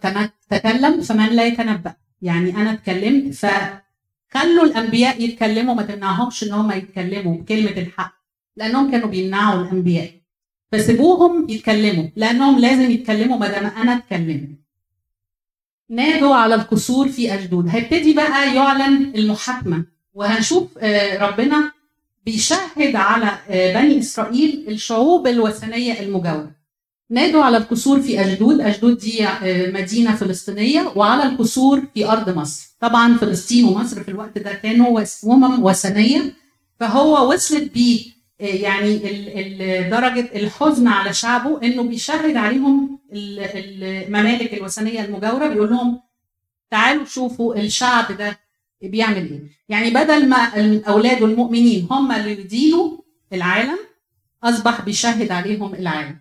تكلم 0.51 1.01
فمن 1.01 1.27
لا 1.29 1.47
يتنبأ. 1.47 1.95
يعني 2.23 2.57
أنا 2.57 2.73
اتكلمت 2.73 3.35
فخلوا 3.35 4.65
الأنبياء 4.65 5.23
يتكلموا 5.23 5.75
ما 5.75 5.83
تمنعهمش 5.83 6.45
إن 6.45 6.53
هم 6.53 6.73
يتكلموا 6.73 7.37
بكلمة 7.37 7.71
الحق 7.71 8.15
لأنهم 8.57 8.91
كانوا 8.91 9.09
بيمنعوا 9.09 9.63
الأنبياء. 9.65 10.11
فسيبوهم 10.73 11.47
يتكلموا 11.51 12.05
لأنهم 12.17 12.59
لازم 12.59 12.91
يتكلموا 12.91 13.39
ما 13.39 13.49
دام 13.49 13.67
أنا 13.67 13.97
اتكلمت. 13.97 14.49
نادوا 15.91 16.35
على 16.35 16.55
القصور 16.55 17.09
في 17.09 17.35
أشدود 17.35 17.69
هيبتدي 17.69 18.15
بقى 18.15 18.55
يعلن 18.57 19.13
المحاكمة 19.15 19.85
وهنشوف 20.15 20.79
ربنا 21.21 21.73
بيشهد 22.27 22.97
على 22.97 23.39
بني 23.49 23.99
إسرائيل 23.99 24.65
الشعوب 24.69 25.27
الوثنية 25.27 26.01
المجاورة. 26.01 26.58
نادوا 27.11 27.43
على 27.45 27.57
القصور 27.57 28.01
في 28.01 28.21
أشدود 28.21 28.61
أشدود 28.61 28.99
دي 28.99 29.27
مدينة 29.73 30.15
فلسطينية 30.17 30.93
وعلى 30.97 31.23
القصور 31.23 31.83
في 31.95 32.07
أرض 32.07 32.37
مصر. 32.39 32.69
طبعا 32.81 33.17
فلسطين 33.17 33.65
ومصر 33.65 34.03
في 34.03 34.11
الوقت 34.11 34.39
ده 34.39 34.53
كانوا 34.53 35.03
أمم 35.25 35.65
وثنية. 35.65 36.35
فهو 36.81 37.33
وصلت 37.33 37.73
بيه 37.75 38.05
يعني 38.41 38.99
درجة 39.91 40.31
الحزن 40.35 40.89
على 40.89 41.13
شعبه 41.13 41.63
إنه 41.63 41.83
بيشهد 41.83 42.37
عليهم 42.37 42.99
الممالك 43.13 44.55
الوثنية 44.55 45.05
المجاورة 45.05 45.49
بيقول 45.49 45.71
لهم 45.71 46.01
تعالوا 46.71 47.05
شوفوا 47.05 47.57
الشعب 47.57 48.13
ده 48.17 48.39
بيعمل 48.83 49.17
إيه. 49.17 49.43
يعني 49.69 49.91
بدل 49.91 50.29
ما 50.29 50.57
الأولاد 50.57 51.23
المؤمنين 51.23 51.87
هم 51.91 52.13
اللي 52.13 52.33
يدينوا 52.33 52.91
العالم 53.33 53.79
أصبح 54.45 54.81
بيشهد 54.81 55.31
عليهم 55.33 55.75
العالم. 55.75 56.17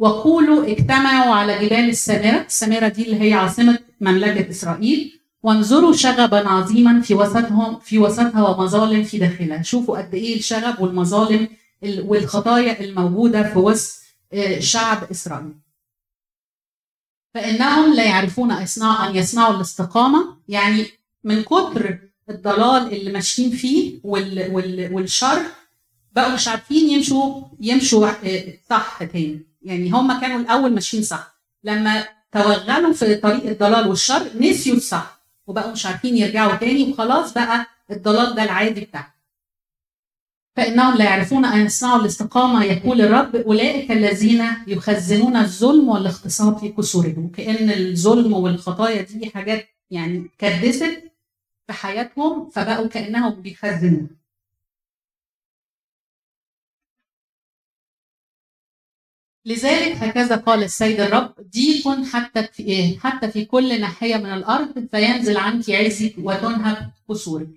وقولوا 0.00 0.66
اجتمعوا 0.70 1.34
على 1.34 1.58
جبال 1.66 1.88
السامرة 1.88 2.44
السامرة 2.46 2.88
دي 2.88 3.02
اللي 3.02 3.20
هي 3.28 3.32
عاصمة 3.32 3.78
مملكة 4.00 4.50
إسرائيل. 4.50 5.20
وانظروا 5.42 5.92
شغبا 5.92 6.48
عظيما 6.48 7.00
في 7.00 7.14
وسطهم 7.14 7.78
في 7.78 7.98
وسطها 7.98 8.48
ومظالم 8.48 9.02
في 9.02 9.18
داخلها. 9.18 9.62
شوفوا 9.62 9.98
قد 9.98 10.14
إيه 10.14 10.36
الشغب 10.38 10.80
والمظالم 10.80 11.48
والخطايا 11.82 12.80
الموجودة 12.80 13.42
في 13.52 13.58
وسط 13.58 14.00
شعب 14.58 15.10
إسرائيل. 15.10 15.54
فإنهم 17.34 17.94
لا 17.94 18.04
يعرفون 18.04 18.50
أصنع 18.52 19.08
أن 19.08 19.16
يصنعوا 19.16 19.56
الاستقامة. 19.56 20.36
يعني 20.48 20.86
من 21.24 21.42
كتر 21.42 21.98
الضلال 22.30 22.92
اللي 22.92 23.12
ماشيين 23.12 23.50
فيه 23.50 24.00
وال 24.04 24.50
وال 24.54 24.94
والشر 24.94 25.42
بقوا 26.12 26.34
مش 26.34 26.48
عارفين 26.48 26.90
يمشوا 26.90 27.42
يمشوا 27.60 28.08
صح 28.70 29.04
تاني. 29.04 29.49
يعني 29.62 29.90
هم 29.90 30.20
كانوا 30.20 30.40
الأول 30.40 30.74
ماشيين 30.74 31.02
صح. 31.02 31.34
لما 31.64 32.04
توغلوا 32.32 32.92
في 32.92 33.14
طريق 33.14 33.46
الضلال 33.46 33.88
والشر 33.88 34.30
نسيوا 34.40 34.76
الصح 34.76 35.20
وبقوا 35.46 35.72
مش 35.72 35.86
عارفين 35.86 36.16
يرجعوا 36.16 36.54
تاني 36.56 36.90
وخلاص 36.92 37.32
بقى 37.34 37.66
الضلال 37.90 38.34
ده 38.34 38.42
العادي 38.44 38.80
بتاعهم. 38.80 39.10
فإنهم 40.56 40.98
لا 40.98 41.04
يعرفون 41.04 41.44
أن 41.44 41.66
يصنعوا 41.66 42.00
الاستقامة 42.00 42.64
يقول 42.64 43.00
الرب 43.00 43.36
أولئك 43.36 43.90
الذين 43.92 44.44
يخزنون 44.66 45.36
الظلم 45.36 45.88
والاغتصاب 45.88 46.58
في 46.58 46.68
قصورهم. 46.68 47.28
كأن 47.36 47.70
الظلم 47.70 48.32
والخطايا 48.32 49.02
دي 49.02 49.30
حاجات 49.30 49.68
يعني 49.90 50.30
كدست 50.38 51.02
في 51.66 51.72
حياتهم 51.72 52.48
فبقوا 52.50 52.86
كأنهم 52.86 53.42
بيخزنوا 53.42 54.06
لذلك 59.50 59.96
هكذا 59.96 60.36
قال 60.36 60.62
السيد 60.62 61.00
الرب 61.00 61.34
ضيق 61.54 62.04
حتى 62.12 62.42
في 62.52 62.62
إيه؟ 62.62 62.98
حتى 62.98 63.28
في 63.30 63.44
كل 63.44 63.80
ناحية 63.80 64.16
من 64.16 64.32
الأرض 64.32 64.86
فينزل 64.90 65.36
عنك 65.36 65.70
عزك 65.70 66.14
وتنهب 66.18 66.90
قصورك. 67.08 67.48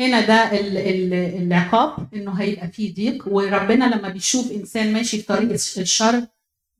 هنا 0.00 0.20
ده 0.20 0.34
ال 0.60 0.76
ال 0.76 1.14
العقاب 1.42 2.08
إنه 2.14 2.32
هيبقى 2.32 2.68
فيه 2.68 2.94
ضيق 2.94 3.24
وربنا 3.28 3.84
لما 3.84 4.08
بيشوف 4.08 4.52
إنسان 4.52 4.92
ماشي 4.92 5.18
في 5.18 5.26
طريق 5.26 5.50
الشر 5.78 6.26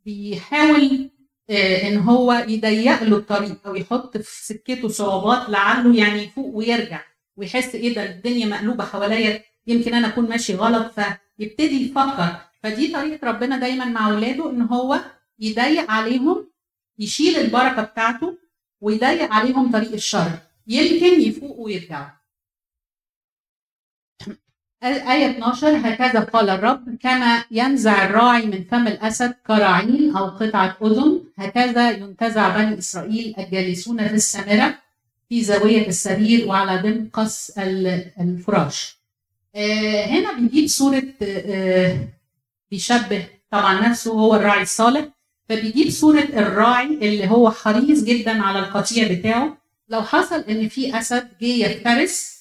بيحاول 0.06 1.10
آه 1.50 1.88
إن 1.88 1.98
هو 1.98 2.32
يضيق 2.48 3.02
له 3.02 3.16
الطريق 3.16 3.66
أو 3.66 3.74
يحط 3.74 4.16
في 4.16 4.44
سكته 4.46 4.88
صعوبات 4.88 5.48
لعله 5.50 5.96
يعني 5.96 6.22
يفوق 6.22 6.54
ويرجع 6.56 7.00
ويحس 7.36 7.74
إيه 7.74 7.94
ده 7.94 8.04
الدنيا 8.10 8.46
مقلوبة 8.46 8.84
حواليا 8.84 9.42
يمكن 9.66 9.94
أنا 9.94 10.08
أكون 10.08 10.28
ماشي 10.28 10.54
غلط 10.54 10.92
فيبتدي 11.38 11.86
يفكر 11.88 12.36
فدي 12.64 12.92
طريقة 12.92 13.28
ربنا 13.28 13.56
دايما 13.58 13.84
مع 13.84 14.10
أولاده 14.10 14.50
إن 14.50 14.62
هو 14.62 15.00
يضيق 15.38 15.90
عليهم 15.90 16.50
يشيل 16.98 17.36
البركة 17.36 17.82
بتاعته 17.82 18.38
ويضيق 18.80 19.32
عليهم 19.32 19.72
طريق 19.72 19.92
الشر. 19.92 20.30
يمكن 20.66 21.20
يفوقوا 21.20 21.64
ويرجعوا. 21.64 22.06
آية 24.82 25.30
12 25.30 25.76
هكذا 25.76 26.20
قال 26.20 26.50
الرب 26.50 26.96
كما 27.00 27.44
ينزع 27.50 28.04
الراعي 28.04 28.46
من 28.46 28.64
فم 28.64 28.88
الأسد 28.88 29.34
كراعين 29.46 30.16
أو 30.16 30.24
قطعة 30.24 30.76
أذن 30.82 31.20
هكذا 31.38 31.90
ينتزع 31.90 32.56
بني 32.56 32.78
إسرائيل 32.78 33.34
الجالسون 33.38 34.08
في 34.08 34.14
السامرة 34.14 34.78
في 35.28 35.44
زاوية 35.44 35.88
السرير 35.88 36.48
وعلى 36.48 36.82
دمقس 36.82 37.50
الفراش. 38.20 38.96
آه 39.54 40.06
هنا 40.06 40.32
بنجيب 40.32 40.66
صورة 40.66 41.02
آه 41.22 42.13
بيشبه 42.74 43.26
طبعا 43.50 43.88
نفسه 43.88 44.12
هو 44.12 44.34
الراعي 44.34 44.62
الصالح 44.62 45.04
فبيجيب 45.48 45.90
صورة 45.90 46.20
الراعي 46.20 46.86
اللي 46.86 47.28
هو 47.28 47.50
حريص 47.50 48.04
جدا 48.04 48.42
على 48.42 48.58
القطيع 48.58 49.12
بتاعه. 49.12 49.58
لو 49.88 50.02
حصل 50.02 50.40
إن 50.40 50.68
في 50.68 50.98
أسد 50.98 51.28
جه 51.40 51.46
يفترس 51.46 52.34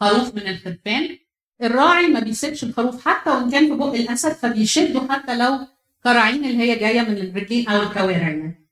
خروف 0.00 0.34
من 0.34 0.48
الخرفان 0.48 1.18
الراعي 1.62 2.06
ما 2.06 2.20
بيسيبش 2.20 2.64
الخروف 2.64 3.08
حتى 3.08 3.30
وان 3.30 3.50
كان 3.50 3.66
في 3.68 3.74
بق 3.74 3.94
الأسد 3.94 4.32
فبيشده 4.32 5.00
حتى 5.10 5.36
لو 5.36 5.58
كراعين 6.04 6.44
اللي 6.44 6.58
هي 6.58 6.76
جاية 6.78 7.00
من 7.00 7.16
الرجلين 7.18 7.68
أو 7.68 7.82
الكوارع 7.82 8.28
يعني. 8.28 8.64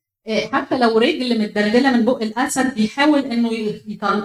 حتى 0.52 0.78
لو 0.78 0.98
رجل 0.98 1.38
متدلدلة 1.42 1.92
من 1.96 2.04
بق 2.04 2.22
الأسد 2.22 2.74
بيحاول 2.74 3.20
إنه 3.20 3.50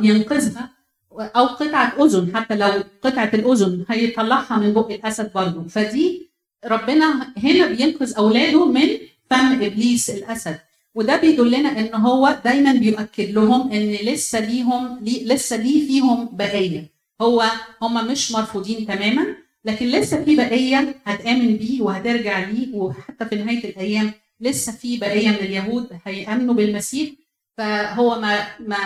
ينقذها 0.01 0.76
أو 1.19 1.45
قطعة 1.45 2.05
أذن 2.05 2.35
حتى 2.35 2.55
لو 2.55 2.83
قطعة 3.01 3.31
الأذن 3.33 3.85
هيطلعها 3.89 4.57
من 4.57 4.73
بق 4.73 4.91
الأسد 4.91 5.33
برضه. 5.33 5.67
فدي 5.67 6.29
ربنا 6.65 7.33
هنا 7.37 7.65
بينقذ 7.67 8.13
أولاده 8.17 8.65
من 8.65 8.87
فم 9.29 9.61
إبليس 9.63 10.09
الأسد. 10.09 10.59
وده 10.95 11.17
بيدلنا 11.17 11.79
إن 11.79 11.95
هو 11.95 12.37
دايما 12.45 12.73
بيؤكد 12.73 13.29
لهم 13.31 13.71
إن 13.71 13.91
لسه 13.91 14.39
ليهم 14.39 14.99
لي 15.01 15.23
لسه 15.25 15.55
ليه 15.57 15.87
فيهم 15.87 16.29
بقية. 16.33 16.89
هو 17.21 17.43
هم 17.81 18.07
مش 18.07 18.31
مرفوضين 18.31 18.85
تماما 18.87 19.25
لكن 19.65 19.85
لسه 19.87 20.23
في 20.23 20.35
بقية 20.35 20.95
هتآمن 21.05 21.57
بيه 21.57 21.81
وهترجع 21.81 22.39
ليه. 22.49 22.75
وحتى 22.75 23.25
في 23.25 23.35
نهاية 23.35 23.69
الأيام 23.69 24.11
لسه 24.39 24.71
في 24.71 24.97
بقية 24.97 25.29
من 25.29 25.35
اليهود 25.35 25.87
هيأمنوا 26.05 26.53
بالمسيح. 26.55 27.09
فهو 27.57 28.19
ما 28.19 28.47
ما 28.59 28.77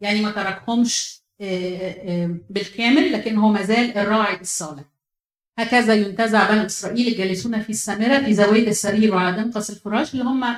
يعني 0.00 0.20
ما 0.20 0.30
تركهمش 0.30 1.22
بالكامل 2.50 3.12
لكن 3.12 3.36
هو 3.36 3.48
ما 3.48 3.62
زال 3.62 3.98
الراعي 3.98 4.40
الصالح 4.40 4.84
هكذا 5.58 5.94
ينتزع 5.94 6.50
بني 6.50 6.66
إسرائيل 6.66 7.08
الجالسون 7.08 7.62
في 7.62 7.70
السامرة 7.70 8.18
في 8.18 8.34
زاوية 8.34 8.68
السرير 8.68 9.14
وعلى 9.14 9.36
دنقص 9.42 9.70
الفراش 9.70 10.12
اللي 10.12 10.24
هم 10.24 10.56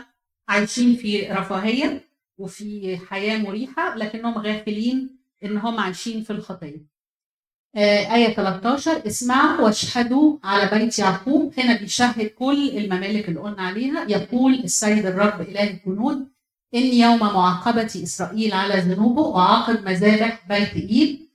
عايشين 0.48 0.96
في 0.96 1.22
رفاهية 1.22 2.04
وفي 2.38 2.98
حياة 3.08 3.38
مريحة 3.38 3.96
لكنهم 3.96 4.38
غافلين 4.38 5.18
إن 5.44 5.56
هم 5.56 5.80
عايشين 5.80 6.22
في 6.22 6.30
الخطية. 6.30 6.86
آية 7.76 8.34
13 8.34 9.06
اسمعوا 9.06 9.60
واشهدوا 9.60 10.38
على 10.44 10.78
بيت 10.78 10.98
يعقوب. 10.98 11.54
هنا 11.60 11.80
بيشهد 11.80 12.26
كل 12.26 12.68
الممالك 12.68 13.28
اللي 13.28 13.40
قلنا 13.40 13.62
عليها. 13.62 14.04
يقول 14.08 14.54
السيد 14.54 15.06
الرب 15.06 15.40
إله 15.40 15.70
الجنود 15.70 16.28
إن 16.74 16.82
يوم 16.86 17.18
معاقبة 17.18 17.82
إسرائيل 18.02 18.54
على 18.54 18.74
ذنوبه 18.80 19.38
أعاقب 19.38 19.84
مذابح 19.88 20.42
بيت 20.48 20.74
إيل 20.90 21.28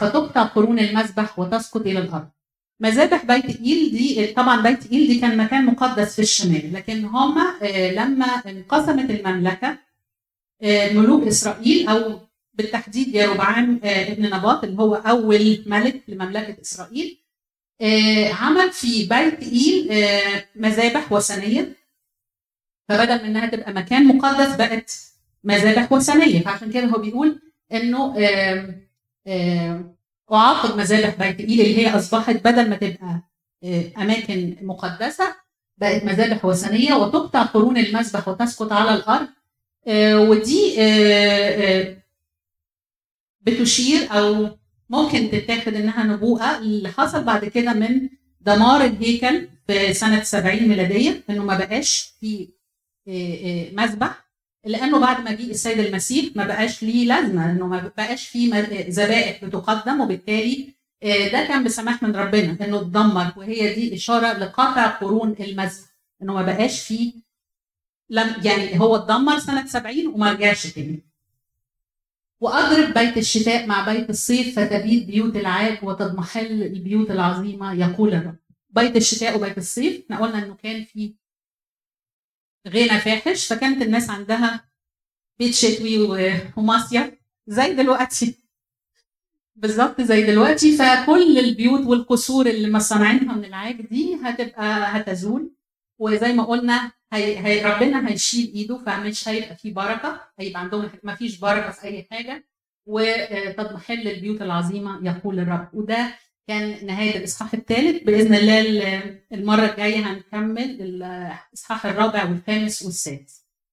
فتقطع 0.00 0.42
قرون 0.42 0.78
المذبح 0.78 1.38
وتسقط 1.38 1.80
إلى 1.80 1.98
الأرض. 1.98 2.28
مذابح 2.80 3.24
بيت 3.24 3.44
إيل 3.60 3.90
دي 3.90 4.26
طبعا 4.32 4.62
بيت 4.62 4.92
إيل 4.92 5.06
دي 5.08 5.20
كان 5.20 5.36
مكان 5.36 5.66
مقدس 5.66 6.14
في 6.14 6.22
الشمال 6.22 6.72
لكن 6.72 7.04
هم 7.04 7.38
لما 7.94 8.24
انقسمت 8.26 9.10
المملكة 9.10 9.78
ملوك 10.92 11.26
إسرائيل 11.26 11.88
أو 11.88 12.20
بالتحديد 12.54 13.14
يروبعام 13.14 13.80
ابن 13.84 14.24
نباط 14.36 14.64
اللي 14.64 14.78
هو 14.82 14.94
أول 14.94 15.62
ملك 15.66 16.02
لمملكة 16.08 16.60
إسرائيل 16.62 17.18
عمل 18.40 18.70
في 18.72 19.06
بيت 19.08 19.42
إيل 19.52 19.90
مذابح 20.56 21.12
وثنية 21.12 21.76
فبدل 22.88 23.14
من 23.22 23.24
إنها 23.24 23.46
تبقى 23.46 23.72
مكان 23.72 24.06
مقدس 24.06 24.56
بقت 24.56 24.92
مذابح 25.44 25.92
وثنية. 25.92 26.40
فعشان 26.40 26.72
كده 26.72 26.86
هو 26.86 26.98
بيقول 26.98 27.40
إنه 27.72 28.14
أعاقب 30.32 30.78
مذابح 30.78 31.14
بيت 31.18 31.40
إيل 31.40 31.60
اللي 31.60 31.78
هي 31.78 31.98
أصبحت 31.98 32.36
بدل 32.36 32.70
ما 32.70 32.76
تبقى 32.76 33.22
أماكن 33.98 34.56
مقدسة 34.62 35.34
بقت 35.78 36.04
مذابح 36.04 36.44
وثنية. 36.44 36.94
وتقطع 36.94 37.42
قرون 37.42 37.76
المذبح 37.78 38.28
وتسقط 38.28 38.72
على 38.72 38.94
الأرض. 38.94 39.28
ودي 40.28 40.74
بتشير 43.40 44.08
أو 44.10 44.48
ممكن 44.90 45.30
تتاخد 45.30 45.74
إنها 45.74 46.04
نبوءة 46.04 46.58
اللي 46.58 46.88
حصل 46.88 47.24
بعد 47.24 47.44
كده 47.44 47.72
من 47.72 48.08
دمار 48.40 48.84
الهيكل 48.84 49.48
في 49.66 49.94
سنة 49.94 50.22
70 50.22 50.68
ميلادية 50.68 51.22
إنه 51.30 51.44
ما 51.44 51.58
بقاش 51.58 52.14
في 52.20 52.48
مذبح 53.72 54.24
لأنه 54.64 54.98
بعد 55.00 55.24
ما 55.24 55.32
جه 55.32 55.50
السيد 55.50 55.78
المسيح 55.78 56.36
ما 56.36 56.46
بقاش 56.46 56.82
ليه 56.82 57.06
لازمة 57.06 57.50
إنه 57.50 57.66
ما 57.66 57.92
بقاش 57.96 58.28
فيه 58.28 58.54
ذبائح 58.90 59.44
بتقدم 59.44 60.00
وبالتالي 60.00 60.74
ده 61.02 61.46
كان 61.48 61.64
بسماح 61.64 62.02
من 62.02 62.16
ربنا 62.16 62.56
إنه 62.60 62.80
اتدمر 62.80 63.32
وهي 63.36 63.74
دي 63.74 63.94
إشارة 63.94 64.32
لقطع 64.38 64.86
قرون 64.86 65.34
المذبح 65.40 65.84
إنه 66.22 66.34
ما 66.34 66.42
بقاش 66.42 66.80
فيه 66.80 67.12
لم 68.10 68.36
يعني 68.44 68.80
هو 68.80 68.96
اتدمر 68.96 69.38
سنة 69.38 69.66
70 69.66 70.06
وما 70.06 70.32
رجعش 70.32 70.66
تاني. 70.66 71.04
وأضرب 72.40 72.94
بيت 72.94 73.16
الشتاء 73.18 73.66
مع 73.66 73.92
بيت 73.92 74.10
الصيف 74.10 74.58
فتبيد 74.60 75.06
بيوت 75.06 75.36
العاج 75.36 75.78
وتضمحل 75.82 76.62
البيوت 76.62 77.10
العظيمة 77.10 77.72
يقول 77.74 78.14
الرب. 78.14 78.36
بيت 78.70 78.96
الشتاء 78.96 79.36
وبيت 79.36 79.58
الصيف 79.58 80.02
إحنا 80.04 80.18
قلنا 80.26 80.38
إنه 80.44 80.54
كان 80.54 80.84
في 80.84 81.14
غنى 82.68 83.00
فاحش 83.00 83.46
فكانت 83.52 83.82
الناس 83.82 84.10
عندها 84.10 84.68
بيت 85.38 85.54
شتوي 85.54 85.98
ومصيف 86.56 87.10
زي 87.46 87.72
دلوقتي. 87.74 88.44
بالظبط 89.56 90.00
زي 90.00 90.22
دلوقتي. 90.26 90.76
فكل 90.76 91.38
البيوت 91.38 91.86
والقصور 91.86 92.46
اللي 92.46 92.70
مصنعينها 92.70 93.34
من 93.36 93.44
العاج 93.44 93.80
دي 93.80 94.16
هتبقى 94.24 94.98
هتزول. 94.98 95.50
وزي 95.98 96.32
ما 96.32 96.44
قلنا 96.44 96.92
هي, 97.12 97.38
هي 97.38 97.64
ربنا 97.64 98.10
هيشيل 98.10 98.52
إيده 98.54 98.78
فمش 98.78 99.28
هيبقى 99.28 99.56
في 99.56 99.70
بركة. 99.70 100.20
هيبقى 100.38 100.60
عندهم 100.60 100.90
ما 101.02 101.14
فيش 101.14 101.38
بركة 101.38 101.70
في 101.70 101.84
أي 101.84 102.06
حاجة. 102.10 102.46
وتضمحل 102.86 104.08
البيوت 104.08 104.42
العظيمة 104.42 105.00
يقول 105.08 105.38
الرب. 105.38 105.68
وده 105.72 106.14
كان 106.48 106.86
نهاية 106.86 107.16
الإصحاح 107.16 107.54
الثالث. 107.54 108.02
بإذن 108.02 108.34
الله 108.34 108.60
المرة 109.32 109.64
الجاية 109.72 109.96
هنكمل 110.12 110.80
الإصحاح 110.80 111.86
الرابع 111.86 112.24
والخامس 112.30 112.82
والسادس. 112.82 113.43